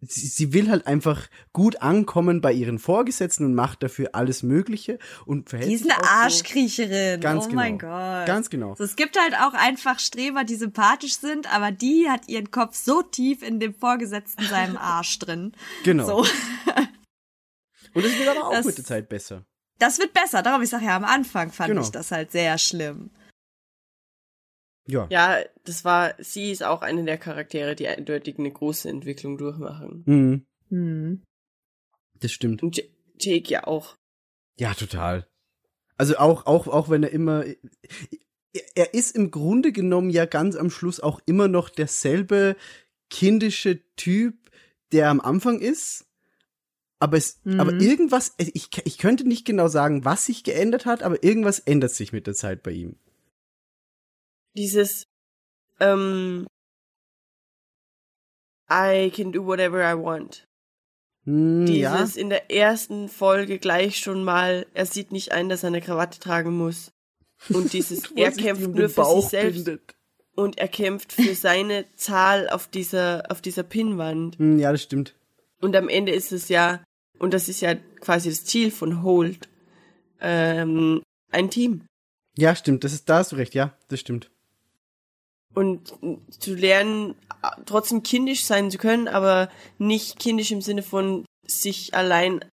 [0.02, 4.97] sie, sie will halt einfach gut ankommen bei ihren Vorgesetzten und macht dafür alles Mögliche
[5.26, 7.22] und verhält Die ist sich eine auch so- Arschkriecherin.
[7.22, 7.62] Ganz oh genau.
[7.62, 8.26] mein Gott.
[8.26, 8.76] Ganz genau.
[8.76, 12.76] So, es gibt halt auch einfach Streber, die sympathisch sind, aber die hat ihren Kopf
[12.76, 15.54] so tief in dem Vorgesetzten seinem Arsch drin.
[15.84, 16.24] Genau.
[16.24, 16.30] So.
[17.93, 19.45] Und das wird aber auch Das- mit der Zeit besser.
[19.80, 20.43] Das wird besser.
[20.43, 21.82] Darum, ich sage ja, am Anfang fand Genau.
[21.82, 23.10] ich das halt sehr schlimm.
[24.91, 25.07] Ja.
[25.09, 30.03] Ja, das war, sie ist auch eine der Charaktere, die eindeutig eine große Entwicklung durchmachen.
[30.05, 31.23] Mhm, Hm.
[32.19, 32.61] das stimmt.
[32.61, 32.81] Und
[33.19, 33.95] Jake ja auch.
[34.59, 35.27] Ja, total.
[35.97, 37.55] Also auch, auch, auch wenn er immer, er-
[38.75, 42.55] er ist im Grunde genommen ja ganz am Schluss auch immer noch derselbe
[43.09, 44.35] kindische Typ,
[44.91, 46.05] der am Anfang ist.
[46.99, 47.59] Aber es, Mhm.
[47.59, 51.91] aber irgendwas, ich, ich könnte nicht genau sagen, was sich geändert hat, aber irgendwas ändert
[51.93, 52.97] sich mit der Zeit bei ihm.
[54.56, 55.04] Dieses,
[55.80, 56.47] ähm,
[58.70, 60.45] I can do whatever I want.
[61.26, 61.66] Ja.
[61.66, 65.82] Dieses in der ersten Folge gleich schon mal, er sieht nicht ein, dass er eine
[65.82, 66.91] Krawatte tragen muss.
[67.49, 69.95] Und dieses, er kämpft nur für Bauch sich selbst bindet.
[70.36, 74.39] und er kämpft für seine Zahl auf dieser, auf dieser Pinnwand.
[74.39, 75.16] Hm, ja, das stimmt.
[75.60, 76.84] Und am Ende ist es ja,
[77.20, 79.47] und das ist ja quasi das Ziel von Hold,
[80.22, 81.86] ähm, ein Team.
[82.36, 82.84] Ja, stimmt.
[82.84, 83.54] Das ist, da hast du recht.
[83.54, 84.30] Ja, das stimmt.
[85.54, 85.93] Und
[86.39, 87.16] zu lernen,
[87.66, 92.45] trotzdem kindisch sein zu können, aber nicht kindisch im Sinne von sich allein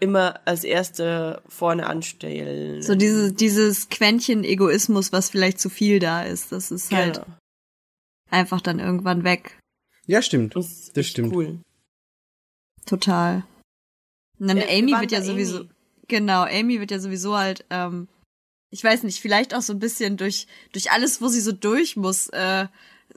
[0.00, 2.82] immer als Erste vorne anstellen.
[2.82, 7.26] So dieses, dieses Quäntchen Egoismus, was vielleicht zu viel da ist, das ist halt Genau.
[8.30, 9.58] einfach dann irgendwann weg.
[10.06, 10.56] Ja, stimmt.
[10.56, 11.32] Das, Das stimmt.
[11.34, 11.60] Cool.
[12.86, 13.44] Total.
[14.38, 15.68] Und dann Ja, wir Amy wird ja bei sowieso, Amy.
[16.08, 18.08] genau, Amy wird ja sowieso halt, ähm,
[18.70, 21.96] ich weiß nicht, vielleicht auch so ein bisschen durch, durch alles, wo sie so durch
[21.96, 22.66] muss, äh,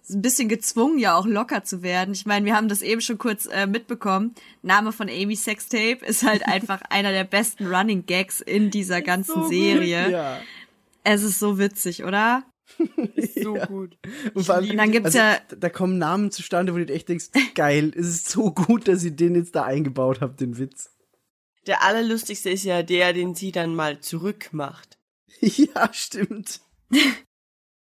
[0.10, 2.14] ein bisschen gezwungen, ja auch locker zu werden.
[2.14, 4.34] Ich meine, wir haben das eben schon kurz äh, mitbekommen.
[4.64, 9.34] Name von Amy Sextape ist halt einfach einer der besten Running Gags in dieser ganzen
[9.36, 10.10] so gut, Serie.
[10.12, 10.42] Ja.
[11.04, 12.44] Es ist so witzig, oder?
[13.16, 13.66] Ist so Ja.
[13.66, 13.98] gut.
[14.34, 16.94] Und vor allem, Und dann gibt's also, ja- da- kommen Namen zustande, wo du dir
[16.94, 17.26] echt denkst,
[17.56, 20.90] geil, es ist so gut, dass ihr den jetzt da eingebaut habt, den Witz.
[21.68, 24.98] Der allerlustigste ist ja der, den sie dann mal zurückmacht.
[25.42, 26.62] Ja, stimmt.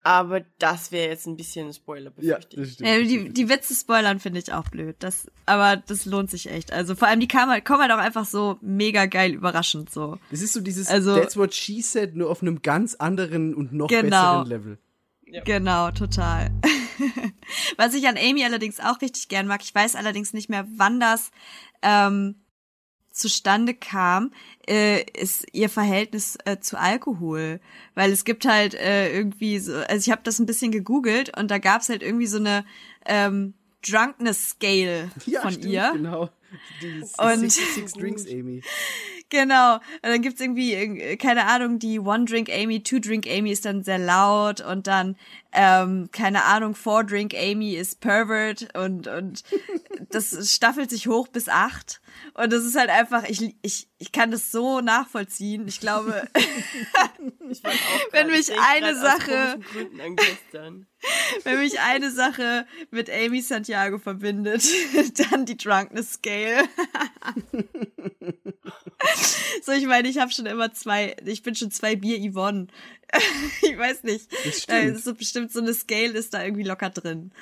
[0.06, 2.74] Aber das wäre jetzt ein bisschen ein Spoiler, Ja, befürchte das ich.
[2.74, 2.88] stimmt.
[2.90, 4.96] Ja, das die, die Witze spoilern finde ich auch blöd.
[4.98, 6.74] Das, aber das lohnt sich echt.
[6.74, 10.18] Also vor allem die kamen halt, kommen halt auch einfach so mega geil überraschend so.
[10.30, 13.72] Das ist so dieses Also- That's what she said, nur auf einem ganz anderen und
[13.72, 14.42] noch Genau.
[14.44, 14.78] besseren Level.
[15.46, 16.50] Genau, total.
[17.78, 21.00] Was ich an Amy allerdings auch richtig gern mag, ich weiß allerdings nicht mehr, wann
[21.00, 21.30] das
[21.82, 22.43] ähm,
[23.14, 24.32] zustande kam,
[24.68, 27.60] äh, ist ihr Verhältnis äh, zu Alkohol.
[27.94, 31.50] Weil es gibt halt äh, irgendwie so, also ich habe das ein bisschen gegoogelt und
[31.50, 32.64] da gab's halt irgendwie so eine
[33.06, 33.54] ähm,
[33.86, 35.90] Drunkness Scale Ja, von stimmt, ihr.
[35.94, 36.28] genau.
[36.82, 38.62] Die Und- Six, Six Drinks Amy.
[39.30, 39.76] Genau.
[39.76, 43.98] Und dann gibt's irgendwie, äh, keine Ahnung, die One-Drink Amy, Two-Drink Amy ist dann sehr
[43.98, 45.16] laut und dann,
[45.52, 49.42] ähm, keine Ahnung, Four-Drink Amy ist Pervert und, und
[50.10, 52.00] das staffelt sich hoch bis acht.
[52.34, 55.66] Und das ist halt einfach, ich, ich, ich kann das so nachvollziehen.
[55.66, 56.28] Ich glaube,
[57.50, 57.62] Ich
[58.12, 59.58] Wenn mich eine Sache-
[61.44, 64.64] wenn mich eine Sache mit Amy Santiago verbindet,
[65.30, 66.64] dann die Drunkness Scale.
[69.62, 72.66] so, ich meine, ich habe schon immer zwei, ich bin schon zwei Bier Yvonne.
[73.62, 74.32] ich weiß nicht.
[74.44, 74.96] Das Da stimmt.
[74.96, 77.32] ist so bestimmt so eine Scale ist da irgendwie locker drin.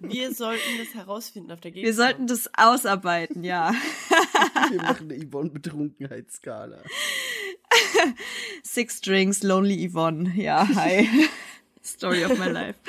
[0.00, 1.86] Wir sollten das herausfinden auf der Gegend.
[1.86, 3.74] Wir sollten das ausarbeiten, ja.
[4.70, 6.82] Wir machen eine Yvonne-Betrunkenheitsskala.
[8.62, 10.32] Six Drinks, Lonely Yvonne.
[10.36, 11.08] Ja, hi.
[11.84, 12.78] Story of my life.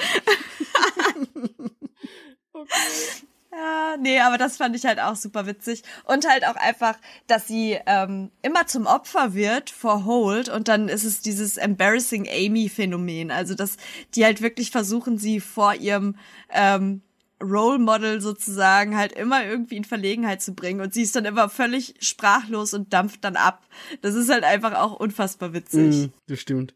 [3.56, 5.84] Ja, nee, aber das fand ich halt auch super witzig.
[6.06, 6.98] Und halt auch einfach,
[7.28, 12.28] dass sie ähm, immer zum Opfer wird vor Holt und dann ist es dieses Embarrassing
[12.28, 13.30] Amy-Phänomen.
[13.30, 13.78] Also, dass
[14.16, 16.16] die halt wirklich versuchen, sie vor ihrem
[16.50, 17.04] ähm,
[17.44, 21.50] Role Model sozusagen halt immer irgendwie in Verlegenheit zu bringen und sie ist dann immer
[21.50, 23.68] völlig sprachlos und dampft dann ab.
[24.02, 26.08] Das ist halt einfach auch unfassbar witzig.
[26.08, 26.74] Mm, das stimmt.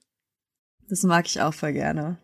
[0.90, 2.18] Das mag ich auch voll gerne.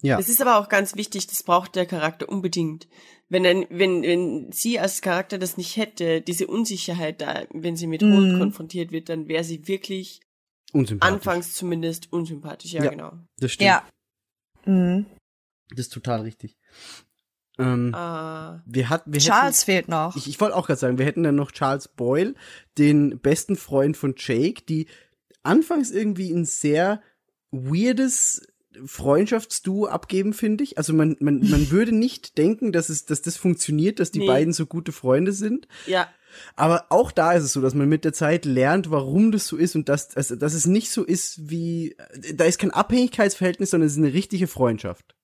[0.00, 0.18] Ja.
[0.18, 2.88] Es ist aber auch ganz wichtig, das braucht der Charakter unbedingt.
[3.28, 7.86] Wenn, dann, wenn, wenn sie als Charakter das nicht hätte, diese Unsicherheit da, wenn sie
[7.86, 8.38] mit Holt Mhm.
[8.38, 10.20] konfrontiert wird, dann wäre sie wirklich
[10.72, 11.14] Unsympathisch.
[11.14, 12.72] anfangs zumindest unsympathisch.
[12.72, 12.90] Ja, Ja.
[12.90, 13.12] genau.
[13.38, 13.68] Das stimmt.
[13.68, 13.88] Ja.
[14.64, 15.06] Mhm.
[15.70, 16.58] Das ist total richtig.
[17.58, 20.16] Ähm, Ah, wir hatten, wir Charles fehlt noch.
[20.16, 22.34] Hätten, ich ich wollte auch gerade sagen, wir hätten dann noch Charles Boyle,
[22.76, 24.88] den besten Freund von Jake, die
[25.42, 27.02] anfangs irgendwie ein sehr
[27.52, 28.46] weirdes
[28.86, 30.78] Freundschaftsduo abgeben, finde ich.
[30.78, 34.26] Also man, man, man würde nicht denken, dass es, dass das funktioniert, dass die Nee.
[34.26, 35.68] beiden so gute Freunde sind.
[35.86, 36.08] ja,
[36.56, 39.56] Aber auch da ist es so, dass man mit der Zeit lernt, warum das so
[39.58, 41.94] ist und dass, also, dass es nicht so ist wie,
[42.34, 45.14] da ist kein Abhängigkeitsverhältnis, sondern es ist eine richtige Freundschaft,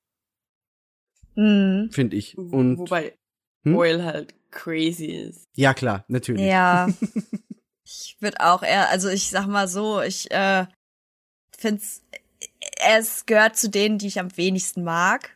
[1.35, 1.89] Mhm.
[1.91, 2.37] finde ich.
[2.37, 3.15] Und wobei
[3.63, 3.73] Hm?
[3.73, 5.47] Boyle halt crazy ist.
[5.55, 6.45] ja, klar, natürlich.
[6.45, 6.87] Ja.
[7.83, 10.65] ich würde auch eher, also ich sag mal so, ich äh,
[11.59, 12.03] find's,
[12.85, 15.35] es gehört zu denen, die ich am wenigsten mag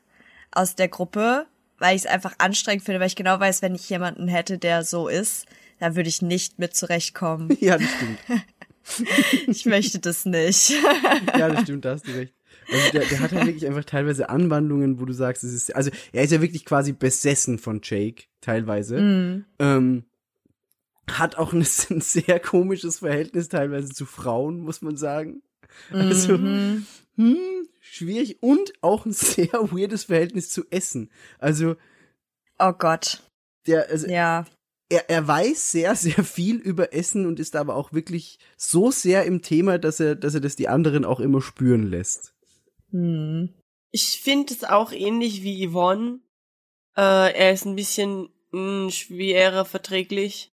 [0.52, 1.46] aus der Gruppe,
[1.80, 4.84] weil ich es einfach anstrengend finde, weil ich genau weiß, wenn ich jemanden hätte, der
[4.84, 5.46] so ist,
[5.80, 7.58] dann würde ich nicht mit zurechtkommen.
[7.60, 8.20] Ja, das stimmt.
[9.48, 10.74] Ich möchte das nicht.
[11.38, 12.34] Ja, das stimmt, da hast du recht.
[12.72, 15.90] Also der, der hat halt wirklich einfach teilweise Anwandlungen, wo du sagst, es ist, also
[16.12, 19.00] er ist ja wirklich quasi besessen von Jake, teilweise.
[19.00, 19.46] Mhm.
[19.60, 20.06] Ähm,
[21.10, 25.42] hat auch ein, ein sehr komisches Verhältnis teilweise zu Frauen, muss man sagen.
[25.92, 26.86] Also, Mhm.
[27.16, 29.14] hm, schwierig und auch ein
[29.48, 31.10] sehr weirdes Verhältnis zu Essen.
[31.40, 31.76] Also,
[32.60, 33.24] Oh Gott.
[33.68, 34.46] der, also Ja.
[34.90, 39.26] er, er weiß sehr, sehr viel über Essen und ist aber auch wirklich so sehr
[39.26, 42.34] im Thema, dass er, dass er das die anderen auch immer spüren lässt.
[42.92, 43.54] Mhm.
[43.92, 46.20] Ich finde es auch ähnlich wie Yvonne.
[46.96, 50.52] Äh, er ist ein bisschen mh, schwerer verträglich.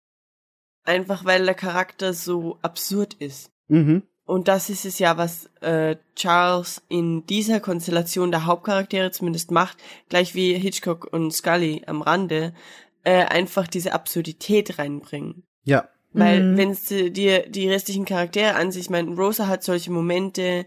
[0.84, 3.50] Einfach weil der Charakter so absurd ist.
[3.68, 4.04] Mhm.
[4.28, 9.78] Und das ist es ja, was äh, Charles in dieser Konstellation der Hauptcharaktere zumindest macht,
[10.10, 12.54] gleich wie Hitchcock und Scully am Rande,
[13.04, 15.44] äh, einfach diese Absurdität reinbringen.
[15.64, 15.88] Ja.
[16.12, 16.58] Weil Mhm.
[16.58, 20.66] wenn du dir die restlichen Charaktere ansiehst, ich meine, Rosa hat solche Momente,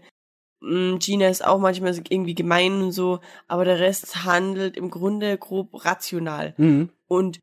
[0.61, 5.37] mh, Gina ist auch manchmal irgendwie gemein und so, aber der Rest handelt im Grunde
[5.37, 6.55] grob rational.
[6.57, 6.89] Mhm.
[7.07, 7.39] Und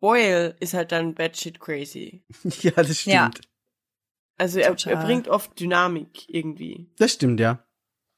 [0.00, 2.22] Boyle ist halt dann batshit crazy.
[2.62, 3.14] Ja, das stimmt.
[3.14, 3.30] Ja.
[4.38, 6.90] Also er, er bringt oft Dynamik irgendwie.
[6.98, 7.64] Das stimmt, ja.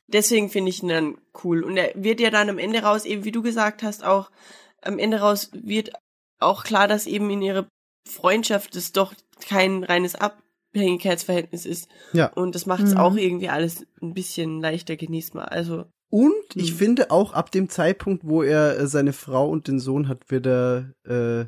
[0.07, 1.63] Deswegen finde ich ihn dann cool.
[1.65, 4.31] Und er wird ja dann am Ende raus, eben wie du gesagt hast, auch
[4.83, 5.93] am Ende raus wird
[6.41, 7.67] auch klar, dass eben in ihrer
[8.09, 9.15] Freundschaft es doch
[9.49, 11.89] kein reines Abhängigkeitsverhältnis ist.
[12.13, 12.27] Ja.
[12.35, 12.99] Und das macht es Mhm.
[12.99, 15.51] auch irgendwie alles ein bisschen leichter genießbar.
[15.51, 16.77] Also, Und ich Mhm.
[16.77, 20.47] finde auch ab dem Zeitpunkt, wo er äh, seine Frau und den Sohn hat, wird
[20.47, 21.47] er äh,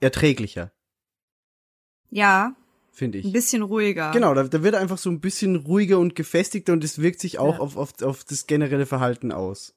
[0.00, 0.72] erträglicher,
[2.10, 2.56] Ja,
[2.92, 3.32] finde ein ich.
[3.32, 4.10] bisschen ruhiger.
[4.12, 7.20] Genau, da, da wird er einfach so ein bisschen ruhiger und gefestigter und es wirkt
[7.20, 7.60] sich auch Ja.
[7.60, 9.74] auf, auf, auf das generelle Verhalten aus.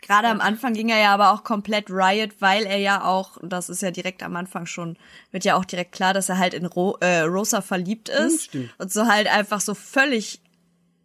[0.00, 3.52] Gerade am Anfang ging er ja aber auch komplett Riot, weil er ja auch, und
[3.52, 4.96] das ist ja direkt am Anfang schon,
[5.32, 8.44] wird ja auch direkt klar, dass er halt in Ro äh, Rosa verliebt Hm, ist
[8.44, 8.74] stimmt.
[8.78, 10.40] und so halt einfach so völlig,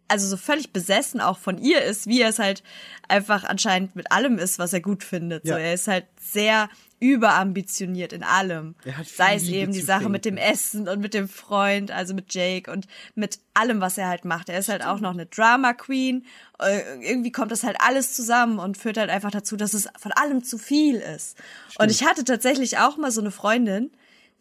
[0.06, 2.62] also so völlig besessen auch von ihr ist, wie er es halt
[3.08, 5.44] einfach anscheinend mit allem ist, was er gut findet.
[5.44, 5.54] Ja.
[5.54, 6.68] So, er ist halt sehr
[7.04, 8.76] überambitioniert in allem.
[8.84, 10.38] Er Sei es eben die Sache mit dem.
[10.38, 14.48] Essen und mit dem Freund, also mit Jake und mit allem, was er halt macht.
[14.48, 16.24] Er ist halt auch noch eine Drama Queen.
[16.58, 20.12] Äh, irgendwie kommt das halt alles zusammen und führt halt einfach dazu, dass es von
[20.12, 21.36] allem zu viel ist.
[21.78, 23.90] Und ich hatte tatsächlich auch mal so eine Freundin,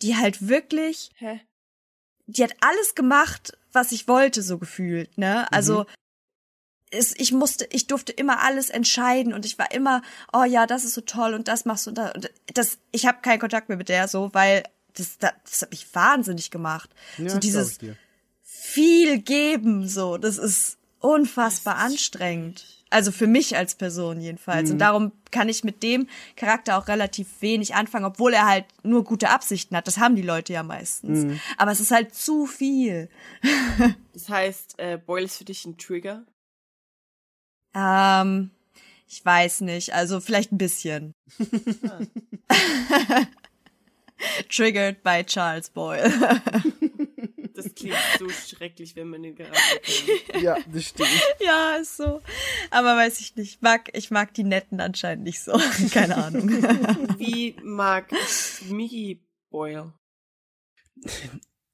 [0.02, 1.42] die halt wirklich, hä?
[2.28, 5.52] die hat alles gemacht, was ich wollte, so gefühlt, ne?
[5.52, 5.86] Also,
[6.94, 10.02] es, ich musste, ich durfte immer alles entscheiden und ich war immer,
[10.32, 12.14] oh ja, das ist so toll und das machst du und das.
[12.14, 14.64] Und das ich habe keinen Kontakt mehr mit der so, weil
[14.96, 16.90] das, das, das hat mich wahnsinnig gemacht.
[17.18, 17.80] Ja, so dieses
[18.44, 22.66] viel geben, so, das ist unfassbar anstrengend.
[22.90, 24.68] Also für mich als Person jedenfalls.
[24.68, 24.74] Mhm.
[24.74, 29.04] Und darum kann ich mit dem Charakter auch relativ wenig anfangen, obwohl er halt nur
[29.04, 29.88] gute Absichten hat.
[29.88, 31.26] Das haben die Leute ja meistens.
[31.26, 31.40] Mhm.
[31.58, 33.10] Aber es ist halt zu viel.
[34.14, 36.24] Das heißt, äh, Boyle ist für dich ein Trigger?
[37.74, 38.52] Ähm,
[39.08, 39.94] ich weiß nicht.
[39.94, 41.14] Also vielleicht ein bisschen.
[44.50, 46.12] Triggered by Charles Boyle.
[47.56, 50.42] Das klingt so schrecklich, wenn man den Charakter kennt.
[50.44, 51.10] Ja, das stimmt.
[51.40, 52.22] Ja, ist so.
[52.72, 53.62] Aber weiß ich nicht.
[53.62, 55.52] Mag, ich mag die Netten anscheinend nicht so.
[55.94, 56.50] Keine Ahnung.
[57.20, 58.12] Wie mag
[58.70, 59.22] Mickey
[59.52, 59.94] Boyle?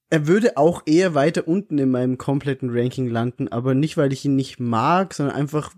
[0.10, 4.26] Er würde auch eher weiter unten in meinem kompletten Ranking landen, aber nicht, weil ich
[4.26, 5.74] ihn nicht mag, sondern einfach,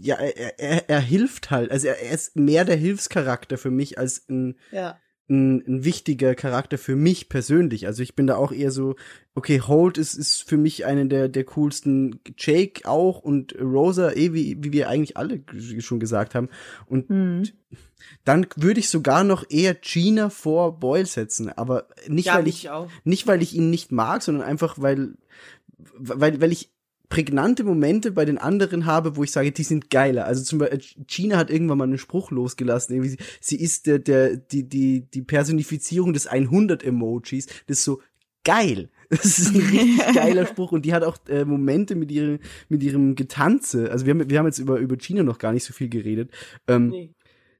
[0.00, 1.70] ja, er, er, er hilft halt.
[1.70, 4.98] Also er, er ist mehr der Hilfscharakter für mich als ein, Ja.
[5.28, 7.86] Ein, ein wichtiger Charakter für mich persönlich.
[7.86, 8.94] Also ich bin da auch eher so,
[9.34, 14.32] okay, Holt ist, ist für mich eine der, der coolsten, Jake auch und Rosa, eh,
[14.32, 15.40] wie, wie wir eigentlich alle
[15.80, 16.48] schon gesagt haben.
[16.86, 17.42] Und Hm.
[18.24, 22.70] dann würde ich sogar noch eher Gina vor Boyle setzen, aber nicht, Ja, weil ich,
[22.70, 22.88] auch.
[23.04, 25.14] nicht weil ich ihn nicht mag, sondern einfach weil,
[25.98, 26.70] weil, weil ich
[27.08, 30.24] prägnante Momente bei den anderen habe, wo ich sage, die sind geiler.
[30.26, 32.94] Also zum Beispiel, Gina hat irgendwann mal einen Spruch losgelassen.
[32.94, 37.46] Irgendwie, sie, sie ist der, der, die, die, die Personifizierung des 100-Emojis.
[37.66, 38.00] Das ist so
[38.44, 38.90] geil.
[39.08, 42.82] Das ist ein richtig geiler Spruch und die hat auch äh, Momente mit ihrem, mit
[42.82, 43.92] ihrem Getanze.
[43.92, 46.32] Also wir haben, wir haben jetzt über, über Gina noch gar nicht so viel geredet.
[46.66, 47.14] Ähm, Nee.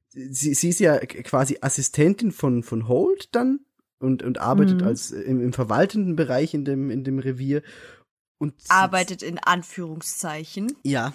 [0.09, 3.61] sie, sie ist ja quasi Assistentin von, von Holt dann
[4.01, 4.87] und, und arbeitet Mhm.
[4.89, 7.63] als im, im verwaltenden Bereich in dem, in dem Revier.
[8.39, 10.73] Und sie- Arbeitet in Anführungszeichen.
[10.83, 11.15] Ja.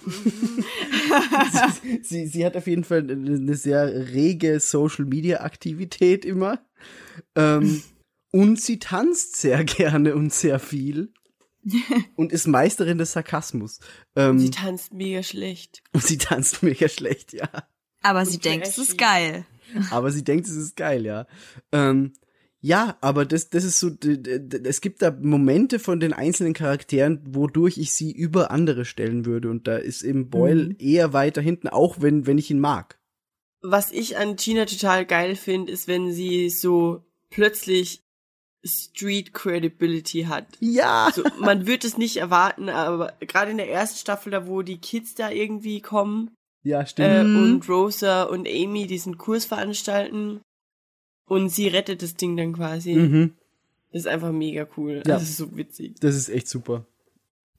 [1.82, 6.60] sie, sie, sie hat auf jeden Fall eine, sehr rege Social Media Aktivität immer.
[7.36, 7.82] Ähm,
[8.32, 11.12] und sie tanzt sehr gerne und sehr viel.
[12.16, 13.78] und ist Meisterin des Sarkasmus.
[14.16, 15.82] Ähm, Sie tanzt mega schlecht.
[15.92, 17.48] und sie tanzt mega schlecht, ja.
[18.02, 19.44] Aber sie Und denkt, es ist geil.
[19.92, 21.26] aber sie denkt, es ist geil, ja.
[21.70, 22.14] Ähm,
[22.64, 23.90] ja, aber das, das ist so,
[24.64, 29.50] es gibt da Momente von den einzelnen Charakteren, wodurch ich sie über andere stellen würde.
[29.50, 30.76] Und da ist eben Boyle Mhm.
[30.78, 32.98] eher weiter hinten, auch wenn, wenn ich ihn mag.
[33.62, 38.00] Was ich an Gina total geil finde, ist, wenn sie so plötzlich
[38.64, 40.46] Street Credibility hat.
[40.60, 41.10] Ja.
[41.12, 44.78] So, man wird es nicht erwarten, aber gerade in der ersten Staffel, da wo die
[44.78, 46.30] Kids da irgendwie kommen
[46.62, 47.08] Ja, stimmt.
[47.08, 47.36] äh, Mhm.
[47.36, 50.40] und Rosa und Amy diesen Kurs veranstalten
[51.26, 52.94] und sie rettet das Ding dann quasi.
[52.94, 53.32] mhm.
[53.92, 54.96] Das ist einfach mega cool.
[54.96, 55.02] Ja.
[55.02, 55.96] Das ist so witzig.
[56.00, 56.86] Das ist echt super.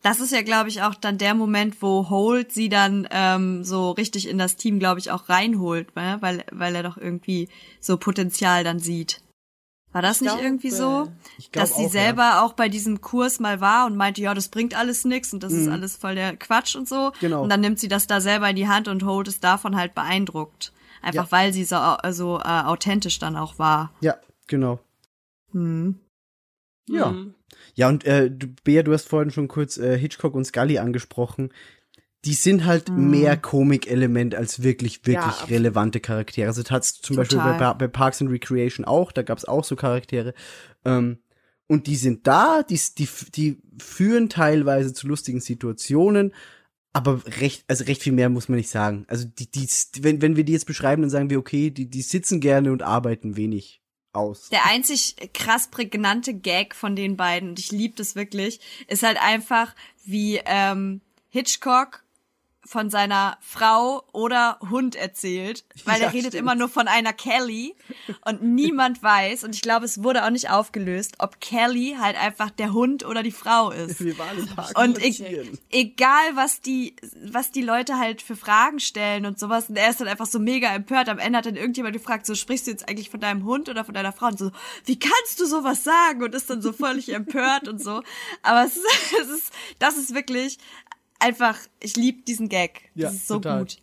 [0.02, 3.91] Das ist ja, glaube ich, auch dann der Moment, wo Holt sie dann ähm, so
[3.91, 6.18] richtig in das Team, glaube ich, auch reinholt, ne?
[6.22, 7.49] weil, weil er doch irgendwie
[7.80, 9.22] so Potenzial dann sieht.
[9.94, 11.07] War das Ich nicht glaube, irgendwie so?
[11.38, 14.34] Ich glaub Dass sie auch, selber auch bei diesem Kurs mal war und meinte, ja,
[14.34, 15.72] das bringt alles nix und das ist Mhm.
[15.73, 17.11] alles voll der Quatsch und so.
[17.22, 17.44] Genau.
[17.44, 19.94] Und dann nimmt sie das da selber in die Hand und Holt ist davon halt
[19.94, 20.73] beeindruckt.
[21.04, 21.32] Einfach Ja.
[21.32, 21.76] weil sie so,
[22.12, 23.94] so äh, authentisch dann auch war.
[24.02, 24.18] Ja,
[24.48, 24.80] genau.
[25.52, 26.00] Hm.
[26.90, 27.12] Ja.
[27.12, 27.36] Mhm.
[27.76, 31.52] Ja, und äh, du, Bea, du hast vorhin schon kurz äh, Hitchcock und Scully angesprochen.
[32.26, 33.10] Die sind halt Mhm.
[33.10, 36.48] mehr Komikelement als wirklich, wirklich Ja, relevante Charaktere.
[36.48, 37.76] Also das hat's zum Beispiel bei, Total.
[37.76, 40.34] bei Parks and Recreation auch, da gab's auch so Charaktere.
[40.86, 41.20] Ähm,
[41.68, 46.34] und die sind da, die, die, die führen teilweise zu lustigen Situationen,
[46.94, 49.06] aber recht, also recht viel mehr muss man nicht sagen.
[49.07, 49.68] Also die, die,
[49.99, 52.84] wenn, wenn wir die jetzt beschreiben, dann sagen wir, okay, die, die sitzen gerne und
[52.84, 53.82] arbeiten wenig
[54.14, 54.49] aus.
[54.49, 59.18] Der einzig krass prägnante Gag von den beiden, und ich liebe das wirklich, ist halt
[59.20, 59.76] einfach,
[60.06, 62.03] wie ähm, Hitchcock
[62.65, 66.41] von seiner Frau oder Hund erzählt, weil Ja, er redet stimmt.
[66.41, 67.76] immer nur von einer Kelly
[68.26, 72.49] und niemand weiß, und ich glaube, es wurde auch nicht aufgelöst, ob Kelly halt einfach
[72.49, 74.03] der Hund oder die Frau ist.
[74.03, 76.95] Wir waren im Park Und e egal, was die,
[77.26, 80.40] was die Leute halt für Fragen stellen und sowas, und er ist dann einfach so
[80.40, 81.10] mega empört.
[81.10, 83.84] Am Ende hat dann irgendjemand gefragt, so sprichst du jetzt eigentlich von deinem Hund oder
[83.84, 84.27] von deiner Frau?
[84.27, 84.52] Und so,
[84.85, 86.23] wie kannst du sowas sagen?
[86.23, 88.02] Und ist dann so völlig empört und so.
[88.41, 88.85] Aber es ist,
[89.22, 90.57] es ist, das ist wirklich
[91.19, 92.90] einfach, ich liebe diesen Gag.
[92.95, 93.60] Das Ja, ist so total.
[93.60, 93.77] gut.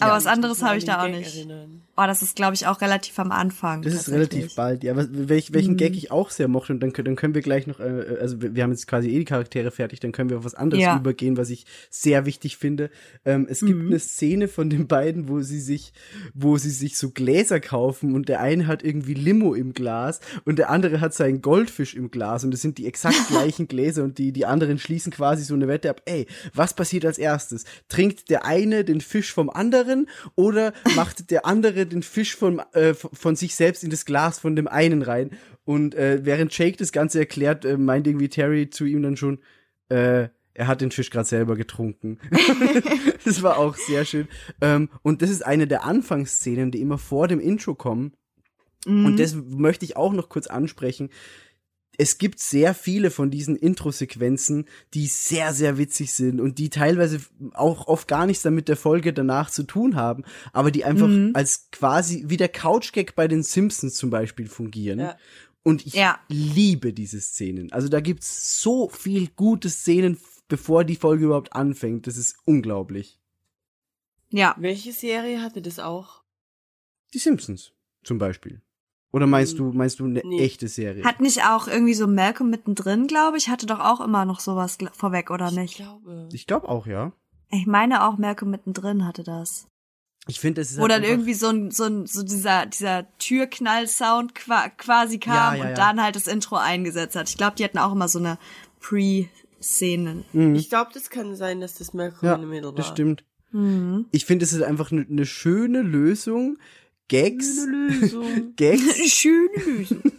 [0.00, 1.36] Aber was anderes habe ich da auch Gag nicht.
[1.36, 1.82] erinnern.
[1.96, 3.82] Oh, das ist, glaube ich, auch relativ am Anfang.
[3.82, 4.94] Das ist relativ bald, ja.
[4.94, 5.76] Was, welch, welchen Mhm.
[5.78, 8.40] Gag ich auch sehr mochte, und dann, können- dann können wir gleich noch, äh, also
[8.40, 10.82] wir wir haben jetzt quasi eh die Charaktere fertig, dann können wir auf was anderes
[10.84, 10.96] Ja.
[10.96, 12.90] übergehen, was ich sehr wichtig finde.
[13.24, 13.88] Ähm, es gibt Mhm.
[13.88, 15.92] eine Szene von den beiden, wo sie sich,
[16.34, 20.58] wo sie sich so Gläser kaufen und der eine hat irgendwie Limo im Glas und
[20.60, 24.18] der andere hat seinen Goldfisch im Glas und es sind die exakt gleichen Gläser und
[24.18, 27.64] die, die anderen schließen quasi so eine Wette ab, ey, was passiert als erstes?
[27.88, 29.87] Trinkt der eine den Fisch vom anderen
[30.34, 34.56] oder macht der andere den Fisch von, äh, von sich selbst in das Glas von
[34.56, 35.30] dem einen rein?
[35.64, 39.40] Und äh, während Jake das Ganze erklärt, äh, meint irgendwie Terry zu ihm dann schon,
[39.88, 42.18] äh, er hat den Fisch gerade selber getrunken.
[43.24, 44.26] das war auch sehr schön.
[44.60, 48.12] Ähm, und das ist eine der Anfangsszenen, die immer vor dem Intro kommen.
[48.84, 49.06] Mhm.
[49.06, 51.10] Und das möchte ich auch noch kurz ansprechen.
[52.00, 57.20] Es gibt sehr viele von diesen Intro-Sequenzen, die sehr, sehr witzig sind und die teilweise
[57.54, 60.22] auch oft gar nichts damit der Folge danach zu tun haben,
[60.52, 61.32] aber die einfach Mhm.
[61.34, 65.00] als quasi wie der Couch-Gag bei den Simpsons zum Beispiel fungieren.
[65.00, 65.18] Ja.
[65.64, 66.20] Und ich Ja.
[66.28, 67.72] liebe diese Szenen.
[67.72, 72.06] Also da gibt's so viel gute Szenen, bevor die Folge überhaupt anfängt.
[72.06, 73.18] Das ist unglaublich.
[74.30, 74.54] Ja.
[74.58, 76.22] Welche Serie hatte das auch?
[77.12, 77.72] Die Simpsons
[78.04, 78.62] zum Beispiel.
[79.10, 80.40] Oder meinst du, meinst du eine Nee.
[80.42, 81.02] echte Serie?
[81.04, 84.76] Hat nicht auch irgendwie so Malcolm mittendrin, glaube ich, hatte doch auch immer noch sowas
[84.92, 85.76] vorweg, oder Ich nicht?
[85.76, 86.28] glaube.
[86.32, 87.12] ich glaube auch, ja.
[87.50, 89.66] Ich meine auch Malcolm mittendrin hatte das.
[90.26, 93.06] Ich finde, es ist Wo halt dann irgendwie so ein, so ein, so dieser, dieser
[93.18, 95.68] Türknall-Sound qua quasi kam Ja, ja, ja.
[95.70, 97.30] und dann halt das Intro eingesetzt hat.
[97.30, 98.36] Ich glaube, die hatten auch immer so eine
[98.80, 100.24] Pre-Szene.
[100.54, 102.74] Ich glaube, das kann sein, dass das Malcolm ja, in the Middle war.
[102.74, 103.24] das stimmt.
[103.52, 104.06] Mhm.
[104.10, 106.58] Ich finde, es ist einfach eine ne schöne Lösung,
[107.08, 107.66] Gags.
[108.56, 110.00] Gags, Schöne Lösung.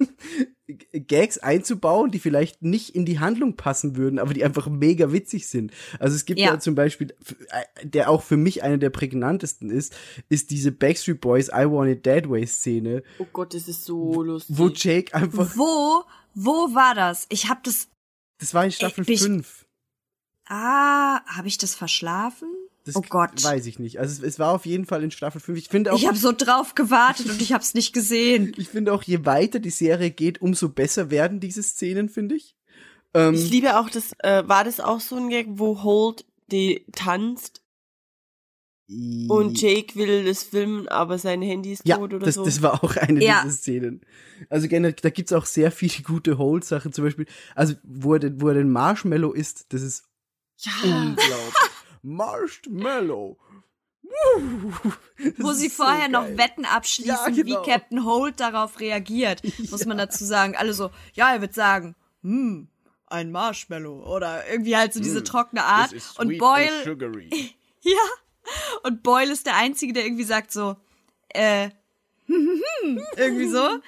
[1.07, 5.47] Gags einzubauen, die vielleicht nicht in die Handlung passen würden, aber die einfach mega witzig
[5.47, 5.71] sind.
[5.99, 6.59] Also es gibt ja, Ja.
[6.59, 7.15] zum Beispiel,
[7.49, 9.95] äh, der auch für mich einer der prägnantesten ist,
[10.29, 14.21] ist diese Backstreet Boys I Want It That Way Szene, Oh Gott, das ist so
[14.21, 14.57] lustig.
[14.57, 16.03] wo Jake einfach, Wo,
[16.35, 17.25] wo war das?
[17.29, 17.87] Ich habe das,
[18.39, 19.65] das war in Staffel bin ich- 5.
[20.47, 22.49] ah, habe ich das verschlafen?
[22.93, 23.43] Das oh Gott.
[23.43, 23.99] Weiß ich nicht.
[23.99, 25.57] Also es, es war auf jeden Fall in Staffel 5.
[25.57, 28.53] Ich finde auch, Ich habe so drauf gewartet und ich habe es nicht gesehen.
[28.57, 32.55] ich finde auch, je weiter die Serie geht, umso besser werden diese Szenen, finde ich.
[33.13, 36.85] Ähm, Ich liebe auch das, äh, war das auch so ein Gag, wo Holt die
[36.91, 37.61] tanzt
[39.27, 42.43] und Jake will das filmen, aber sein Handy ist Ja, tot oder das, so?
[42.43, 43.43] das war auch eine Ja.
[43.43, 44.01] dieser Szenen.
[44.49, 48.41] Also generell, da gibt's auch sehr viele gute Hold-Sachen, zum Beispiel, also wo er, den,
[48.41, 50.05] wo er den Marshmallow isst, das ist
[50.57, 51.53] ja, unglaublich.
[52.01, 53.37] Marshmallow.
[55.37, 56.37] Wo sie so vorher noch geil.
[56.37, 57.63] Wetten abschließen, Ja, genau.
[57.63, 60.55] wie Captain Holt darauf reagiert, muss man dazu sagen.
[60.55, 62.69] Alle so, ja, er wird sagen, hm,
[63.07, 65.93] ein Marshmallow oder irgendwie halt so diese trockene Art.
[66.17, 67.29] Und Boyle, sugary.
[67.81, 67.97] ja,
[68.83, 70.75] und Boyle ist der Einzige, der irgendwie sagt so,
[71.29, 71.69] äh,
[73.15, 73.79] irgendwie so,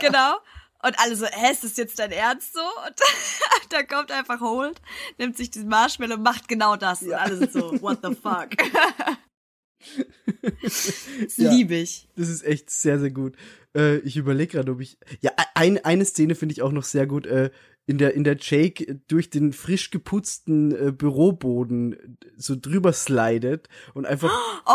[0.00, 0.36] genau.
[0.84, 2.60] Und alle so, hä, ist das jetzt dein Ernst so?
[2.60, 2.94] Und
[3.70, 4.80] da kommt einfach Holt,
[5.18, 7.02] nimmt sich diesen Marshmallow und macht genau das.
[7.02, 8.50] Und alle sind so, what the fuck?
[10.52, 11.50] das Ja.
[11.50, 12.08] liebe ich.
[12.16, 13.34] Das ist echt sehr, sehr gut.
[13.76, 14.98] Äh, ich überlege gerade, ob ich.
[15.20, 17.26] Ja, ein, eine Szene finde ich auch noch sehr gut.
[17.26, 17.50] Äh,
[17.86, 24.06] in der, in der Jake durch den frisch geputzten äh, Büroboden so drüber slidet und
[24.06, 24.30] einfach
[24.66, 24.70] Oh,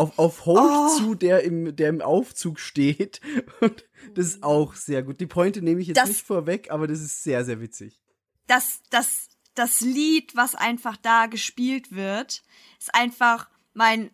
[0.00, 0.96] auf, auf Holt Oh.
[0.96, 3.20] zu, der im, der im Aufzug steht.
[3.60, 5.18] Und das ist auch sehr gut.
[5.20, 8.00] Die Pointe nehme ich jetzt Das- nicht vorweg, aber das ist sehr, sehr witzig.
[8.46, 12.42] das, das, das Lied, was einfach da gespielt wird,
[12.78, 14.10] ist einfach mein.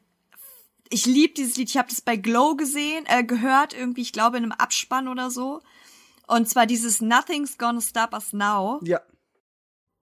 [0.89, 1.69] Ich liebe dieses Lied.
[1.69, 4.01] Ich habe das bei Glow gesehen, äh, gehört irgendwie.
[4.03, 5.61] Ich glaube in einem Abspann oder so.
[6.31, 8.81] Und zwar dieses Nothing's Gonna Stop Us Now.
[8.85, 9.01] Ja.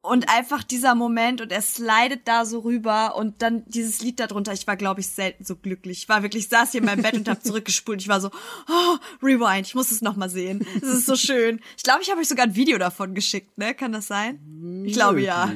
[0.00, 4.52] Und einfach dieser Moment und er slidet da so rüber und dann dieses Lied darunter.
[4.52, 6.02] Ich war, glaube ich, selten so glücklich.
[6.02, 8.02] Ich war wirklich, ich saß hier in meinem Bett und habe zurückgespult.
[8.02, 8.28] Ich war so,
[8.68, 10.66] oh, rewind, ich muss es noch mal sehen.
[10.76, 11.60] Es ist so schön.
[11.76, 13.74] Ich glaube, ich habe euch sogar ein Video davon geschickt, ne?
[13.74, 14.84] Kann das sein?
[14.86, 15.50] Ich glaube ja.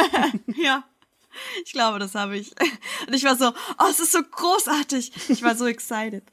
[0.56, 0.84] Ja.
[1.64, 2.52] Ich glaube, das habe ich.
[3.06, 3.48] Und ich war so,
[3.78, 5.30] oh, es ist so großartig.
[5.30, 6.24] Ich war so excited.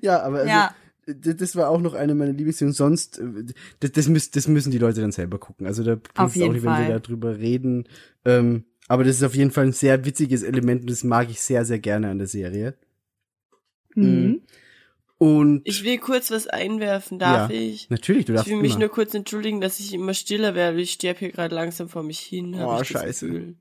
[0.00, 0.74] Ja, aber also, Ja.
[1.06, 2.72] Das war auch noch eine meiner Lieblingsszenen.
[2.74, 3.44] Sonst, äh,
[3.80, 5.66] das, das, müssen, das müssen die Leute dann selber gucken.
[5.66, 7.00] Also da bringt es auch nicht, wenn wir Fall.
[7.00, 7.88] darüber reden.
[8.24, 11.40] Ähm, aber das ist auf jeden Fall ein sehr witziges Element und das mag ich
[11.40, 12.74] sehr, sehr gerne an der Serie.
[13.94, 14.42] Mhm.
[15.18, 17.88] Und ich will kurz was einwerfen, darf ja, ich?
[17.90, 18.80] natürlich, du Ich darfst will mich immer.
[18.80, 20.80] nur kurz entschuldigen, dass ich immer stiller werde.
[20.80, 22.56] Ich sterbe hier gerade langsam vor mich hin.
[22.56, 23.54] Oh, ich scheiße.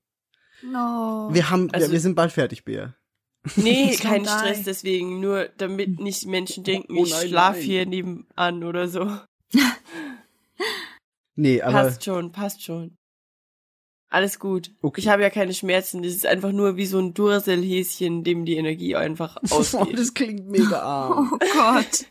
[0.64, 1.30] No.
[1.32, 2.96] wir haben, wir, Also- wir sind bald fertig, Bea.
[3.56, 4.24] Nee, kein.
[4.26, 5.20] Stress deswegen.
[5.20, 7.64] Nur damit nicht Menschen denken, Oh ich nein, schlaf nein.
[7.64, 9.10] hier nebenan oder so.
[11.36, 12.98] Nee, aber passt schon, passt schon.
[14.10, 14.72] Alles gut.
[14.82, 15.00] Okay.
[15.00, 16.04] Ich habe ja keine Schmerzen.
[16.04, 19.98] Das ist einfach nur wie so ein Duracell-Häschen, dem die Energie einfach oh, ausgeht.
[19.98, 21.32] das klingt mega arm.
[21.34, 22.06] Oh Gott.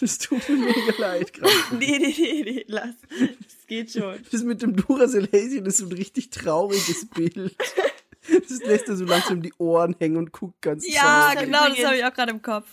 [0.00, 1.52] Das tut mir mega leid gerade.
[1.78, 2.94] nee, nee, nee, nee, lass.
[3.18, 4.18] Das geht schon.
[4.30, 7.56] Das mit dem Duracell-Häschen ist so ein richtig trauriges Bild.
[8.48, 11.46] Das lässt er so langsam die Ohren hängen und guckt ganz Ja, traurig.
[11.46, 12.72] genau, das habe ich auch gerade im Kopf.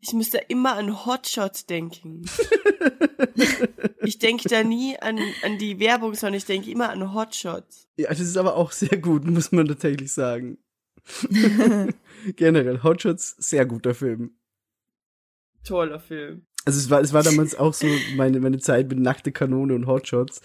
[0.00, 2.24] Ich muss da immer an Hotshots denken.
[4.02, 7.86] ich denke da nie an, an die Werbung, sondern ich denke immer an Hotshots.
[7.96, 10.58] Ja, das ist aber auch sehr gut, muss man tatsächlich sagen.
[12.36, 14.36] Generell, Hotshots, sehr guter Film.
[15.64, 16.46] Toller Film.
[16.64, 17.86] Also es war, es war damals auch so
[18.16, 20.40] meine, meine Zeit mit Nackte Kanone und Hotshots.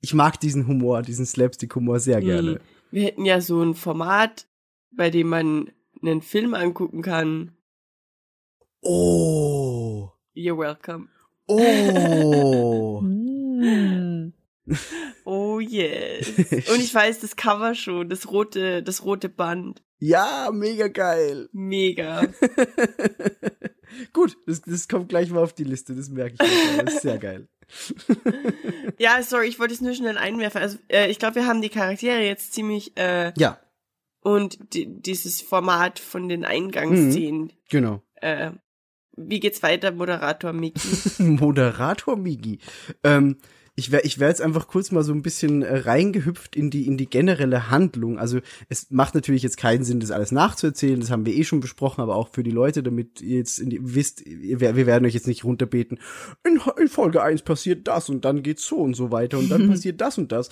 [0.00, 2.52] Ich mag diesen Humor, diesen Slapstick-Humor sehr gerne.
[2.52, 2.58] Mhm.
[2.90, 4.46] Wir hätten ja so ein Format,
[4.90, 5.72] bei dem man
[6.02, 7.52] einen Film angucken kann.
[8.82, 10.10] Oh.
[10.34, 11.08] You're welcome.
[11.48, 13.02] Oh.
[15.28, 16.28] Oh yes.
[16.38, 19.82] Und ich weiß das Cover schon, das rote, das rote Band.
[19.98, 21.48] ja, mega geil.
[21.52, 22.28] Mega.
[24.12, 26.76] Gut, das, das kommt gleich mal auf die Liste, das merke ich.
[26.76, 26.84] Mir.
[26.84, 27.48] Das ist sehr geil.
[28.98, 30.60] Ja, sorry, ich wollte es nur schnell einwerfen.
[30.60, 33.58] Also äh, ich glaube, wir haben die Charaktere jetzt ziemlich äh, Ja,
[34.20, 37.52] und die, dieses Format von den Eingangsszenen.
[37.68, 38.02] genau.
[38.16, 38.50] Äh,
[39.18, 40.80] wie geht's weiter, Moderator Miki?
[41.22, 42.58] Moderator Migi.
[43.02, 43.38] Ähm,
[43.78, 46.86] ich wäre ich wär jetzt einfach kurz mal so ein bisschen äh, reingehüpft in die,
[46.86, 48.18] in die generelle Handlung.
[48.18, 48.40] Also
[48.70, 50.98] es macht natürlich jetzt keinen Sinn, das alles nachzuerzählen.
[50.98, 53.78] Das haben wir eh schon besprochen, aber auch für die Leute, damit ihr jetzt die,
[53.82, 56.00] wisst, ihr, wir werden euch jetzt nicht runterbeten.
[56.42, 59.68] In, in Folge 1 passiert das und dann geht's so und so weiter und dann
[59.70, 60.48] passiert das und das.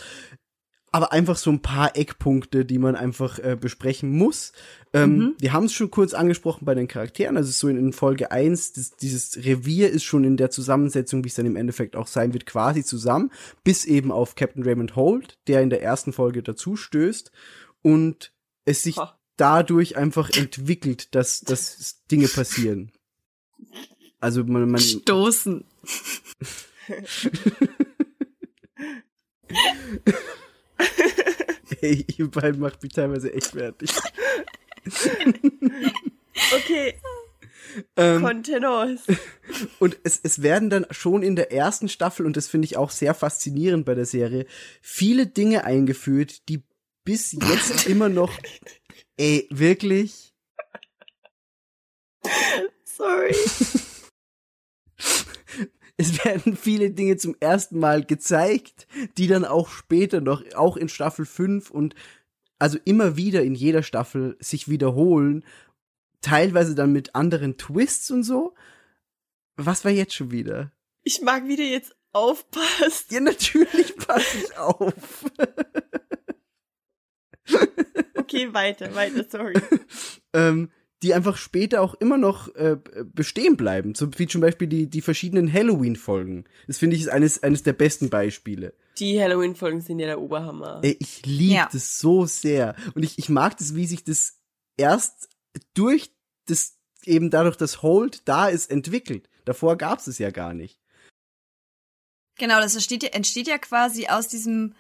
[0.95, 4.53] Aber einfach so ein paar Eckpunkte, die man einfach äh, besprechen muss.
[4.93, 7.37] Ähm, Wir haben es schon kurz angesprochen bei den Charakteren.
[7.37, 11.29] Also so in, in Folge 1, das, dieses Revier ist schon in der Zusammensetzung, wie
[11.29, 13.33] es dann im Endeffekt auch sein wird, quasi zusammen.
[13.65, 17.33] Bis eben auf Captain Raymond Holt, der in der ersten Folge dazu stößt.
[17.83, 18.33] Und
[18.65, 19.19] es sich Ha.
[19.37, 22.93] dadurch einfach entwickelt, dass, dass Dinge passieren.
[24.21, 25.65] Also man, man Stoßen.
[31.81, 33.91] ey, ihr beiden macht mich teilweise echt fertig.
[36.57, 36.95] Okay,
[37.97, 39.01] Ähm, Contenos.
[39.79, 42.91] Und es, es werden dann schon in der ersten Staffel, und das finde ich auch
[42.91, 44.47] sehr faszinierend bei der Serie,
[44.81, 46.63] viele Dinge eingeführt, die
[47.05, 48.33] bis jetzt immer noch,
[49.17, 50.35] ey, wirklich,
[52.85, 53.35] Sorry.
[55.97, 60.89] es werden viele Dinge zum ersten Mal gezeigt, die dann auch später noch, auch in
[60.89, 61.95] Staffel 5 und
[62.59, 65.45] also immer wieder in jeder Staffel sich wiederholen,
[66.21, 68.55] teilweise dann mit anderen Twists und so.
[69.57, 70.73] Was war jetzt schon wieder?
[71.03, 73.13] Ich mag, wie du jetzt aufpasst.
[73.13, 74.95] Ja, natürlich passe ich auf.
[78.35, 79.55] Okay, weiter, weiter, sorry.
[80.33, 80.71] ähm,
[81.05, 83.95] die einfach später auch immer noch äh, bestehen bleiben.
[83.95, 86.45] So wie zum Beispiel die, die verschiedenen Halloween-Folgen.
[86.67, 88.73] Das finde ich ist eines, eines der besten Beispiele.
[88.99, 90.81] Die Halloween-Folgen sind ja der Oberhammer.
[90.83, 91.69] Ey, ich liebe Ja.
[91.71, 92.75] das so sehr.
[92.95, 94.39] Und ich, ich mag das, wie sich das
[94.79, 95.29] erst
[95.75, 96.11] durch
[96.47, 99.29] das, eben dadurch, dass Hold da ist, entwickelt.
[99.45, 100.81] Davor gab es es ja gar nicht.
[102.39, 104.75] Genau, das entsteht ja, entsteht ja quasi aus diesem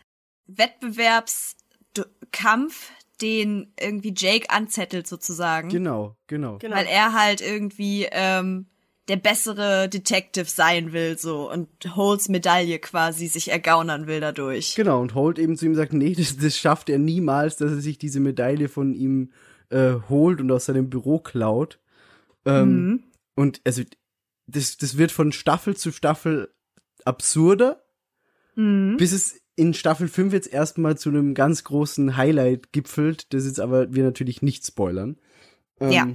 [0.47, 2.91] Wettbewerbskampf,
[3.21, 5.69] den irgendwie Jake anzettelt sozusagen.
[5.69, 6.59] Genau, genau.
[6.59, 6.77] Genau.
[6.77, 8.67] Weil er halt irgendwie ähm,
[9.09, 14.75] der bessere Detective sein will, so und Holds Medaille quasi sich ergaunern will dadurch.
[14.75, 17.81] Genau, und Holt eben zu ihm sagt, nee, das, das schafft er niemals, dass er
[17.81, 19.31] sich diese Medaille von ihm
[19.71, 21.79] äh, holt und aus seinem Büro klaut.
[22.47, 23.05] Ähm, Mhm.
[23.37, 23.83] Und also,
[24.47, 26.55] das, das wird von Staffel zu Staffel
[27.05, 27.85] absurder,
[28.57, 28.97] Mhm.
[28.97, 33.61] bis es in Staffel 5 jetzt erstmal zu einem ganz großen Highlight gipfelt, das jetzt
[33.61, 35.17] aber wir natürlich nicht spoilern.
[35.81, 36.09] Ähm, Ja.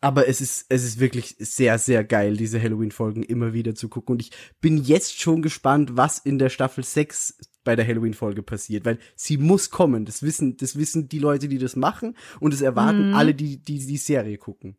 [0.00, 4.12] Aber es ist, es ist wirklich sehr, sehr geil, diese Halloween-Folgen immer wieder zu gucken.
[4.16, 8.84] Und ich bin jetzt schon gespannt, was in der Staffel 6 bei der Halloween-Folge passiert,
[8.84, 10.04] weil sie muss kommen.
[10.04, 13.14] Das wissen, das wissen die Leute, die das machen und das erwarten Mhm.
[13.14, 14.76] alle, die, die die Serie gucken.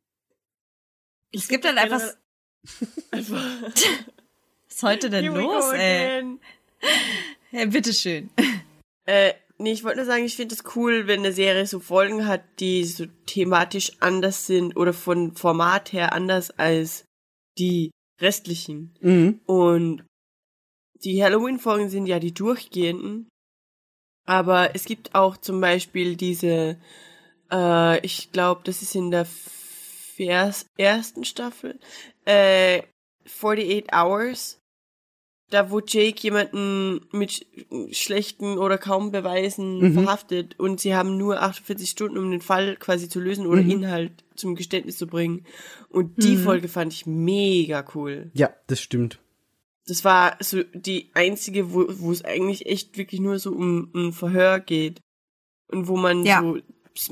[1.32, 2.02] Es gibt halt einfach,
[3.12, 3.32] was
[4.70, 6.20] ist heute denn los, ey?
[6.20, 6.40] again.
[7.56, 8.30] Ja, bitteschön.
[9.06, 12.28] Äh, nee, ich wollte nur sagen, ich finde es cool, wenn eine Serie so Folgen
[12.28, 17.06] hat, die so thematisch anders sind oder von Format her anders als
[17.58, 18.94] die restlichen.
[19.00, 19.40] Mhm.
[19.46, 20.04] Und
[21.04, 23.30] die Halloween-Folgen sind ja die durchgehenden.
[24.28, 26.78] Aber es gibt auch zum Beispiel diese,
[27.52, 31.80] äh, ich glaube, das ist in der vers- ersten Staffel,
[32.26, 32.82] äh,
[33.26, 34.60] 48 Hours.
[35.52, 39.94] Da, wo Jake jemanden mit sch- schlechten oder kaum Beweisen Mhm.
[39.94, 43.70] verhaftet und sie haben nur 48 Stunden, um den Fall quasi zu lösen oder Mhm.
[43.70, 45.46] ihn halt zum Geständnis zu bringen.
[45.90, 46.40] Und die Mhm.
[46.40, 48.32] Folge fand ich mega cool.
[48.34, 49.20] Ja, das stimmt.
[49.88, 54.14] Das war so die einzige, wo, wo es eigentlich echt wirklich nur so um ein
[54.14, 55.00] Verhör geht.
[55.68, 56.42] Und wo man Ja.
[56.42, 56.58] so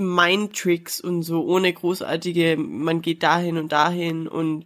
[0.01, 4.65] Mind-Tricks und so ohne großartige, man geht dahin und dahin und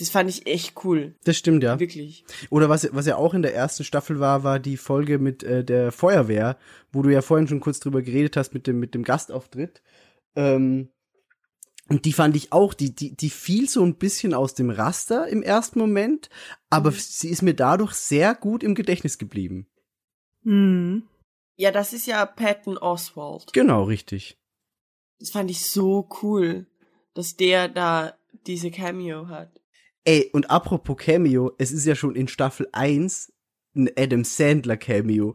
[0.00, 1.14] das fand ich echt cool.
[1.24, 1.78] Das stimmt, ja.
[1.78, 2.24] Wirklich.
[2.48, 5.62] Oder was, was ja auch in der ersten Staffel war, war die Folge mit äh,
[5.62, 6.56] der Feuerwehr,
[6.90, 9.82] wo du ja vorhin schon kurz drüber geredet hast mit dem, mit dem Gastauftritt.
[10.34, 10.88] Ähm,
[11.88, 15.26] und die fand ich auch, die, die, die fiel so ein bisschen aus dem Raster
[15.26, 16.30] im ersten Moment,
[16.70, 19.66] aber sie ist mir dadurch sehr gut im Gedächtnis geblieben.
[20.42, 21.02] Mhm.
[21.56, 23.52] Ja, das ist ja Patton Oswald.
[23.52, 24.38] Genau, richtig.
[25.18, 26.66] Das fand ich so cool,
[27.12, 28.14] dass der da
[28.46, 29.59] diese Cameo hat.
[30.04, 33.32] Ey, und apropos Cameo, es ist ja schon in Staffel 1
[33.76, 35.34] ein Adam Sandler Cameo.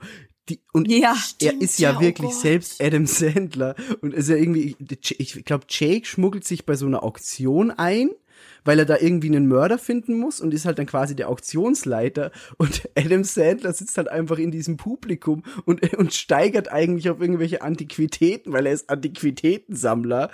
[0.49, 2.41] Die, und Ja, er ist ja, ja, oh wirklich Gott.
[2.41, 4.75] selbst Adam Sandler und ist ja irgendwie,
[5.17, 8.11] ich glaube, Jake schmuggelt sich bei so einer Auktion ein
[8.63, 12.31] weil er da irgendwie einen Mörder finden muss und ist halt dann quasi der Auktionsleiter
[12.57, 17.61] und Adam Sandler sitzt halt einfach in diesem Publikum und, und steigert eigentlich auf irgendwelche
[17.61, 20.31] Antiquitäten, weil er ist Antiquitätensammler.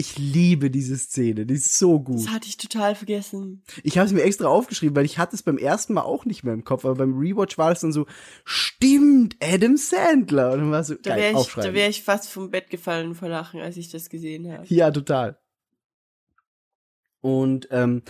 [0.00, 2.20] Ich liebe diese Szene, die ist so gut.
[2.20, 3.64] Das hatte ich total vergessen.
[3.82, 6.44] Ich habe es mir extra aufgeschrieben, weil ich hatte es beim ersten Mal auch nicht
[6.44, 8.06] mehr im Kopf, aber beim Rewatch war es dann so,
[8.44, 10.52] stimmt, Adam Sandler.
[10.52, 13.28] Und dann war so, Da wäre ich, da wär ich fast vom Bett gefallen vor
[13.28, 14.64] Lachen, als ich das gesehen habe.
[14.68, 15.36] Ja, total.
[17.20, 18.02] Und ähm,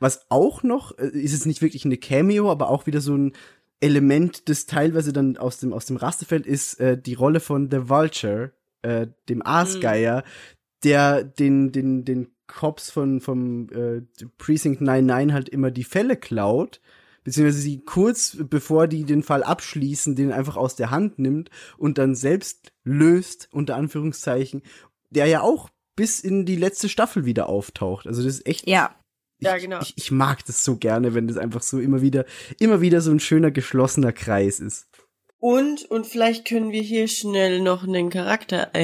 [0.00, 3.32] was auch noch, äh, ist es nicht wirklich eine Cameo, aber auch wieder so ein
[3.78, 7.70] Element, das teilweise dann aus dem, aus dem Raster fällt, ist äh, die Rolle von
[7.70, 8.50] The Vulture,
[8.82, 10.24] äh, dem Aasgeier,
[10.84, 14.02] der den, den, den Cops von, vom äh,
[14.38, 16.80] Precinct 99 halt immer die Fälle klaut,
[17.24, 21.98] beziehungsweise sie kurz bevor die den Fall abschließen, den einfach aus der Hand nimmt und
[21.98, 24.62] dann selbst löst, unter Anführungszeichen,
[25.10, 28.06] der ja auch bis in die letzte Staffel wieder auftaucht.
[28.06, 28.68] Also das ist echt.
[28.68, 28.94] Ja.
[29.40, 29.80] Ja, ich, genau.
[29.80, 32.24] Ich, ich mag das so gerne, wenn das einfach so immer wieder,
[32.58, 34.88] immer wieder so ein schöner geschlossener Kreis ist.
[35.38, 38.74] Und, und vielleicht können wir hier schnell noch einen Charakter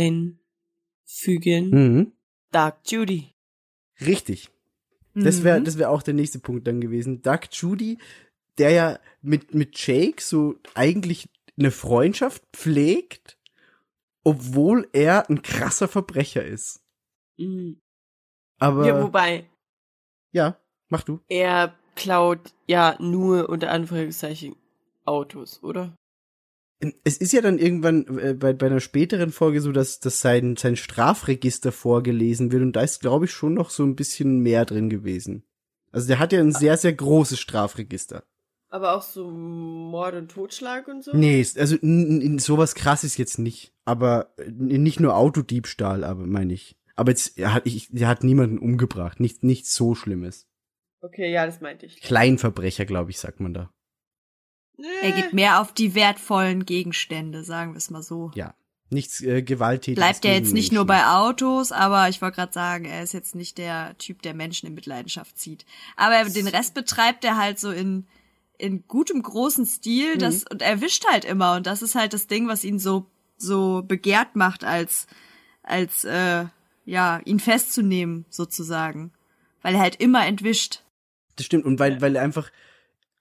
[1.24, 1.70] einfügen.
[1.70, 2.12] Mhm.
[2.50, 3.32] Dark Judy.
[4.00, 4.50] Richtig.
[5.14, 5.64] Das wäre, Mhm.
[5.64, 7.22] das wäre auch der nächste Punkt dann gewesen.
[7.22, 7.98] Doug Judy,
[8.58, 13.38] der ja mit, mit Jake so eigentlich eine Freundschaft pflegt,
[14.24, 16.80] obwohl er ein krasser Verbrecher ist.
[17.36, 17.80] Mhm.
[18.58, 19.48] Aber, Ja, ja, wobei,
[20.88, 21.20] mach du.
[21.28, 24.56] er klaut ja nur unter Anführungszeichen
[25.04, 25.94] Autos, oder?
[27.04, 30.56] Es ist ja dann irgendwann äh, bei, bei einer späteren Folge so, dass, dass sein,
[30.56, 34.64] sein Strafregister vorgelesen wird und da ist, glaube ich, schon noch so ein bisschen mehr
[34.64, 35.44] drin gewesen.
[35.92, 38.24] Also der hat ja ein sehr, sehr großes Strafregister.
[38.68, 41.16] Aber auch so Mord und Totschlag und so?
[41.16, 41.76] Nee, also
[42.38, 43.72] sowas krasses jetzt nicht.
[43.84, 46.76] Aber nicht nur Autodiebstahl, aber meine ich.
[46.96, 49.20] Aber jetzt, er hat, ich, er hat niemanden umgebracht.
[49.20, 50.48] Nicht, nichts so Schlimmes.
[51.00, 52.00] Okay, ja, das meinte ich.
[52.00, 53.70] Kleinverbrecher, glaube ich, sagt man da.
[55.02, 58.30] Er geht mehr auf die wertvollen Gegenstände, sagen wir es mal so.
[58.34, 58.54] Ja.
[58.90, 60.02] Nichts äh, Gewalttätiges.
[60.02, 61.04] Bleibt ja gegen jetzt nicht nur Menschen.
[61.04, 64.66] bei Autos, aber ich wollte gerade sagen, er ist jetzt nicht der Typ, der Menschen
[64.66, 65.64] in Mitleidenschaft zieht.
[65.96, 68.06] Aber den Rest betreibt er halt so in
[68.56, 72.28] in gutem großen Stil, das und er wischt halt immer und das ist halt das
[72.28, 75.08] Ding, was ihn so so begehrt macht als
[75.64, 76.44] als äh,
[76.84, 79.12] ja ihn festzunehmen sozusagen,
[79.62, 80.82] weil er halt immer entwischt.
[81.36, 81.64] Das stimmt.
[81.64, 82.50] Und weil, weil er einfach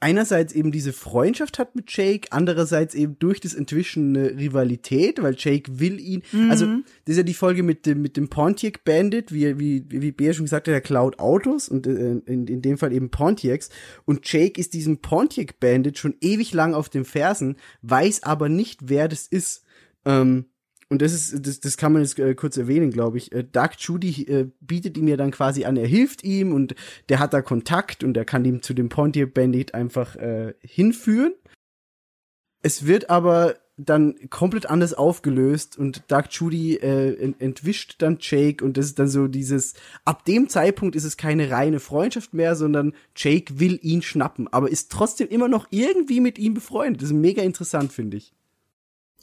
[0.03, 5.35] einerseits eben diese Freundschaft hat mit Jake, andererseits eben durch das Entwischen eine Rivalität, weil
[5.37, 6.23] Jake will ihn.
[6.49, 6.65] Also,
[7.05, 10.33] das ist ja die Folge mit dem, mit dem Pontiac Bandit, wie, wie, wie Bea
[10.33, 13.69] schon gesagt hat, er klaut Autos und äh, in, in dem Fall eben Pontiacs.
[14.03, 18.81] Und Jake ist diesem Pontiac Bandit schon ewig lang auf den Fersen, weiß aber nicht,
[18.89, 19.63] wer das ist.
[20.05, 20.45] Ähm,
[20.93, 23.31] und das ist, das, das kann man jetzt äh, kurz erwähnen, glaube ich.
[23.31, 26.75] Äh, Doug Judy äh, bietet ihm ja dann quasi an, er hilft ihm und
[27.09, 31.33] der hat da Kontakt und er kann ihm zu dem Pontiac Bandit einfach äh, hinführen.
[32.61, 38.63] Es wird aber dann komplett anders aufgelöst und Doug Judy äh, ent entwischt dann Jake
[38.63, 39.73] und das ist dann so dieses,
[40.05, 44.69] ab dem Zeitpunkt ist es keine reine Freundschaft mehr, sondern Jake will ihn schnappen, aber
[44.69, 47.01] ist trotzdem immer noch irgendwie mit ihm befreundet.
[47.01, 48.31] Das ist mega interessant, finde ich.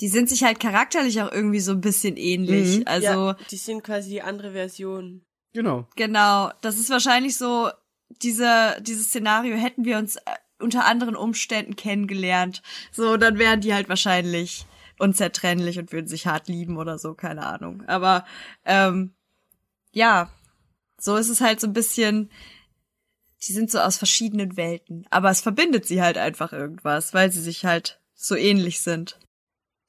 [0.01, 2.79] Die sind sich halt charakterlich auch irgendwie so ein bisschen ähnlich.
[2.79, 2.83] Mhm.
[2.87, 5.23] Also ja, die sind quasi die andere Version.
[5.53, 5.87] Genau.
[5.97, 7.71] Genau, das ist wahrscheinlich so,
[8.23, 10.21] diese, dieses Szenario hätten wir uns äh,
[10.59, 12.63] unter anderen Umständen kennengelernt.
[12.93, 14.67] So, dann wären die halt wahrscheinlich
[14.99, 17.83] unzertrennlich und würden sich hart lieben oder so, keine Ahnung.
[17.87, 18.25] Aber
[18.65, 19.15] ähm,
[19.93, 20.31] ja,
[20.99, 22.31] so ist es halt so ein bisschen,
[23.47, 25.07] die sind so aus verschiedenen Welten.
[25.11, 29.19] Aber es verbindet sie halt einfach irgendwas, weil sie sich halt so ähnlich sind.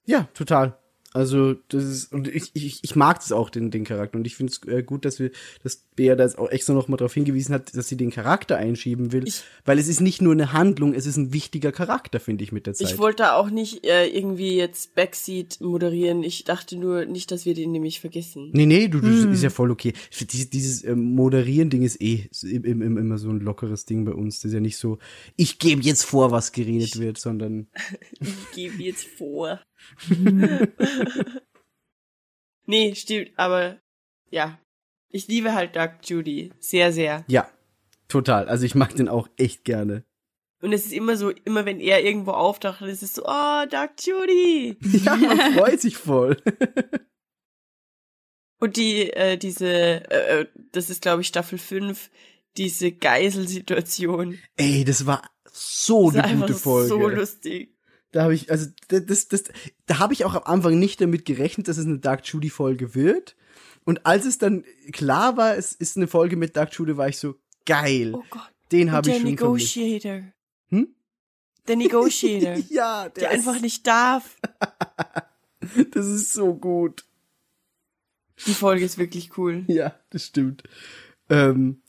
[0.05, 0.77] Ja, total.
[1.13, 4.17] Also, das ist, und ich, ich, ich mag das auch, den, den Charakter.
[4.17, 6.87] Und ich finde es äh, gut, dass wir, dass Bea da jetzt auch extra noch
[6.87, 9.27] mal darauf hingewiesen hat, dass sie den Charakter einschieben will.
[9.27, 12.53] Ich- weil es ist nicht nur eine Handlung, es ist ein wichtiger Charakter, finde ich,
[12.53, 12.89] mit der Zeit.
[12.93, 16.23] Ich wollte da auch nicht äh, irgendwie jetzt Backseat moderieren.
[16.23, 18.49] Ich dachte nur nicht, dass wir den nämlich vergessen.
[18.53, 19.33] Nee, nee, du, das Hm.
[19.33, 19.91] ist ja voll okay.
[20.11, 24.05] Ich Dieses, dieses ähm, Moderieren-Ding ist eh im, im, im, immer so ein lockeres Ding
[24.05, 24.37] bei uns.
[24.39, 24.97] Das ist ja nicht so,
[25.35, 27.67] ich gebe jetzt vor, was geredet wird, sondern
[28.21, 29.59] Ich gebe jetzt vor.
[32.65, 33.79] nee, stimmt, aber
[34.29, 34.57] ja.
[35.09, 36.53] Ich liebe halt Doug Judy.
[36.59, 37.25] Sehr, sehr.
[37.27, 37.49] ja,
[38.07, 38.47] total.
[38.47, 40.05] Also ich mag den auch echt gerne.
[40.61, 43.89] Und es ist immer so, immer wenn er irgendwo auftaucht, ist es so, oh, Doug
[43.99, 44.77] Judy.
[45.03, 46.37] Ja, man freut sich voll.
[48.59, 52.11] Und die, äh, diese, äh, äh, das ist glaube ich Staffel 5,
[52.57, 54.37] diese Geiselsituation.
[54.55, 56.87] Ey, das war so Das eine gute Folge.
[56.87, 57.75] so lustig.
[58.11, 59.43] Da habe ich, also das, das,
[59.85, 62.93] da habe ich auch am Anfang nicht damit gerechnet, dass es eine Dark Judy Folge
[62.93, 63.35] wird.
[63.85, 67.17] Und als es dann klar war, es ist eine Folge mit Dark Judy, war ich
[67.17, 67.35] so,
[67.65, 68.13] geil.
[68.13, 68.51] Oh Gott.
[68.71, 69.75] Den habe ich schon vermisst.
[69.75, 70.23] Negotiator.
[70.69, 70.87] Hm?
[71.67, 72.63] Der Negotiator.
[72.69, 74.37] Ja, der, der einfach nicht darf.
[75.91, 77.05] Das ist so gut.
[78.47, 79.63] Die Folge ist wirklich cool.
[79.67, 80.63] Ja, das stimmt.
[81.29, 81.83] Ähm,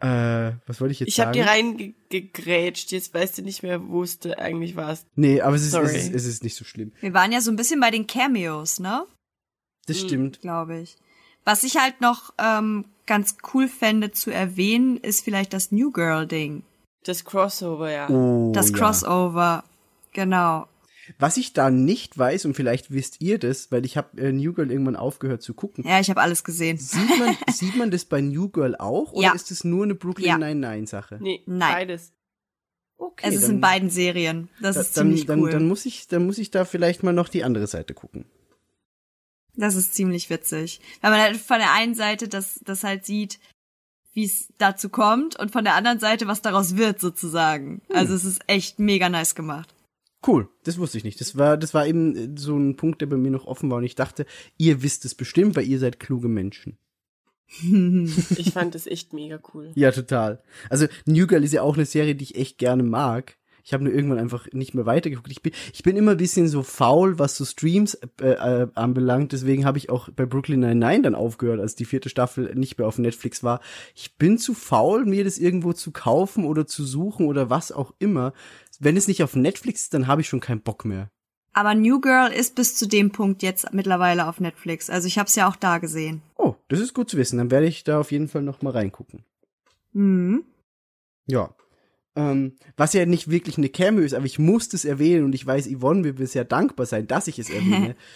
[0.00, 1.78] äh, was wollte ich jetzt Ich habe sagen?
[1.78, 5.06] dir reingegrätscht, jetzt weißt du nicht mehr, wo es du eigentlich warst.
[5.16, 6.92] Nee, aber es ist, es, ist, es ist nicht so schlimm.
[7.00, 9.06] Wir waren ja so ein bisschen bei den Cameos, ne?
[9.86, 10.06] Das Hm.
[10.08, 10.40] stimmt.
[10.40, 10.96] Glaube ich.
[11.44, 16.62] Was ich halt noch ähm, ganz cool fände zu erwähnen, ist vielleicht das New Girl-Ding.
[17.04, 18.08] Das Crossover, ja.
[18.10, 18.76] Oh, Das ja.
[18.76, 19.64] Crossover.
[20.12, 20.66] Genau.
[21.18, 24.52] Was ich da nicht weiß, und vielleicht wisst ihr das, weil ich habe äh, New
[24.52, 25.84] Girl irgendwann aufgehört zu gucken.
[25.86, 26.78] Ja, ich habe alles gesehen.
[26.78, 29.32] Sieht man, sieht man das bei New Girl auch oder Ja.
[29.34, 30.38] ist es nur eine Brooklyn Ja.
[30.38, 31.18] Nine-Nine-Sache?
[31.20, 31.72] Nee, Nein.
[31.74, 32.12] beides.
[32.98, 34.48] Okay, es ist dann, in beiden Serien.
[34.60, 35.50] Das da- ist dann, ziemlich dann, cool.
[35.50, 38.24] dann muss ich, dann muss ich da vielleicht mal noch die andere Seite gucken.
[39.54, 40.80] Das ist ziemlich witzig.
[41.00, 43.38] Weil man halt von der einen Seite das, das halt sieht,
[44.12, 47.82] wie es dazu kommt und von der anderen Seite, was daraus wird, sozusagen.
[47.88, 47.96] Hm.
[47.96, 49.74] Also es ist echt mega nice gemacht.
[50.26, 51.20] Cool, das wusste ich nicht.
[51.20, 53.78] Das war, das war eben äh, so ein Punkt, der bei mir noch offen war
[53.78, 54.26] und ich dachte,
[54.56, 56.78] ihr wisst es bestimmt, weil ihr seid kluge Menschen.
[58.36, 59.70] Ich fand das echt mega cool.
[59.76, 60.42] Ja, total.
[60.68, 63.36] Also New Girl ist ja auch eine Serie, die ich echt gerne mag.
[63.66, 65.28] Ich habe nur irgendwann einfach nicht mehr weitergeguckt.
[65.28, 69.32] Ich bin, ich bin immer ein bisschen so faul, was so Streams äh, äh, anbelangt.
[69.32, 72.86] Deswegen habe ich auch bei Brooklyn Nine-Nine dann aufgehört, als die vierte Staffel nicht mehr
[72.86, 73.60] auf Netflix war.
[73.96, 77.92] Ich bin zu faul, mir das irgendwo zu kaufen oder zu suchen oder was auch
[77.98, 78.32] immer.
[78.78, 81.10] Wenn es nicht auf Netflix ist, dann habe ich schon keinen Bock mehr.
[81.52, 84.90] Aber New Girl ist bis zu dem Punkt jetzt mittlerweile auf Netflix.
[84.90, 86.22] Also ich habe es ja auch da gesehen.
[86.36, 87.38] Oh, das ist gut zu wissen.
[87.38, 89.24] Dann werde ich da auf jeden Fall noch mal reingucken.
[89.92, 90.44] Mhm.
[91.26, 91.52] Ja.
[92.16, 95.46] Ähm, was ja nicht wirklich eine Cameo ist, aber ich muss es erwähnen und ich
[95.46, 97.94] weiß, Yvonne wird mir sehr dankbar sein, dass ich es erwähne.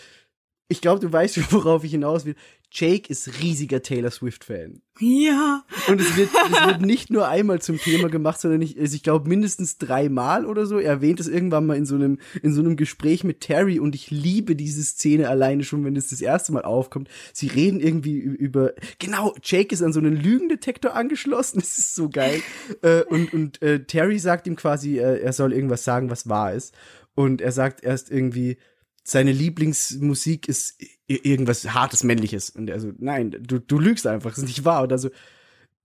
[0.71, 2.37] ich glaube, du weißt worauf ich hinaus will.
[2.73, 4.81] Jake ist riesiger Taylor Swift-Fan.
[5.01, 5.65] Ja.
[5.89, 9.03] Und es wird, es wird nicht nur einmal zum Thema gemacht, sondern ich, also ich
[9.03, 10.79] glaube mindestens dreimal oder so.
[10.79, 13.97] Er erwähnt es irgendwann mal in so einem, in so einem Gespräch mit Terry und
[13.97, 17.09] ich liebe diese Szene alleine schon, wenn es das erste Mal aufkommt.
[17.33, 21.61] Sie reden irgendwie über, genau, Jake ist an so einen Lügendetektor angeschlossen.
[21.71, 22.43] Das ist so geil.
[22.83, 26.55] äh, und, und äh, Terry sagt ihm quasi, äh, er soll irgendwas sagen, was wahr
[26.55, 26.75] ist.
[27.15, 28.57] Und er sagt erst irgendwie,
[29.03, 32.51] seine Lieblingsmusik ist irgendwas hartes männliches.
[32.51, 34.83] Und er so nein du du lügst einfach das ist nicht wahr.
[34.83, 35.11] Und also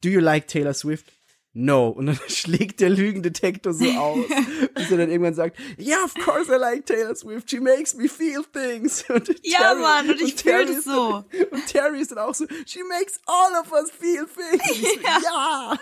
[0.04, 1.12] do you like Taylor Swift
[1.58, 4.20] no und dann schlägt der Lügendetektor so aus
[4.76, 8.08] bis er dann irgendwann sagt yeah of course I like Taylor Swift she makes me
[8.08, 11.24] feel things und Ja, Terry- Mann, und ich Terry fühl das so.
[11.32, 14.82] dann- und Terry ist dann auch so she makes all of us feel things ich
[14.82, 15.80] so, ja.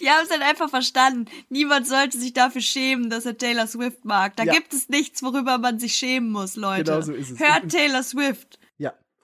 [0.00, 1.26] Die haben es halt einfach verstanden.
[1.48, 4.36] Niemand sollte sich dafür schämen, dass er Taylor Swift mag.
[4.36, 4.52] Da Ja.
[4.52, 6.84] gibt es nichts, worüber man sich schämen muss, Leute.
[6.84, 7.38] Genau so ist es.
[7.38, 8.58] Hört Taylor Swift.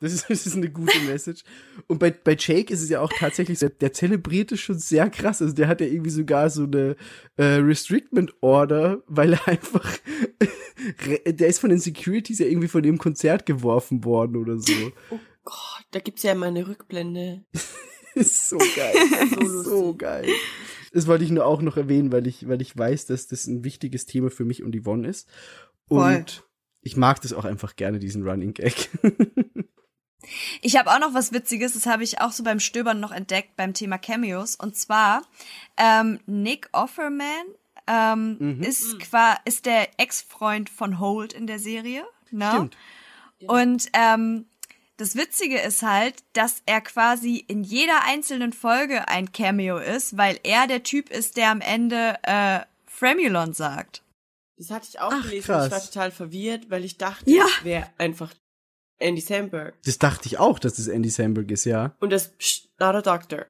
[0.02, 1.44] Das ist, das ist eine gute Message.
[1.86, 5.08] Und bei, bei Jake ist es ja auch tatsächlich so, der zelebriert es schon sehr
[5.08, 5.40] krass.
[5.40, 6.96] Also der hat ja irgendwie sogar so eine
[7.36, 9.96] äh, Restrictment Order, weil er einfach,
[11.26, 14.92] der ist von den Securities ja irgendwie von dem Konzert geworfen worden oder so.
[15.10, 17.44] Oh Gott, da gibt's ja immer eine Rückblende.
[18.14, 18.94] Ist so geil.
[19.30, 20.26] So so, so geil.
[20.92, 23.64] Das wollte ich nur auch noch erwähnen, weil ich, weil ich weiß, dass das ein
[23.64, 25.30] wichtiges Thema für mich und Yvonne ist.
[25.88, 26.24] Und Voll.
[26.82, 28.90] ich mag das auch einfach gerne, diesen Running Gag.
[30.60, 33.56] Ich habe auch noch was Witziges, das habe ich auch so beim Stöbern noch entdeckt
[33.56, 34.56] beim Thema Cameos.
[34.56, 35.22] Und zwar
[35.76, 37.46] ähm, Nick Offerman
[37.86, 38.62] ähm, Mhm.
[38.62, 42.04] ist qua ist der Ex-Freund von Holt in der Serie.
[42.30, 42.48] Ne?
[42.50, 42.76] Stimmt.
[43.48, 44.46] Und ähm,
[44.98, 50.38] das Witzige ist halt, dass er quasi in jeder einzelnen Folge ein Cameo ist, weil
[50.44, 54.02] er der Typ ist, der am Ende äh, Fremulon sagt.
[54.58, 55.46] Das hatte ich auch Ach, gelesen.
[55.46, 55.66] krass.
[55.66, 57.46] Ich war total verwirrt, weil ich dachte, Ja.
[57.46, 58.32] es wäre einfach
[59.02, 59.74] Andy Samberg.
[59.84, 61.94] Das dachte ich auch, dass das Andy Samberg ist, ja.
[62.00, 63.46] Und das Psst, not a doctor.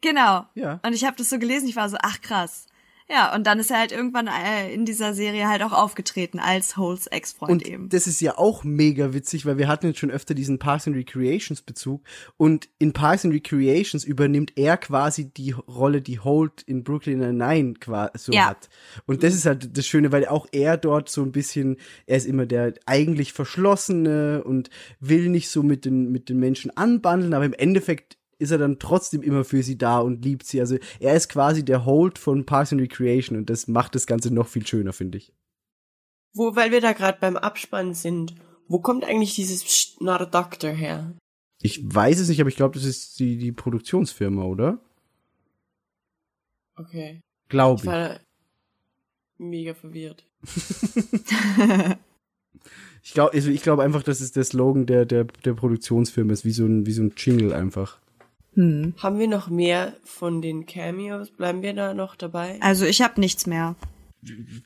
[0.00, 0.44] Genau.
[0.54, 0.80] Ja.
[0.84, 2.66] Und ich habe das so gelesen, ich war so, ach krass.
[3.08, 6.78] Ja, und dann ist er halt irgendwann äh, in dieser Serie halt auch aufgetreten als
[6.78, 7.88] Holts Ex-Freund Und eben.
[7.90, 10.96] das ist ja auch mega witzig, weil wir hatten jetzt schon öfter diesen Parks and
[10.96, 12.02] Recreations Bezug
[12.38, 17.74] und in Parks and Recreations übernimmt er quasi die Rolle, die Holt in Brooklyn Nine-Nine
[17.74, 18.46] quasi so Ja.
[18.46, 18.70] hat.
[19.04, 21.76] Und das ist halt das Schöne, weil auch er dort so ein bisschen,
[22.06, 24.70] er ist immer der eigentlich Verschlossene und
[25.00, 28.78] will nicht so mit den, mit den Menschen anbandeln, aber im Endeffekt ist er dann
[28.78, 30.60] trotzdem immer für sie da und liebt sie.
[30.60, 34.32] Also er ist quasi der Holt von Parks and Recreation und das macht das Ganze
[34.32, 35.32] noch viel schöner, finde ich.
[36.32, 38.34] Wo, weil wir da gerade beim Abspann sind,
[38.68, 41.12] wo kommt eigentlich dieses not a doctor her?
[41.60, 44.78] Ich weiß es nicht, aber ich glaube, das ist die, die Produktionsfirma, oder?
[46.76, 47.20] Okay.
[47.48, 47.86] Glaube Ich ich.
[47.86, 48.20] war
[49.38, 50.24] mega verwirrt.
[53.06, 56.46] Ich glaube also ich glaub einfach, dass es der Slogan der, der, der Produktionsfirma ist,
[56.46, 58.00] wie so ein, wie so ein Jingle einfach.
[58.54, 58.94] Hm.
[58.98, 61.30] Haben wir noch mehr von den Cameos?
[61.30, 62.58] Bleiben wir da noch dabei?
[62.60, 63.74] Also ich habe nichts mehr.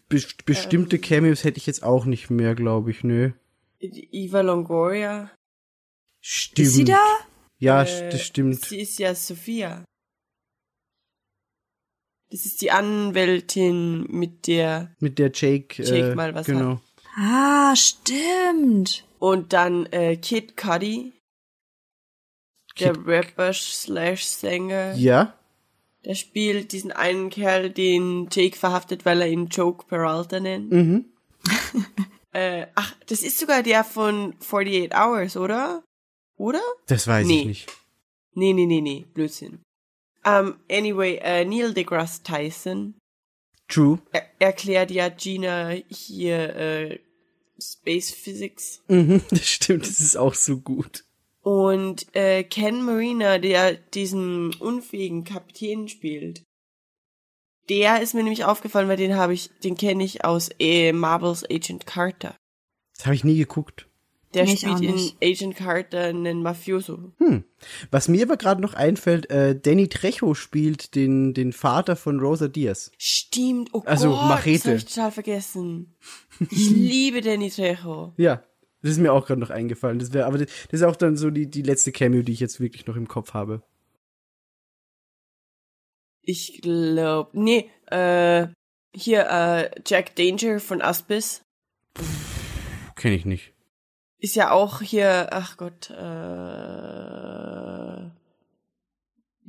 [0.08, 3.32] Be bestimmte Cameos hätte ich jetzt auch nicht mehr, glaube ich, nö.
[3.80, 5.30] Eva Longoria.
[6.20, 6.68] Stimmt.
[6.68, 7.00] Ist sie da?
[7.58, 8.64] Ja, Äh, das stimmt.
[8.64, 9.84] Sie ist ja Sophia.
[12.30, 15.82] Das ist die Anwältin mit der Mit der Jake.
[15.82, 16.80] Jake äh, mal was genau.
[17.16, 19.04] Ah, stimmt.
[19.18, 21.12] und dann äh, Kid Cudi,
[22.80, 24.94] der Rapper slash Sänger.
[24.94, 25.34] Ja,
[26.04, 30.70] Der spielt diesen einen Kerl, den Jake verhaftet, weil er ihn Joke Peralta nennt.
[30.70, 31.04] mhm.
[32.32, 35.82] Äh, ach, das ist sogar der von 48 Hours, oder?
[36.36, 36.60] Oder?
[36.86, 37.40] Das weiß Nee.
[37.40, 37.66] ich nicht.
[38.34, 39.60] Nee, nee, nee, nee, Blödsinn.
[40.26, 42.94] Um, anyway, äh, Neil deGrasse Tyson
[43.66, 43.98] True.
[44.12, 46.98] er erklärt ja Gina hier äh,
[47.60, 48.82] Space Physics.
[48.88, 51.04] Mhm, das stimmt, das ist auch so gut.
[51.48, 56.42] Und äh, Ken Marina, der diesen unfähigen Kapitän spielt,
[57.70, 61.44] der ist mir nämlich aufgefallen, weil den habe ich, den kenne ich aus äh, Marvels
[61.50, 62.36] Agent Carter.
[62.98, 63.86] Das habe ich nie geguckt.
[64.34, 65.12] Der Nee, spielt in.
[65.22, 67.12] Agent Carter einen Mafioso.
[67.16, 67.44] Hm.
[67.90, 72.48] Was mir aber gerade noch einfällt, äh, Danny Trejo spielt den, den Vater von Rosa
[72.48, 72.90] Diaz.
[72.98, 74.58] Stimmt, oh Also, Gott, Machete.
[74.58, 75.96] das habe ich total vergessen.
[76.50, 78.12] Ich liebe Danny Trejo.
[78.18, 78.42] Ja,
[78.82, 79.98] das ist mir auch gerade noch eingefallen.
[79.98, 82.40] Das wäre, aber das, das ist auch dann so die, die letzte Cameo, die ich
[82.40, 83.62] jetzt wirklich noch im Kopf habe.
[86.22, 88.48] Ich glaube, nee, äh,
[88.94, 91.42] hier, äh, Jack Danger von Aspis
[92.96, 93.54] Kenne ich nicht.
[94.18, 96.58] ist ja auch hier, ach Gott, äh,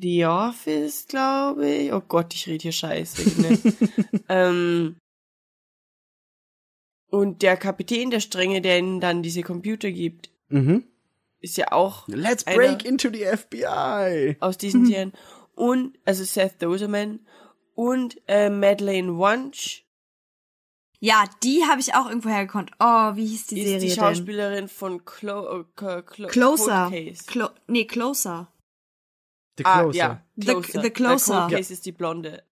[0.02, 1.92] The Office, glaube ich.
[1.92, 3.42] Oh Gott, ich rede hier scheiße.
[3.42, 3.60] Ne?
[4.30, 4.96] ähm,
[7.10, 10.84] und der Kapitän der Strenge, der ihnen dann diese Computer gibt, Mhm.
[11.40, 14.38] ist ja auch Let's Einer- break into the FBI.
[14.40, 15.14] aus diesen Serien.
[15.56, 17.19] Und, also Seth Doserman
[17.76, 19.86] und äh, Madeleine Wunsch
[21.02, 22.72] Ja, die habe ich auch irgendwo hergekonnt.
[22.80, 23.95] Oh, wie hieß die ist Serie die denn?
[23.95, 26.90] Schauspielerin von Clo äh, Clo Clo Closer.
[26.90, 27.23] Cold Case.
[27.26, 28.52] Clo nee, Closer.
[29.57, 29.98] The Ah, Closer.
[29.98, 30.81] ja, The- Closer.
[30.81, 31.34] The Closer.
[31.36, 32.44] Äh, Cold Case ist die Blonde.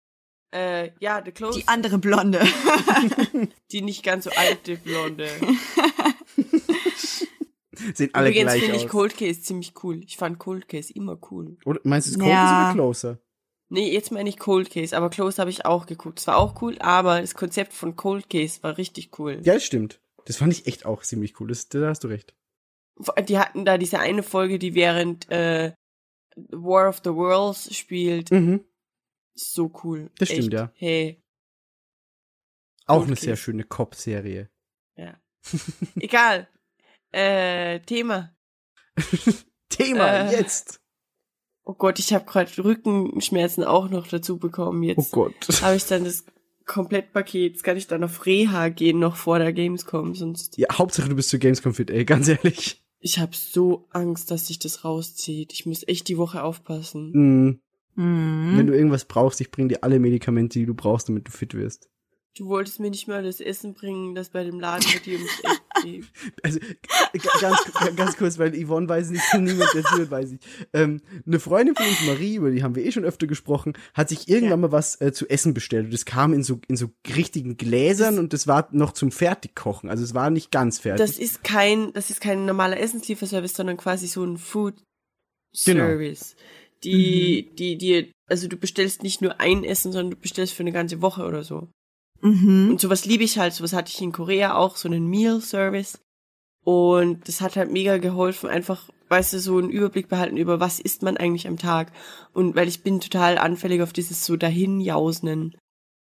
[0.52, 1.60] Äh, ja, The Closer.
[1.60, 2.40] Die andere Blonde.
[3.72, 5.30] die nicht ganz so alte Blonde.
[7.94, 8.88] Sehen alle Übrigens gleich finde ich.
[8.88, 10.03] Cold Case ziemlich cool.
[10.03, 11.57] Ich fand Cold Case immer cool.
[11.65, 12.65] Oder, meinst du es Cold Ja.
[12.65, 13.19] oder Closer?
[13.69, 16.19] Nee, jetzt meine ich Cold Case, aber Close habe ich auch geguckt.
[16.19, 19.41] Es war auch cool, aber das Konzept von Cold Case war richtig cool.
[19.44, 19.99] Ja, das stimmt.
[20.26, 21.49] Das fand ich echt auch ziemlich cool.
[21.49, 22.34] Das, da hast du recht.
[23.28, 25.74] Die hatten da diese eine Folge, die während äh,
[26.36, 28.32] War of the Worlds spielt.
[28.32, 28.64] Mhm.
[29.39, 30.09] So cool.
[30.18, 30.53] Das stimmt, Echt.
[30.53, 30.72] ja.
[30.76, 31.22] Hey,
[32.85, 34.49] Auch Cold eine sehr schöne Cop-Serie.
[34.95, 35.19] ja.
[35.99, 36.47] Egal.
[37.11, 38.35] Äh, Thema.
[39.69, 40.31] Thema, Äh.
[40.38, 40.81] jetzt.
[41.64, 44.81] Oh Gott, ich habe gerade Rückenschmerzen auch noch dazu bekommen.
[44.84, 45.34] Oh Jetzt Gott.
[45.61, 46.26] habe ich dann das
[46.65, 47.53] Komplettpaket.
[47.53, 50.15] Jetzt kann ich dann auf Reha gehen, noch vor der Gamescom.
[50.15, 52.81] Sonst Ja, Hauptsache du bist zu Gamescom fit, ey, ganz ehrlich.
[52.99, 55.51] ich habe so Angst, dass sich das rauszieht.
[55.53, 57.11] Ich muss echt die Woche aufpassen.
[57.14, 57.61] Mhm.
[57.98, 58.57] Mhm.
[58.57, 61.53] Wenn du irgendwas brauchst, ich bring dir alle Medikamente, die du brauchst, damit du fit
[61.56, 61.90] wirst.
[62.38, 65.32] Du wolltest mir nicht mal das Essen bringen, das bei dem Laden bei dir ums.
[66.41, 66.60] Also,
[67.40, 70.40] ganz, ganz kurz, weil Yvonne weiß nicht, niemand der zuhört, weiß ich.
[70.74, 74.10] Ähm, eine Freundin von uns, Marie, über die haben wir eh schon öfter gesprochen, hat
[74.10, 75.86] sich irgendwann mal was äh, zu essen bestellt.
[75.86, 79.11] Und das kam in so, in so richtigen Gläsern Das- und das war noch zum
[79.11, 79.88] Fertigkochen.
[79.88, 81.06] Also es war nicht ganz fertig.
[81.06, 84.82] Das ist kein, das ist kein normaler Essenslieferservice, sondern quasi so ein Food
[85.65, 85.86] Genau.
[86.84, 90.72] Die, die, die, also du bestellst nicht nur ein Essen, sondern du bestellst für eine
[90.72, 91.70] ganze Woche oder so.
[92.22, 92.72] Mhm.
[92.72, 95.99] Und sowas liebe ich halt, sowas hatte ich in Korea auch, so einen Meal Service.
[96.64, 100.80] Und das hat halt mega geholfen, einfach, weißt du, so einen Überblick behalten über, was
[100.80, 101.94] isst man eigentlich am Tag.
[102.34, 105.56] Und weil ich bin total anfällig auf dieses so dahinjausnen.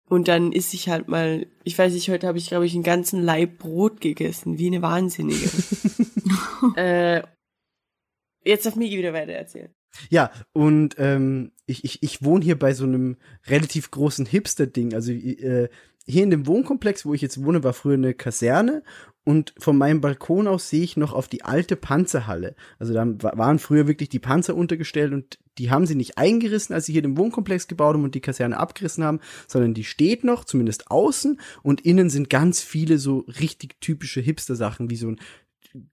[0.09, 2.85] Und dann isst ich halt mal, ich weiß nicht, heute habe ich, glaube ich, einen
[2.85, 5.51] ganzen Leib Brot gegessen, wie eine Wahnsinnige.
[6.77, 7.23] äh,
[8.45, 9.73] jetzt darf Migi wieder weiter erzählen.
[10.11, 13.17] Ja, und ähm, ich, ich, ich wohne hier bei so einem
[13.47, 14.95] relativ großen Hipster-Ding.
[14.95, 15.69] Also äh,
[16.07, 18.83] hier in dem Wohnkomplex, wo ich jetzt wohne, war früher eine Kaserne
[19.25, 22.55] und von meinem Balkon aus sehe ich noch auf die alte Panzerhalle.
[22.79, 26.75] Also da wa- waren früher wirklich die Panzer untergestellt und die haben sie nicht eingerissen,
[26.75, 29.19] als sie hier den Wohnkomplex gebaut haben und die Kaserne abgerissen haben,
[29.49, 34.91] sondern die steht noch, zumindest außen und innen sind ganz viele so richtig typische Hipster-Sachen,
[34.91, 35.21] wie so ein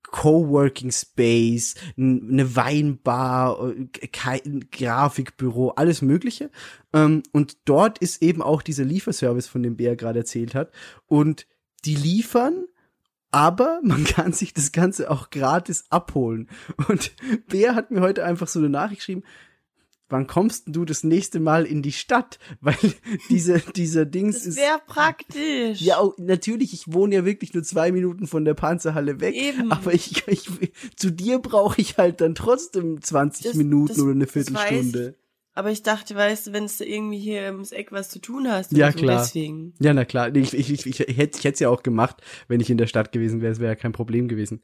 [0.04, 6.52] Coworking Space, eine Weinbar, äh, kein Grafikbüro, alles Mögliche.
[6.94, 10.72] Ähm, und dort ist eben auch dieser Lieferservice, von dem Bea gerade erzählt hat.
[11.08, 11.48] Und
[11.86, 12.66] die liefern,
[13.32, 16.50] aber man kann sich das Ganze auch gratis abholen.
[16.88, 17.14] Und
[17.48, 19.24] Bea hat mir heute einfach so eine Nachricht geschrieben,
[20.14, 22.40] wann kommst du das nächste Mal in die Stadt?
[22.62, 22.78] Weil
[23.30, 24.58] diese, dieser Dings Das ist.
[24.58, 25.82] wäre praktisch.
[25.82, 29.36] Ja, natürlich, ich wohne ja wirklich nur zwei Minuten von der Panzerhalle weg.
[29.36, 29.72] Eben.
[29.72, 30.50] Aber ich, ich
[30.96, 35.16] zu dir brauche ich halt dann trotzdem 20 Das- Minuten das- oder eine Viertelstunde.
[35.56, 38.72] Aber ich dachte, weißt du, wenn du irgendwie hier ums Eck was zu tun hast.
[38.72, 39.20] Ja, so, klar.
[39.22, 39.76] Deswegen.
[39.80, 40.36] Ja, na klar.
[40.36, 42.18] Ich, ich, ich, ich hätte es ja auch gemacht,
[42.48, 43.52] wenn ich in der Stadt gewesen wäre.
[43.52, 44.62] Es wäre ja kein Problem gewesen.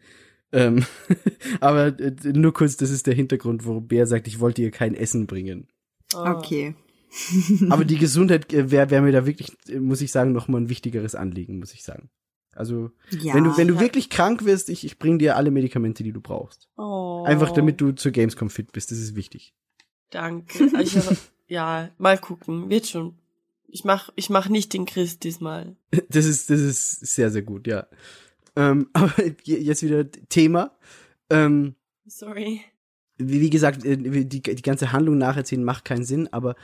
[0.52, 0.86] Ähm,
[1.60, 4.96] aber äh, nur kurz, das ist der Hintergrund, warum Bär sagt, ich wollte ihr kein
[4.96, 5.68] Essen bringen.
[6.16, 6.24] Oh.
[6.26, 6.76] Okay.
[7.70, 10.60] Aber die Gesundheit äh, wäre wär mir da wirklich, äh, muss ich sagen, noch mal
[10.62, 12.10] ein wichtigeres Anliegen, muss ich sagen.
[12.54, 13.34] Also, Ja.
[13.34, 13.80] wenn du, wenn du Ja.
[13.80, 16.68] wirklich krank wirst, ich, ich bring dir alle Medikamente, die du brauchst.
[16.78, 17.24] Oh.
[17.26, 19.54] Einfach damit du zur Gamescom fit bist, das ist wichtig.
[20.12, 20.70] Danke.
[20.76, 21.18] Also ich hab,
[21.48, 22.70] ja, mal gucken.
[22.70, 23.16] Wird schon.
[23.68, 25.76] Ich mach, ich mach nicht den Chris diesmal.
[26.10, 27.86] Das ist, das ist sehr, sehr gut, ja.
[28.56, 29.14] Ähm, aber
[29.44, 30.78] je- jetzt wieder Thema.
[31.30, 32.62] Ähm, Sorry.
[33.18, 36.56] wie, wie gesagt, äh, die, die ganze Handlung nacherzählen macht keinen Sinn, aber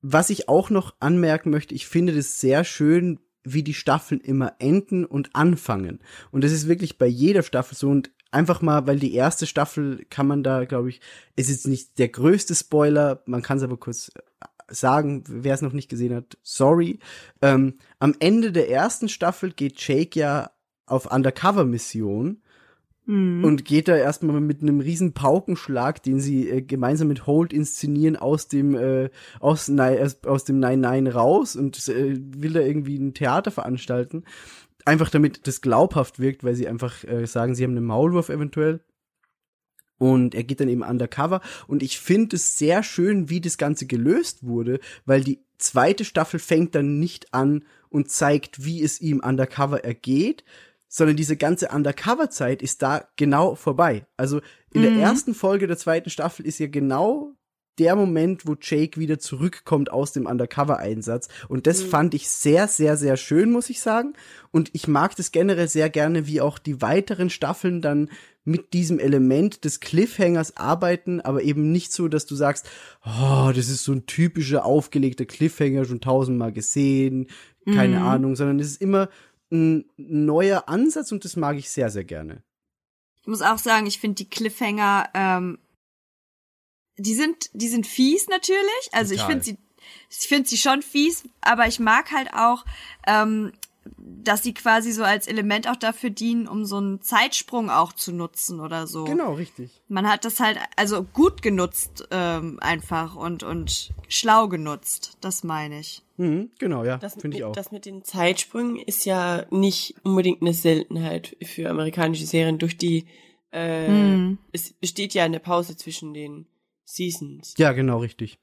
[0.00, 4.54] was ich auch noch anmerken möchte, ich finde das sehr schön, wie die Staffeln immer
[4.60, 6.00] enden und anfangen.
[6.30, 10.04] Und das ist wirklich bei jeder Staffel so und einfach mal, weil die erste Staffel
[10.10, 11.00] kann man da, glaube ich,
[11.36, 15.60] es ist nicht der größte Spoiler, man kann es aber kurz äh, sagen, wer es
[15.62, 16.98] noch nicht gesehen hat, sorry.
[17.42, 20.51] Ähm, am Ende der ersten Staffel geht Jake ja
[20.92, 22.42] auf Undercover-Mission
[23.04, 23.44] Mhm.
[23.44, 28.14] und geht da erstmal mit einem riesen Paukenschlag, den sie äh, gemeinsam mit Holt inszenieren,
[28.14, 29.10] aus dem äh,
[29.40, 34.22] aus, aus, aus dem Nein Nein raus und äh, will da irgendwie ein Theater veranstalten.
[34.84, 38.80] Einfach damit das glaubhaft wirkt, weil sie einfach äh, sagen, sie haben einen Maulwurf eventuell.
[39.98, 41.40] Und er geht dann eben undercover.
[41.68, 46.40] Und ich finde es sehr schön, wie das Ganze gelöst wurde, weil die zweite Staffel
[46.40, 50.44] fängt dann nicht an und zeigt, wie es ihm undercover ergeht,
[50.94, 54.04] sondern diese ganze Undercover-Zeit ist da genau vorbei.
[54.18, 54.42] Also
[54.74, 54.98] in der Mhm.
[54.98, 57.32] ersten Folge der zweiten Staffel ist ja genau
[57.78, 61.28] der Moment, wo Jake wieder zurückkommt aus dem Undercover-Einsatz.
[61.48, 61.88] Und das Mhm.
[61.88, 64.12] fand ich sehr, sehr, sehr schön, muss ich sagen.
[64.50, 68.10] Und ich mag das generell sehr gerne, wie auch die weiteren Staffeln dann
[68.44, 72.68] mit diesem Element des Cliffhangers arbeiten, aber eben nicht so, dass du sagst,
[73.06, 77.28] oh, das ist so ein typischer aufgelegter Cliffhanger, schon tausendmal gesehen,
[77.72, 78.06] keine Mhm.
[78.06, 79.08] Ahnung, sondern es ist immer
[79.52, 82.42] ein neuer Ansatz und das mag ich sehr, sehr gerne.
[83.20, 85.58] Ich muss auch sagen, ich finde die Cliffhanger, ähm,
[86.96, 88.88] die sind, die sind fies natürlich.
[88.90, 89.40] Also ich Total.
[89.40, 89.58] finde sie,
[90.10, 92.64] ich finde sie schon fies, aber ich mag halt auch,
[93.06, 93.52] ähm,
[93.96, 98.12] dass sie quasi so als Element auch dafür dienen, um so einen Zeitsprung auch zu
[98.12, 99.04] nutzen oder so.
[99.04, 99.70] Genau, richtig.
[99.88, 105.16] Man hat das halt also gut genutzt ähm, einfach und und schlau genutzt.
[105.20, 106.02] Das meine ich.
[106.18, 107.52] Mhm, genau, ja, Das, finde mit, ich auch.
[107.52, 113.06] das mit den Zeitsprüngen ist ja nicht unbedingt eine Seltenheit für amerikanische Serien durch die,
[113.50, 114.38] äh, Hm.
[114.52, 116.46] es besteht ja eine Pause zwischen den
[116.84, 117.54] Seasons.
[117.58, 118.38] Ja, genau, richtig.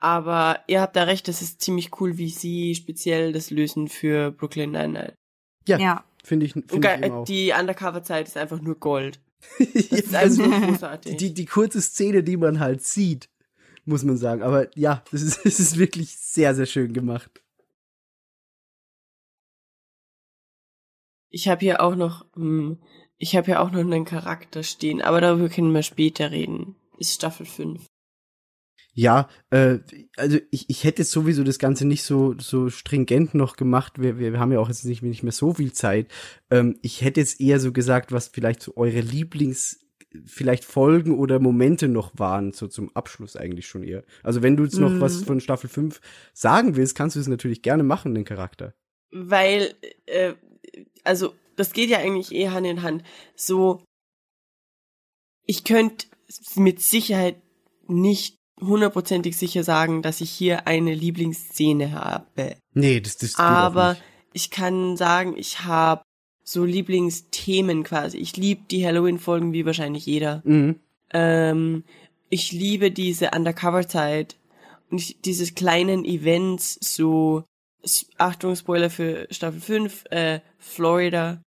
[0.00, 4.30] Aber ihr habt da recht, das ist ziemlich cool, wie sie speziell das lösen für
[4.30, 5.14] Brooklyn Nine-Nine.
[5.66, 6.04] Ja, Ja.
[6.22, 7.24] finde ich, Und finde ich eben auch.
[7.24, 9.20] die Undercover-Zeit ist einfach nur Gold.
[9.58, 11.16] Ist also, einfach nur großartig.
[11.16, 13.28] die, die kurze Szene, die man halt sieht,
[13.84, 14.42] muss man sagen.
[14.42, 17.42] Aber ja, das ist, das ist wirklich sehr, sehr schön gemacht.
[21.30, 22.78] Ich habe hier auch noch, hm,
[23.18, 26.74] ich habe hier auch noch einen Charakter stehen, aber darüber können wir später reden.
[26.98, 27.84] Ist Staffel 5.
[28.94, 29.78] Ja, äh,
[30.16, 34.00] also ich, ich hätte jetzt sowieso das Ganze nicht so, so stringent noch gemacht.
[34.00, 36.08] Wir, wir haben ja auch jetzt nicht, nicht mehr so viel Zeit.
[36.50, 39.78] Ähm, ich hätte jetzt eher so gesagt, was vielleicht so eure Lieblings,
[40.24, 44.04] vielleicht Folgen oder Momente noch waren, so zum Abschluss eigentlich schon eher.
[44.22, 45.00] Also wenn du jetzt noch Mhm.
[45.00, 46.00] was von Staffel 5
[46.32, 48.74] sagen willst, kannst du es natürlich gerne machen, den Charakter.
[49.10, 49.74] Weil,
[50.06, 50.34] äh,
[51.04, 53.04] also, das geht ja eigentlich eh Hand in Hand.
[53.36, 53.84] So,
[55.44, 56.06] ich könnte
[56.56, 57.40] mit Sicherheit
[57.86, 62.56] nicht hundertprozentig sicher sagen, dass ich hier eine Lieblingsszene habe.
[62.74, 64.02] Nee, das, auch Aber nicht.
[64.32, 66.02] ich kann sagen, ich habe
[66.42, 68.16] so Lieblingsthemen quasi.
[68.18, 70.42] Ich liebe die Halloween-Folgen wie wahrscheinlich jeder.
[70.44, 70.76] Mhm.
[71.12, 71.84] Ähm,
[72.30, 74.36] ich liebe diese Undercover-Zeit
[74.90, 77.44] und ich, diese kleinen Events, so,
[78.16, 81.42] Achtung, Spoiler für Staffel 5, äh, Florida,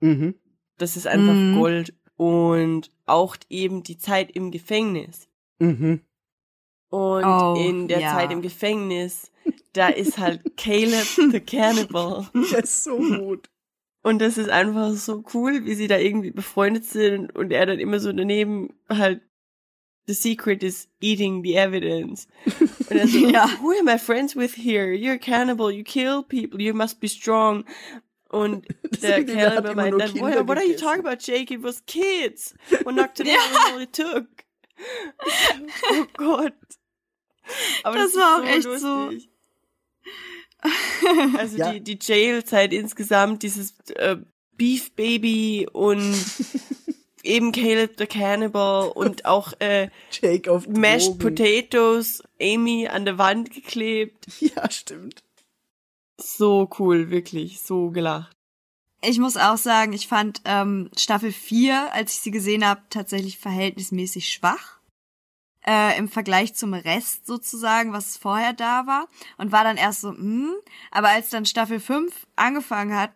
[0.00, 0.34] Mhm.
[0.78, 1.54] das ist einfach Mhm.
[1.58, 5.28] Gold und auch eben die Zeit im Gefängnis.
[5.58, 6.00] Mhm.
[6.92, 8.12] Und Oh, in der ja.
[8.12, 9.32] Zeit im Gefängnis,
[9.72, 12.28] da ist halt Caleb the Cannibal.
[12.34, 13.48] Ja, ist so gut.
[14.02, 17.78] Und das ist einfach so cool, wie sie da irgendwie befreundet sind und er dann
[17.78, 19.22] immer so daneben halt
[20.06, 22.26] The secret is eating the evidence.
[22.90, 23.48] Und er so, Ja.
[23.62, 24.92] who am I friends with here?
[24.92, 27.64] You're a cannibal, you kill people, you must be strong.
[28.28, 28.66] Und
[29.02, 31.50] der er Cannibal meint dann, what, what are you gegessen." talking about, Jake?
[31.54, 32.54] It was kids.
[32.84, 34.26] Well, knocked it out, all it took.
[35.92, 36.52] Oh Gott.
[37.82, 39.28] Aber Das ist war auch echt lustig.
[41.38, 41.72] Also Ja.
[41.72, 44.16] die, die Jailzeit insgesamt, dieses äh,
[44.56, 46.14] Beef Baby und
[47.24, 51.34] eben Caleb the Cannibal und auch äh, Jake auf Mashed Drogen.
[51.34, 54.26] Potatoes, Amy an der Wand geklebt.
[54.40, 55.24] Ja, stimmt.
[56.20, 58.30] So cool, wirklich, so gelacht.
[59.04, 63.38] Ich muss auch sagen, ich fand ähm, Staffel 4, als ich sie gesehen habe, tatsächlich
[63.38, 64.78] verhältnismäßig schwach.
[65.66, 69.08] Äh, Im Vergleich zum Rest sozusagen, was vorher da war.
[69.38, 70.54] Und war dann erst so, hm.
[70.90, 73.12] Aber als dann Staffel 5 angefangen hat,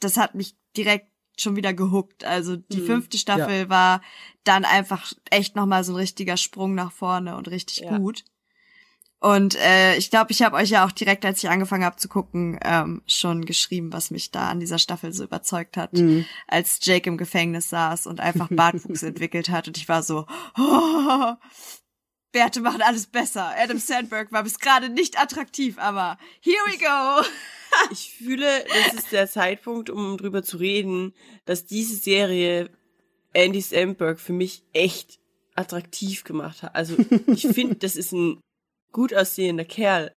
[0.00, 2.24] das hat mich direkt schon wieder gehuckt.
[2.24, 2.86] Also die Mhm.
[2.86, 4.00] fünfte Staffel war
[4.44, 7.98] dann einfach echt nochmal so ein richtiger Sprung nach vorne und richtig Ja.
[7.98, 8.24] gut.
[9.20, 12.08] Und äh, ich glaube, ich habe euch ja auch direkt, als ich angefangen habe zu
[12.08, 16.26] gucken, ähm, schon geschrieben, was mich da an dieser Staffel so überzeugt hat, Mhm.
[16.46, 19.66] als Jake im Gefängnis saß und einfach Bartwuchs entwickelt hat.
[19.66, 20.26] Und ich war so,
[20.58, 21.32] oh,
[22.32, 23.54] Bärte machen alles besser.
[23.56, 27.26] Adam Sandberg war bis gerade nicht attraktiv, aber here we go.
[27.90, 31.12] Ich fühle, das ist der Zeitpunkt, um drüber zu reden,
[31.44, 32.70] dass diese Serie
[33.32, 35.18] Andy Samberg für mich echt
[35.56, 36.76] attraktiv gemacht hat.
[36.76, 36.94] Also
[37.26, 38.38] ich finde, das ist ein
[38.94, 40.10] gut aussehender Kerl.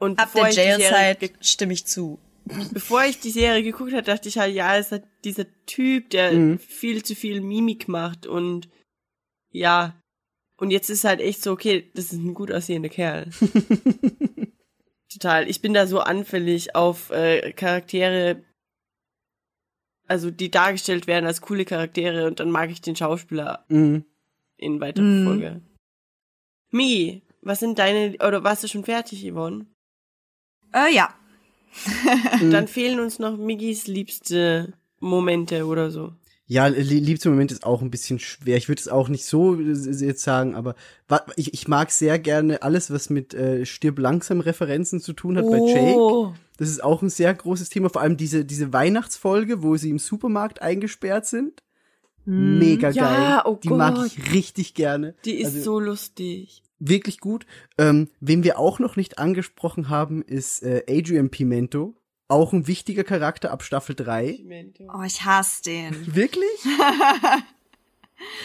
[0.00, 2.18] Und Ab bevor der ich die Serie Jailzeit stimme ich zu.
[2.72, 6.32] bevor ich die Serie geguckt habe, dachte ich halt, ja, ist halt dieser Typ, der
[6.32, 6.58] Mhm.
[6.58, 8.68] viel zu viel Mimik macht und
[9.52, 9.96] ja.
[10.56, 13.30] Und jetzt ist halt echt so, okay, das ist ein gut aussehender Kerl.
[15.12, 15.48] Total.
[15.48, 18.42] Ich bin da so anfällig auf äh, Charaktere,
[20.08, 24.04] also die dargestellt werden als coole Charaktere und dann mag ich den Schauspieler Mhm.
[24.56, 25.24] in weiterer Mhm.
[25.26, 25.60] Folge.
[26.70, 29.66] Mi, was sind deine, oder warst du schon fertig, Yvonne?
[30.72, 31.12] Äh, ja.
[32.40, 32.50] Mhm.
[32.50, 36.12] Dann fehlen uns noch Miggis liebste Momente oder so.
[36.46, 38.58] Ja, li- liebster Moment ist auch ein bisschen schwer.
[38.58, 40.74] Ich würde es auch nicht so jetzt sagen, aber
[41.36, 45.46] ich, ich mag sehr gerne alles, was mit äh, Stirb langsam Referenzen zu tun hat
[45.46, 45.96] bei Jake.
[45.96, 46.34] Oh.
[46.58, 49.98] Das ist auch ein sehr großes Thema, vor allem diese, diese Weihnachtsfolge, wo sie im
[49.98, 51.62] Supermarkt eingesperrt sind.
[52.26, 53.42] Mega Ja, geil.
[53.52, 54.06] oh Die mag Gott.
[54.06, 55.14] ich richtig gerne.
[55.24, 56.62] Die ist Also- so lustig.
[56.84, 57.46] Wirklich gut.
[57.78, 61.94] Ähm, wen wir auch noch nicht angesprochen haben, ist äh, Adrian Pimento.
[62.26, 64.40] Auch ein wichtiger Charakter ab Staffel 3.
[64.92, 65.94] Oh, ich hasse den.
[66.16, 66.48] Wirklich?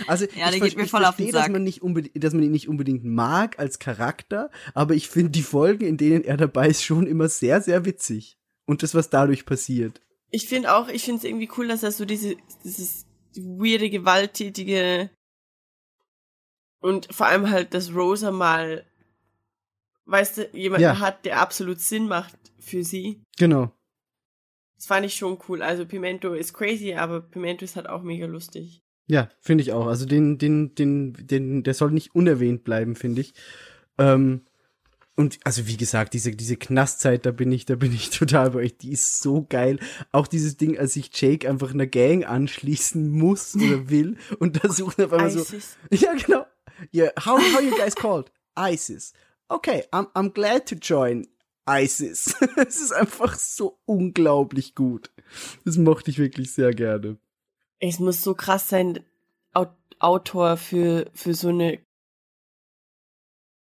[0.07, 2.43] Also Ja, ich, geht ich voll auf den verstehe, dass man nicht unbedingt, dass man
[2.43, 6.67] ihn nicht unbedingt mag als Charakter, aber ich finde die Folgen, in denen er dabei
[6.67, 8.37] ist, schon immer sehr, sehr witzig.
[8.67, 9.99] Und das, was dadurch passiert.
[10.29, 15.09] Ich finde auch, ich finde es irgendwie cool, dass er so diese, dieses weirde, gewalttätige
[16.79, 18.85] und vor allem halt, dass Rosa mal,
[20.05, 20.99] weißt du, jemanden Ja.
[20.99, 23.21] hat, der absolut Sinn macht für sie.
[23.37, 23.71] Genau.
[24.75, 25.61] Das fand ich schon cool.
[25.61, 28.81] Also Pimento ist crazy, aber Pimento ist halt auch mega lustig.
[29.07, 29.87] Ja, finde ich auch.
[29.87, 33.33] Also den, den, den, den, der soll nicht unerwähnt bleiben, finde ich.
[33.97, 34.41] Ähm,
[35.15, 38.59] und also wie gesagt, diese, diese Knastzeit, da bin ich, da bin ich total bei
[38.59, 38.77] euch.
[38.77, 39.79] Die ist so geil.
[40.11, 44.69] Auch dieses Ding, als sich Jake einfach einer Gang anschließen muss oder will und da
[44.71, 45.43] suchen auf einmal so.
[45.91, 46.45] Ja, genau.
[46.91, 48.31] Yeah, how, how you guys called?
[48.55, 49.13] ISIS.
[49.49, 51.25] Okay, I'm, I'm glad to join
[51.67, 52.33] ISIS.
[52.57, 55.11] es ist einfach so unglaublich gut.
[55.65, 57.17] Das mochte ich wirklich sehr gerne.
[57.79, 59.03] Es muss so krass sein,
[59.53, 59.67] Au-
[59.99, 61.79] Autor für, für so eine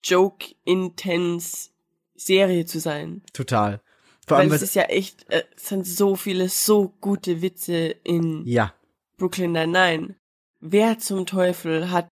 [0.04, 1.70] Joke-intense
[2.16, 3.22] Serie zu sein.
[3.34, 3.82] Total.
[4.28, 7.42] Vor Weil allem, es weil, ist ja echt, äh, es sind so viele so gute
[7.42, 8.74] Witze in ja,
[9.18, 10.16] Brooklyn Nine-Nine.
[10.62, 12.08] Wer zum Teufel hat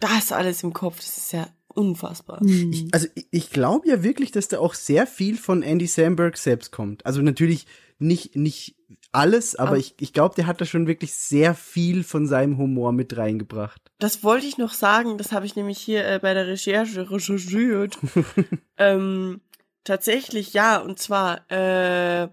[0.00, 0.96] das alles im Kopf?
[0.96, 2.40] Das ist ja unfassbar.
[2.44, 6.36] Ich, also ich, ich glaube ja wirklich, dass da auch sehr viel von Andy Samberg
[6.36, 7.06] selbst kommt.
[7.06, 7.66] Also natürlich
[7.98, 8.76] nicht, nicht
[9.12, 12.58] alles, aber Aber- ich, ich glaube, der hat da schon wirklich sehr viel von seinem
[12.58, 13.80] Humor mit reingebracht.
[13.98, 17.98] Das wollte ich noch sagen, das habe ich nämlich hier äh, bei der Recherche recherchiert.
[18.76, 19.40] ähm,
[19.84, 22.28] tatsächlich ja, und zwar äh,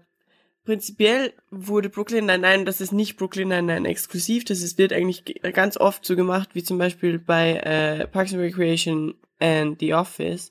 [0.66, 5.52] prinzipiell wurde Brooklyn Nine-Nine, das ist nicht Brooklyn Nine-Nine exklusiv, das ist, wird eigentlich ge-
[5.52, 10.50] ganz oft so gemacht, wie zum Beispiel bei äh, Parks and Recreation and The Office,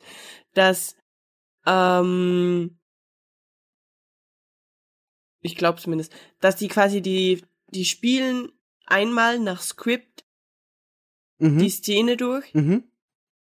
[0.56, 0.96] dass
[1.68, 2.78] ähm,
[5.42, 8.52] ich glaube zumindest, dass die quasi die die spielen
[8.86, 10.24] einmal nach Script
[11.38, 11.58] Mhm.
[11.60, 12.84] die Szene durch mhm.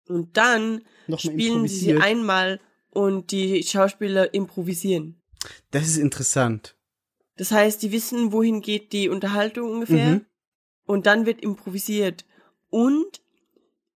[0.10, 5.17] und dann Nochmal spielen sie einmal und die Schauspieler improvisieren.
[5.72, 6.76] Das ist interessant.
[7.38, 10.26] Das heißt, die wissen, wohin geht die Unterhaltung ungefähr Mhm.
[10.86, 12.26] und dann wird improvisiert.
[12.70, 13.22] Und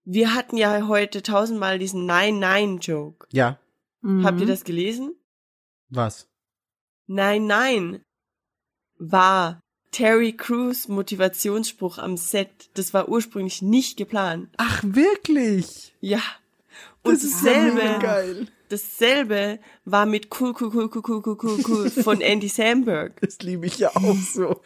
[0.03, 3.27] wir hatten ja heute tausendmal diesen Nein-Nein-Joke.
[3.31, 3.59] Ja,
[4.03, 4.25] Mhm.
[4.25, 5.15] Habt ihr das gelesen?
[5.89, 6.27] was?
[7.07, 8.01] Nein, nein
[8.97, 9.59] war
[9.91, 12.69] Terry Crews Motivationsspruch am Set.
[12.75, 14.49] Das war ursprünglich nicht geplant.
[14.57, 15.93] Ach, wirklich?
[15.99, 16.21] Ja.
[17.03, 18.47] Und Das ist dasselbe, geil.
[18.71, 23.19] Dasselbe war mit Cool, Cool, Cool, Cool, Cool, Cool, Cool, cool von Andy Samberg.
[23.21, 24.61] Das liebe ich ja auch so.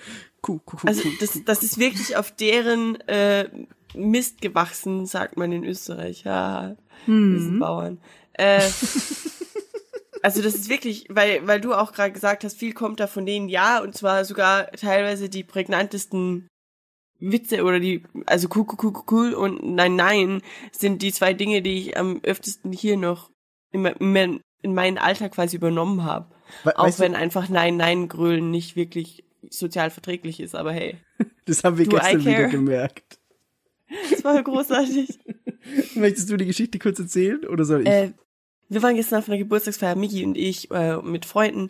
[0.48, 3.50] Cool, cool, cool, Also das, das ist wirklich auf deren äh,
[3.96, 6.24] Mist gewachsen, sagt man in Österreich.
[6.24, 6.76] Ja,
[7.06, 8.00] wir sind Bauern.
[8.34, 8.62] Äh,
[10.22, 13.26] also das ist wirklich, weil, weil du auch gerade gesagt hast, viel kommt da von
[13.26, 16.48] denen, ja, und zwar sogar teilweise die prägnantesten
[17.20, 20.42] Witze oder die, also cool, cool, cool, cool und nein, nein,
[20.72, 23.30] sind die zwei Dinge, die ich am öftesten hier noch
[23.76, 26.34] in, in, mein- in meinen Alltag quasi übernommen habe.
[26.64, 30.72] We- Auch weißt du- wenn einfach nein, nein grölen nicht wirklich sozial verträglich ist, aber
[30.74, 30.98] hey.
[31.46, 33.20] Das haben wir Do gestern wieder gemerkt.
[34.10, 35.20] Das war großartig.
[35.96, 37.88] Möchtest du die Geschichte kurz erzählen oder soll ich?
[37.88, 38.14] äh,
[38.70, 41.70] wir waren gestern auf einer Geburtstagsfeier, Miki und ich, äh, mit Freunden.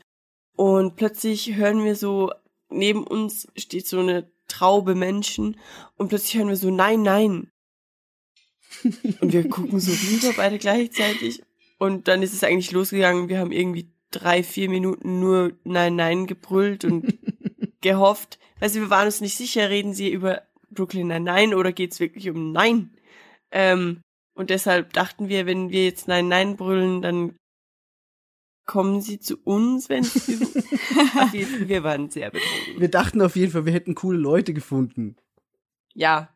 [0.56, 2.32] Und plötzlich hören wir so,
[2.70, 5.58] neben uns steht so eine Traube Menschen.
[5.98, 7.50] Und plötzlich hören wir so, nein, nein.
[9.20, 11.42] Und wir gucken so rüber, beide gleichzeitig.
[11.78, 13.30] Und dann ist es eigentlich losgegangen.
[13.30, 17.18] Wir haben irgendwie drei, vier Minuten nur nein, nein gebrüllt und
[17.82, 18.40] gehofft.
[18.60, 22.30] Weißt du, wir waren uns nicht sicher, reden sie über Brooklyn Nein-Nein oder geht's wirklich
[22.30, 22.92] um Nein?
[23.52, 24.02] Ähm,
[24.34, 27.36] und deshalb dachten wir, wenn wir jetzt Nein, Nein brüllen, dann
[28.66, 30.40] kommen sie zu uns, wenn sie,
[31.68, 32.82] wir waren sehr betrunken.
[32.82, 35.16] wir dachten auf jeden Fall, wir hätten coole Leute gefunden.
[35.94, 36.35] Ja,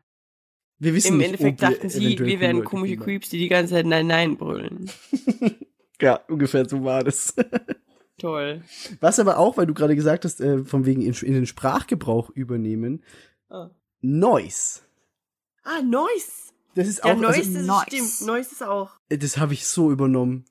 [0.80, 3.04] Wir wissen im nicht, Endeffekt dachten sie, wir wären komische haben.
[3.04, 4.90] Creeps, die die ganze Zeit Nein, Nein brüllen.
[6.02, 7.34] Ja, ungefähr so war das.
[8.18, 8.62] Toll.
[9.00, 12.30] Was aber auch, weil du gerade gesagt hast, äh, von wegen in, in den Sprachgebrauch
[12.30, 13.02] übernehmen,
[13.50, 13.68] Ah,
[14.00, 14.80] Noise.
[15.62, 16.52] ah Noise.
[16.74, 17.82] Das ist Ja, auch, Noise also, ist Noise.
[17.86, 18.20] stimmt.
[18.28, 18.92] Noise ist auch.
[19.10, 20.46] Äh, Das habe ich so übernommen.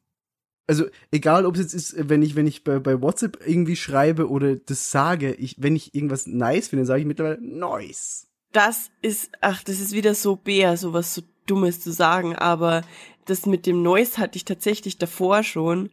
[0.67, 4.29] Also, egal ob es jetzt ist, wenn ich, wenn ich bei, bei WhatsApp irgendwie schreibe
[4.29, 8.27] oder das sage, ich, wenn ich irgendwas nice finde, sage ich mittlerweile Noise.
[8.51, 12.83] Das ist, ach, das ist wieder so bär, sowas so Dummes zu sagen, aber
[13.25, 15.89] das mit dem Noise hatte ich tatsächlich davor schon,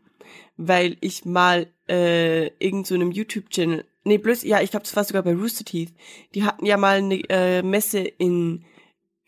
[0.57, 5.05] weil ich mal äh, irgend so einem YouTube-Channel, nee, bloß, ja, ich glaube, das war
[5.05, 5.93] sogar bei Rooster Teeth,
[6.35, 8.65] die hatten ja mal eine äh, Messe in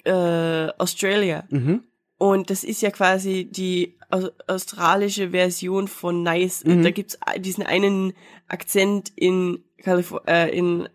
[0.05, 1.83] äh, Australia Mhm.
[2.19, 6.65] und das ist ja quasi die aus australische Version von Nice.
[6.65, 6.83] Mhm.
[6.83, 8.15] Da gibt's diesen einen
[8.49, 10.89] Akzent in Kalifor äh, in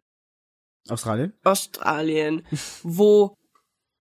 [0.89, 1.33] Australien?
[1.43, 2.43] Australien,
[2.83, 3.35] wo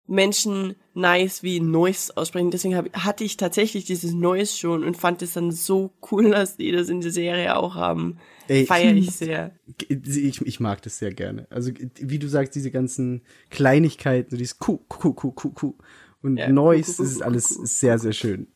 [0.09, 2.51] Menschen nice wie Noise aussprechen.
[2.51, 6.57] Deswegen hab, hatte ich tatsächlich dieses Noise schon und fand es dann so cool, dass
[6.57, 8.17] die das in der Serie auch haben.
[8.47, 9.55] Ey, Feier ich sehr.
[9.87, 11.47] Ich, ich mag das sehr gerne.
[11.51, 15.75] Also, wie du sagst, diese ganzen Kleinigkeiten, dieses Kuh, Kuh, Kuh, Kuh, Kuh.
[16.21, 17.65] Und Ja, Noise, Kuh, Kuh, das ist Kuh, alles Kuh, Kuh.
[17.65, 18.47] sehr, sehr schön.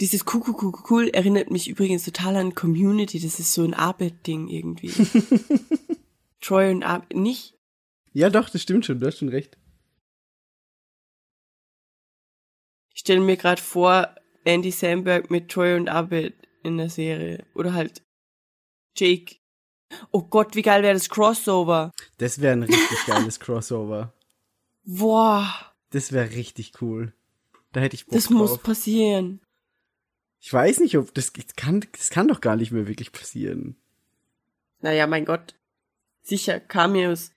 [0.00, 3.20] Dieses cool, cool, cool, cool erinnert mich übrigens total an Community.
[3.20, 4.90] Das ist so ein Arbeit-Ding irgendwie.
[6.40, 7.53] Troy und Arbeit, nicht?
[8.14, 9.58] Ja, doch, das stimmt schon, du hast schon recht.
[12.94, 14.14] Ich stelle mir gerade vor,
[14.44, 17.44] Andy Samberg mit Troy und Abed in der Serie.
[17.54, 18.02] Oder halt
[18.96, 19.36] Jake.
[20.12, 21.92] Oh Gott, wie geil wäre das Crossover.
[22.18, 24.12] Das wäre ein richtig geiles Crossover.
[24.84, 27.12] Boah, Das wäre richtig cool.
[27.72, 28.62] Da hätte ich Bock das muss drauf.
[28.62, 29.40] passieren.
[30.40, 33.76] Ich weiß nicht, ob das das kann, das kann doch gar nicht mehr wirklich passieren.
[34.80, 35.54] Naja, mein Gott.
[36.22, 37.32] Sicher, Cameos.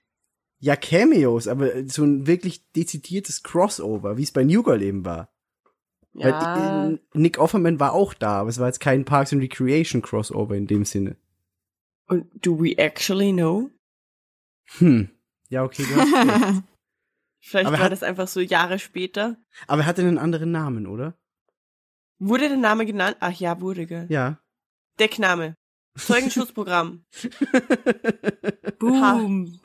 [0.60, 5.32] Ja, Cameos, aber so ein wirklich dezidiertes Crossover, wie es bei New Girl eben war.
[6.14, 9.42] Ja, Weil, äh, Nick Offerman war auch da, aber es war jetzt kein Parks and
[9.42, 11.16] Recreation Crossover in dem Sinne.
[12.08, 13.70] und do we actually know?
[14.78, 15.10] Hm.
[15.48, 16.62] Ja, okay, du hast.
[17.40, 19.36] Vielleicht Aber war hat- das einfach so Jahre später.
[19.68, 21.16] Aber er hatte einen anderen Namen, oder?
[22.18, 23.16] Wurde der Name genannt?
[23.20, 24.06] Ach ja, wurde, gell?
[24.08, 24.40] Ja.
[24.98, 25.54] Deckname.
[25.96, 27.04] Zeugenschutzprogramm.
[28.78, 29.60] Boom.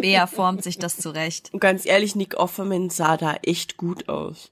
[0.00, 1.52] Bea formt sich das zurecht.
[1.52, 4.50] Und ganz ehrlich, Nick Offerman sah da echt gut aus.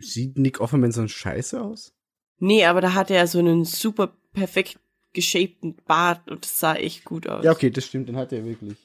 [0.00, 1.92] Sieht Nick Offerman so scheiße aus?
[2.38, 4.78] Nee, aber da hatte er so einen super perfekt
[5.12, 7.44] geshapten Bart und das sah echt gut aus.
[7.44, 8.76] Ja, okay, das stimmt, den hat er wirklich.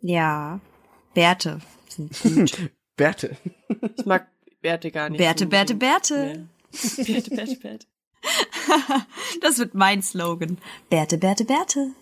[0.00, 0.60] Ja.
[1.14, 2.70] Bärte sind gut.
[2.96, 3.36] Bärte.
[3.96, 4.28] Ich mag
[4.60, 5.18] Bärte gar nicht.
[5.18, 6.14] Bärte, so- Bärte, Bärte.
[6.14, 7.04] Ja.
[7.04, 7.86] Bärte, Bärte, Bärte.
[9.40, 10.58] Das wird mein Slogan.
[10.90, 11.92] Bärte, Bärte, Bärte.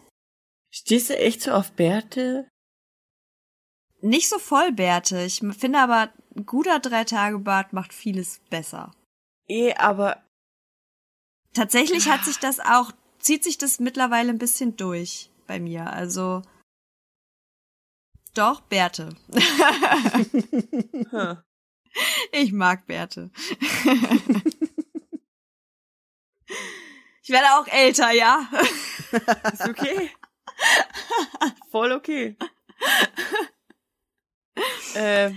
[0.71, 2.49] Stehst du echt so auf Bärte?
[4.01, 5.23] Nicht so voll Bärte.
[5.23, 8.93] Ich finde aber, ein guter Drei-Tage-Bart macht vieles besser.
[9.49, 10.23] Eh, aber
[11.55, 15.93] Tatsächlich hat sich das auch, zieht sich das mittlerweile ein bisschen durch bei mir.
[15.93, 16.43] Also,
[18.35, 19.17] doch, Bärte.
[22.31, 23.31] Ich mag Bärte.
[27.23, 28.49] Ich werde auch älter, ja.
[29.53, 30.11] ist okay.
[31.71, 32.37] Voll okay.
[34.95, 35.31] äh,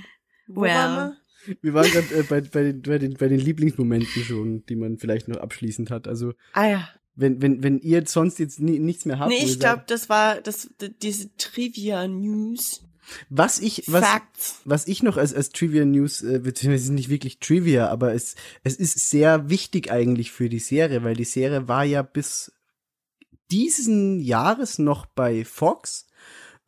[0.47, 0.71] wo Well.
[0.71, 1.17] waren
[1.61, 4.97] Wir waren gerade äh, bei, bei, den, bei, den, bei den Lieblingsmomenten schon, die man
[4.97, 6.07] vielleicht noch abschließend hat.
[6.07, 6.35] Also, wir?
[6.53, 6.89] Ah ja.
[7.15, 9.29] wenn, wenn, wenn ihr sonst jetzt nie, nichts mehr habt.
[9.29, 10.69] Nee, ich glaube, das war das,
[11.01, 12.83] diese Trivia News.
[13.29, 14.61] was ich, was, Facts.
[14.65, 18.75] was ich noch als, als Trivia News, äh, beziehungsweise nicht wirklich Trivia, aber es, es
[18.75, 22.51] ist sehr wichtig eigentlich für die Serie, weil die Serie war ja bis
[23.51, 26.07] diesen Jahres noch bei Fox.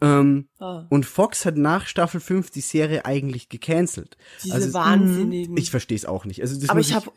[0.02, 4.18] Ähm, Ah, und Fox hat nach Staffel 5 die Serie eigentlich gecancelt.
[4.44, 5.56] diese also Wahnsinnigen.
[5.58, 6.42] Ich verstehe es auch nicht.
[6.42, 7.12] Also das Aber ich hab-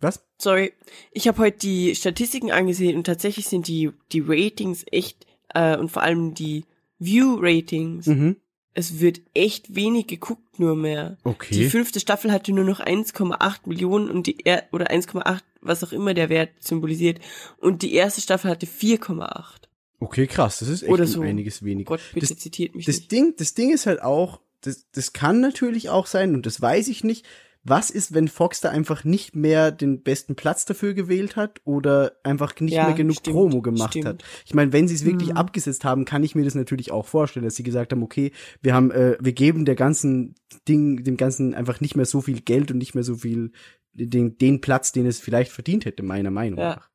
[0.00, 0.24] Was?
[0.38, 0.72] Sorry,
[1.12, 5.90] ich habe heute die Statistiken angesehen und tatsächlich sind die die Ratings echt äh, und
[5.90, 6.64] vor allem die
[6.98, 8.06] View Ratings.
[8.06, 8.36] Mhm.
[8.72, 11.18] Es wird echt wenig geguckt nur mehr.
[11.24, 11.54] Okay.
[11.54, 15.92] Die fünfte Staffel hatte nur noch 1,8 Millionen und die er oder 1,8 was auch
[15.92, 17.20] immer der Wert symbolisiert
[17.58, 19.68] und die erste Staffel hatte 4,8.
[19.98, 20.60] Okay, krass.
[20.60, 21.20] Das ist echt Oder so.
[21.20, 21.88] einiges weniger.
[21.88, 23.12] Gott, bitte Das- zitiert mich Das nicht.
[23.12, 26.88] Ding, das Ding ist halt auch, das, das kann natürlich auch sein, und das weiß
[26.88, 27.26] ich nicht,
[27.62, 32.12] was ist, wenn Fox da einfach nicht mehr den besten Platz dafür gewählt hat oder
[32.22, 34.06] einfach nicht Ja, mehr genug stimmt, Promo gemacht stimmt.
[34.06, 34.24] hat.
[34.46, 35.36] Ich meine, wenn sie es wirklich Mhm.
[35.36, 38.32] abgesetzt haben, kann ich mir das natürlich auch vorstellen, dass sie gesagt haben, okay,
[38.62, 40.36] wir haben, äh, wir geben der ganzen
[40.68, 43.52] Ding, dem ganzen einfach nicht mehr so viel Geld und nicht mehr so viel
[43.92, 46.76] den, den Platz, den es vielleicht verdient hätte, meiner Meinung Ja.
[46.76, 46.88] nach.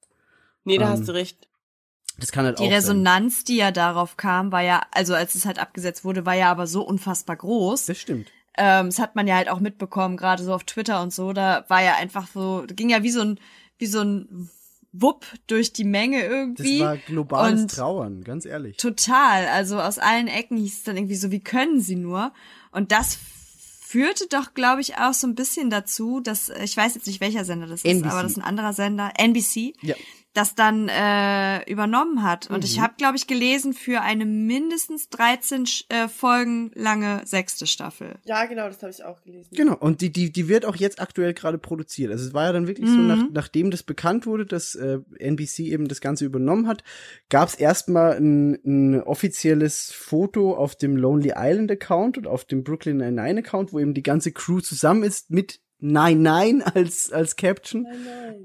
[0.63, 1.47] Nee, da ähm, hast du recht.
[2.17, 2.73] Das kann halt Die auch sein.
[2.76, 6.49] Resonanz, die ja darauf kam, war ja, also als es halt abgesetzt wurde, war ja
[6.49, 7.85] aber so unfassbar groß.
[7.88, 8.27] Das stimmt.
[8.57, 11.34] Ähm, das hat man ja halt auch mitbekommen, gerade so auf Twitter und so.
[11.34, 13.39] Da war ja einfach so, ging ja wie so ein,
[13.77, 14.49] wie so ein
[14.93, 16.80] Wupp durch die Menge Das irgendwie.
[16.80, 18.77] war globales Und- Trauern, ganz ehrlich.
[18.77, 19.47] Total.
[19.49, 22.31] Also aus allen Ecken hieß es dann irgendwie so, wie können sie nur?
[22.72, 23.17] Und das
[23.95, 27.45] führte doch, glaube ich, auch so ein bisschen dazu, dass, ich weiß jetzt nicht, welcher
[27.45, 28.11] Sender das ist, NBC.
[28.11, 29.95] aber das ist ein anderer Sender, NBC, Ja.
[30.36, 32.49] Das dann äh, übernommen hat.
[32.49, 32.64] Und Mhm.
[32.66, 38.16] ich habe, glaube ich, gelesen für eine mindestens 13 Sch- äh, Folgen lange sechste Staffel.
[38.26, 39.49] Ja, genau, das habe ich auch gelesen.
[39.56, 42.12] Genau, und die, die, die wird auch jetzt aktuell gerade produziert.
[42.12, 43.07] Also es war ja dann wirklich so, Mhm.
[43.07, 46.84] nach, nachdem das bekannt wurde, dass äh, NBC eben das Ganze übernommen hat,
[47.30, 52.64] gab es erstmal ein, ein offizielles Foto auf dem Lonely Island Account und auf dem
[52.64, 57.35] Brooklyn Nine-Nine Account, wo eben die ganze Crew zusammen ist mit Nein, nein als, als
[57.35, 57.85] Caption.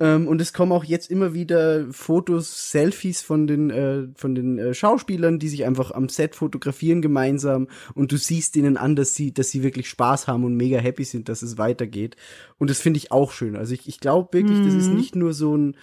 [0.00, 4.58] Ähm, und es kommen auch jetzt immer wieder Fotos, Selfies von den, äh, von den
[4.58, 7.68] äh, Schauspielern, die sich einfach am Set fotografieren gemeinsam.
[7.94, 11.04] Und du siehst ihnen an, dass sie, dass sie wirklich Spaß haben und mega happy
[11.04, 12.16] sind, dass es weitergeht.
[12.58, 13.56] Und das finde ich auch schön.
[13.56, 14.96] Also ich, ich glaube wirklich, das ist Mhm.
[14.96, 15.76] nicht nur so ein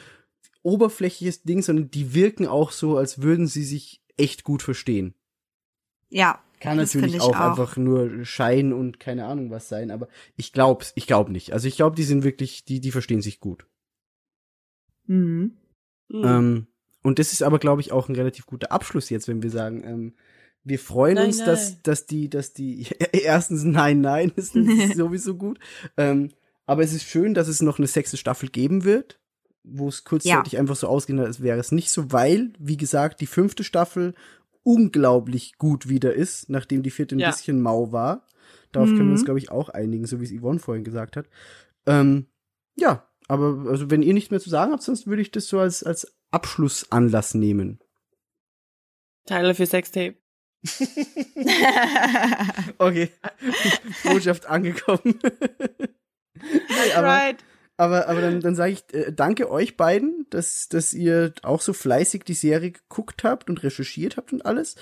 [0.64, 5.14] oberflächliches Ding, sondern die wirken auch so, als würden sie sich echt gut verstehen.
[6.10, 6.40] Ja.
[6.60, 10.54] Kann das natürlich ich auch, einfach nur Schein und keine Ahnung was sein, aber ich
[10.54, 11.54] glaub's, ich glaub nicht.
[11.54, 13.66] Also ich glaube, die sind wirklich, die, die verstehen sich gut.
[15.06, 15.58] Mhm.
[16.10, 16.24] Mhm.
[16.24, 16.68] Ähm,
[17.04, 19.84] und das ist aber, glaube ich, auch ein relativ guter Abschluss jetzt, wenn wir sagen,
[19.84, 20.14] ähm,
[20.64, 21.80] wir freuen Nein, uns, dass, nein.
[21.84, 24.54] dass die, dass die, erstens nein, nein, ist,
[24.96, 25.60] sowieso gut.
[25.96, 26.32] Ähm,
[26.66, 29.20] aber es ist schön, dass es noch eine sechste Staffel geben wird,
[29.64, 33.28] wo es kurzzeitig einfach so ausgehen, als wäre es nicht so, weil, wie gesagt, die
[33.28, 34.14] fünfte Staffel
[34.68, 37.30] unglaublich gut wieder ist, nachdem die vierte ein Ja.
[37.32, 38.28] bisschen mau war.
[38.74, 39.26] Darauf können wir uns, Mhm.
[39.26, 41.28] glaube ich, auch einigen, so wie es Yvonne vorhin gesagt hat.
[41.86, 42.28] Ähm,
[42.76, 45.60] ja, aber also wenn ihr nichts mehr zu sagen habt, sonst würde ich das so
[45.60, 47.80] als, als Abschlussanlass nehmen.
[49.26, 50.16] Teile für Sextape.
[52.78, 53.10] Okay.
[54.04, 55.18] Botschaft angekommen.
[56.96, 57.38] aber, right.
[57.78, 61.74] Aber, aber dann, dann sage ich äh, danke euch beiden, dass, dass ihr auch so
[61.74, 64.76] fleißig die Serie geguckt habt und recherchiert habt und alles.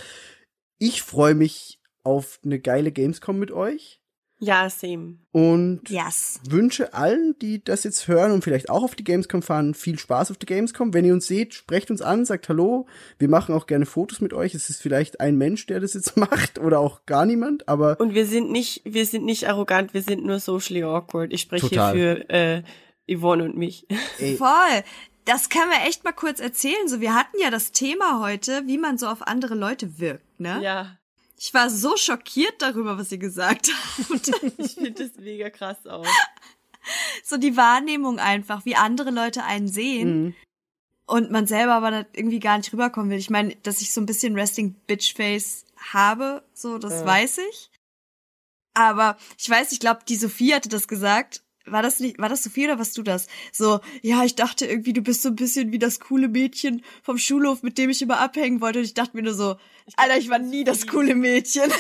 [0.78, 4.02] Ich freue mich auf eine geile Gamescom mit euch
[4.40, 5.18] Ja, same.
[5.32, 6.40] und yes.
[6.50, 10.32] wünsche allen, die das jetzt hören und vielleicht auch auf die Gamescom fahren, viel Spaß
[10.32, 10.94] auf die Gamescom.
[10.94, 12.88] Wenn ihr uns seht, sprecht uns an, sagt Hallo.
[13.18, 14.54] Wir machen auch gerne Fotos mit euch.
[14.54, 18.14] Es ist vielleicht ein Mensch, der das jetzt macht oder auch gar niemand, aber Und
[18.14, 21.34] wir sind nicht, wir sind nicht arrogant, wir sind nur socially awkward.
[21.34, 22.64] Ich spreche hier für äh,
[23.10, 23.86] Yvonne und mich.
[24.20, 24.84] ey, Voll.
[25.26, 26.88] Das können wir echt mal kurz erzählen.
[26.88, 30.62] So, wir hatten ja das Thema heute, wie man so auf andere Leute wirkt, ne?
[30.62, 30.98] Ja,
[31.38, 33.72] Ich war so schockiert darüber, was ihr gesagt
[34.10, 34.28] habt.
[34.60, 36.06] ich finde das mega krass auch.
[37.24, 40.24] so die Wahrnehmung einfach, wie andere Leute einen sehen.
[40.26, 40.36] Mhm.
[41.08, 43.18] Und man selber aber da irgendwie gar nicht rüberkommen will.
[43.20, 47.06] Ich meine, dass ich so ein bisschen Resting Bitch Face habe, so, das Ja.
[47.06, 47.70] weiß ich.
[48.74, 51.42] Aber ich weiß, ich glaube, die Sophie hatte das gesagt.
[51.68, 53.28] War das nicht, war das Sophie oder warst du das?
[53.52, 57.18] So, ja, ich dachte irgendwie, du bist so ein bisschen wie das coole Mädchen vom
[57.18, 58.80] Schulhof, mit dem ich immer abhängen wollte.
[58.80, 59.56] Und ich dachte mir nur so,
[59.98, 61.72] Alter, ich war nie das coole Mädchen.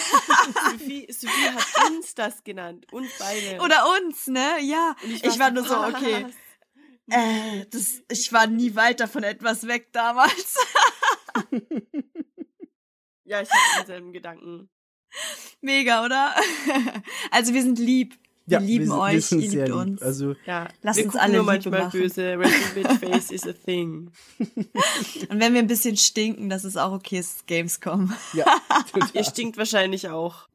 [0.71, 2.87] Sophie, Sophie hat uns das genannt.
[2.91, 3.61] Uns beide.
[3.61, 4.57] oder uns, ne?
[4.61, 4.95] Ja.
[5.03, 6.25] Und Ich war nur so, okay.
[6.25, 6.33] was?
[7.17, 10.55] Äh, das, ich war nie weit davon etwas weg damals.
[13.25, 14.69] Ja, ich habe denselben Gedanken.
[15.61, 16.35] Mega, oder?
[17.31, 18.17] Also wir sind lieb.
[18.47, 19.75] Wir lieben wir euch, wir ihr liebt lieb.
[19.75, 20.01] uns.
[20.01, 21.99] Also Ja, Lass wir uns alle nur Liebe manchmal machen.
[21.99, 22.39] böse.
[22.99, 24.11] Face is a thing.
[24.39, 28.13] Und wenn wir ein bisschen stinken, das ist auch okay, es ist Gamescom.
[28.33, 28.45] ja,
[29.13, 30.47] Ihr stinkt wahrscheinlich auch.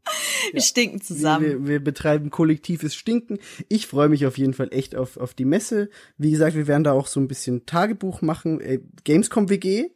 [0.53, 1.45] Wir stinken wir, zusammen.
[1.45, 3.39] wir, wir betreiben kollektives Stinken.
[3.69, 5.91] Ich freue mich auf jeden Fall echt auf, auf die Messe.
[6.17, 8.61] Wie gesagt, wir werden da auch so ein bisschen Tagebuch machen.
[8.61, 9.91] Äh, Gamescom WG.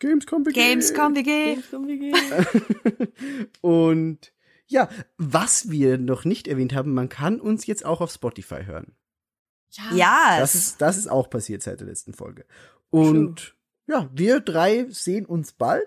[0.00, 0.52] Gamescom WG.
[0.54, 1.54] Gamescom WG.
[1.54, 2.12] Gamescom WG.
[3.60, 4.32] Und
[4.74, 8.96] ja, was wir noch nicht erwähnt haben, man kann uns jetzt auch auf Spotify hören.
[9.70, 9.86] Ja,
[10.40, 12.44] Das ist, das ist auch passiert seit der letzten Folge.
[12.90, 13.54] Und
[13.86, 15.86] ja, wir drei sehen uns bald.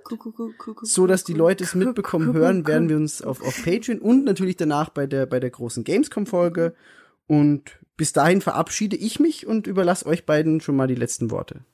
[0.83, 4.55] So dass die Leute es mitbekommen hören, werden wir uns auf, auf Patreon und natürlich
[4.55, 6.73] danach bei der, bei der großen Gamescom-Folge.
[7.27, 11.65] Und bis dahin verabschiede ich mich und überlasse euch beiden schon mal die letzten Worte.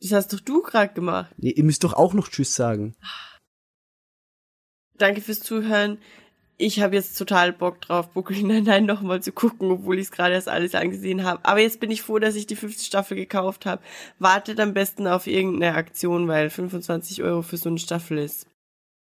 [0.00, 1.32] Das hast doch du gerade gemacht.
[1.36, 2.96] Nee, ihr müsst doch auch noch Tschüss sagen.
[4.98, 5.98] Danke fürs Zuhören.
[6.60, 10.34] Ich habe jetzt total Bock drauf, Brooklyn Nine-Nine nochmal zu gucken, obwohl ich es gerade
[10.34, 11.44] erst alles angesehen habe.
[11.44, 13.80] Aber jetzt bin ich froh, dass ich die fünfte Staffel gekauft habe.
[14.18, 18.48] Wartet am besten auf irgendeine Aktion, weil 25 Euro für so eine Staffel ist.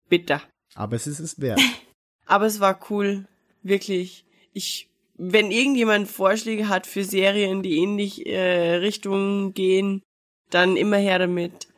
[0.09, 0.41] Bitter.
[0.75, 1.61] Aber es ist es wert.
[2.27, 3.27] Aber es war cool.
[3.63, 4.25] Wirklich.
[4.55, 4.89] Ich,
[5.19, 10.03] wenn irgendjemand Vorschläge hat für Serien, die ähnlich äh, Richtungen gehen,
[10.49, 11.69] dann immer her damit.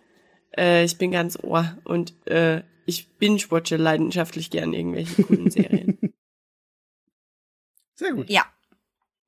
[0.57, 5.99] Äh, ich bin ganz ohr und äh, ich binge-watche leidenschaftlich gern irgendwelche coolen Serien.
[7.95, 8.29] Sehr gut.
[8.29, 8.45] Ja,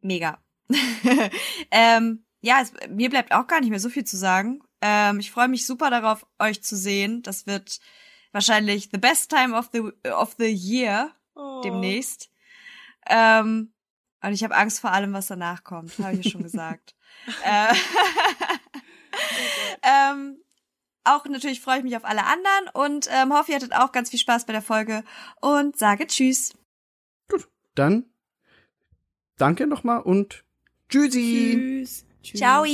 [0.00, 0.42] mega.
[1.70, 4.60] ähm, ja, es, mir bleibt auch gar nicht mehr so viel zu sagen.
[4.80, 7.22] Ähm, ich freue mich super darauf, euch zu sehen.
[7.22, 7.78] Das wird
[8.32, 11.60] wahrscheinlich the best time of the of the year Oh.
[11.62, 12.30] demnächst.
[13.06, 13.72] Ähm,
[14.22, 15.98] und ich habe Angst vor allem, was danach kommt.
[15.98, 16.96] Habe ich ja schon gesagt.
[17.44, 17.74] äh,
[19.82, 20.38] ähm,
[21.06, 24.10] auch natürlich freue ich mich auf alle anderen und ähm, hoffe, ihr hattet auch ganz
[24.10, 25.04] viel Spaß bei der Folge
[25.40, 26.54] und sage Tschüss.
[27.74, 28.06] Dann
[29.36, 30.44] danke nochmal und
[30.88, 31.84] tschüssi.
[31.84, 32.06] Tschüss.
[32.22, 32.40] Tschüss.
[32.40, 32.64] Ciao.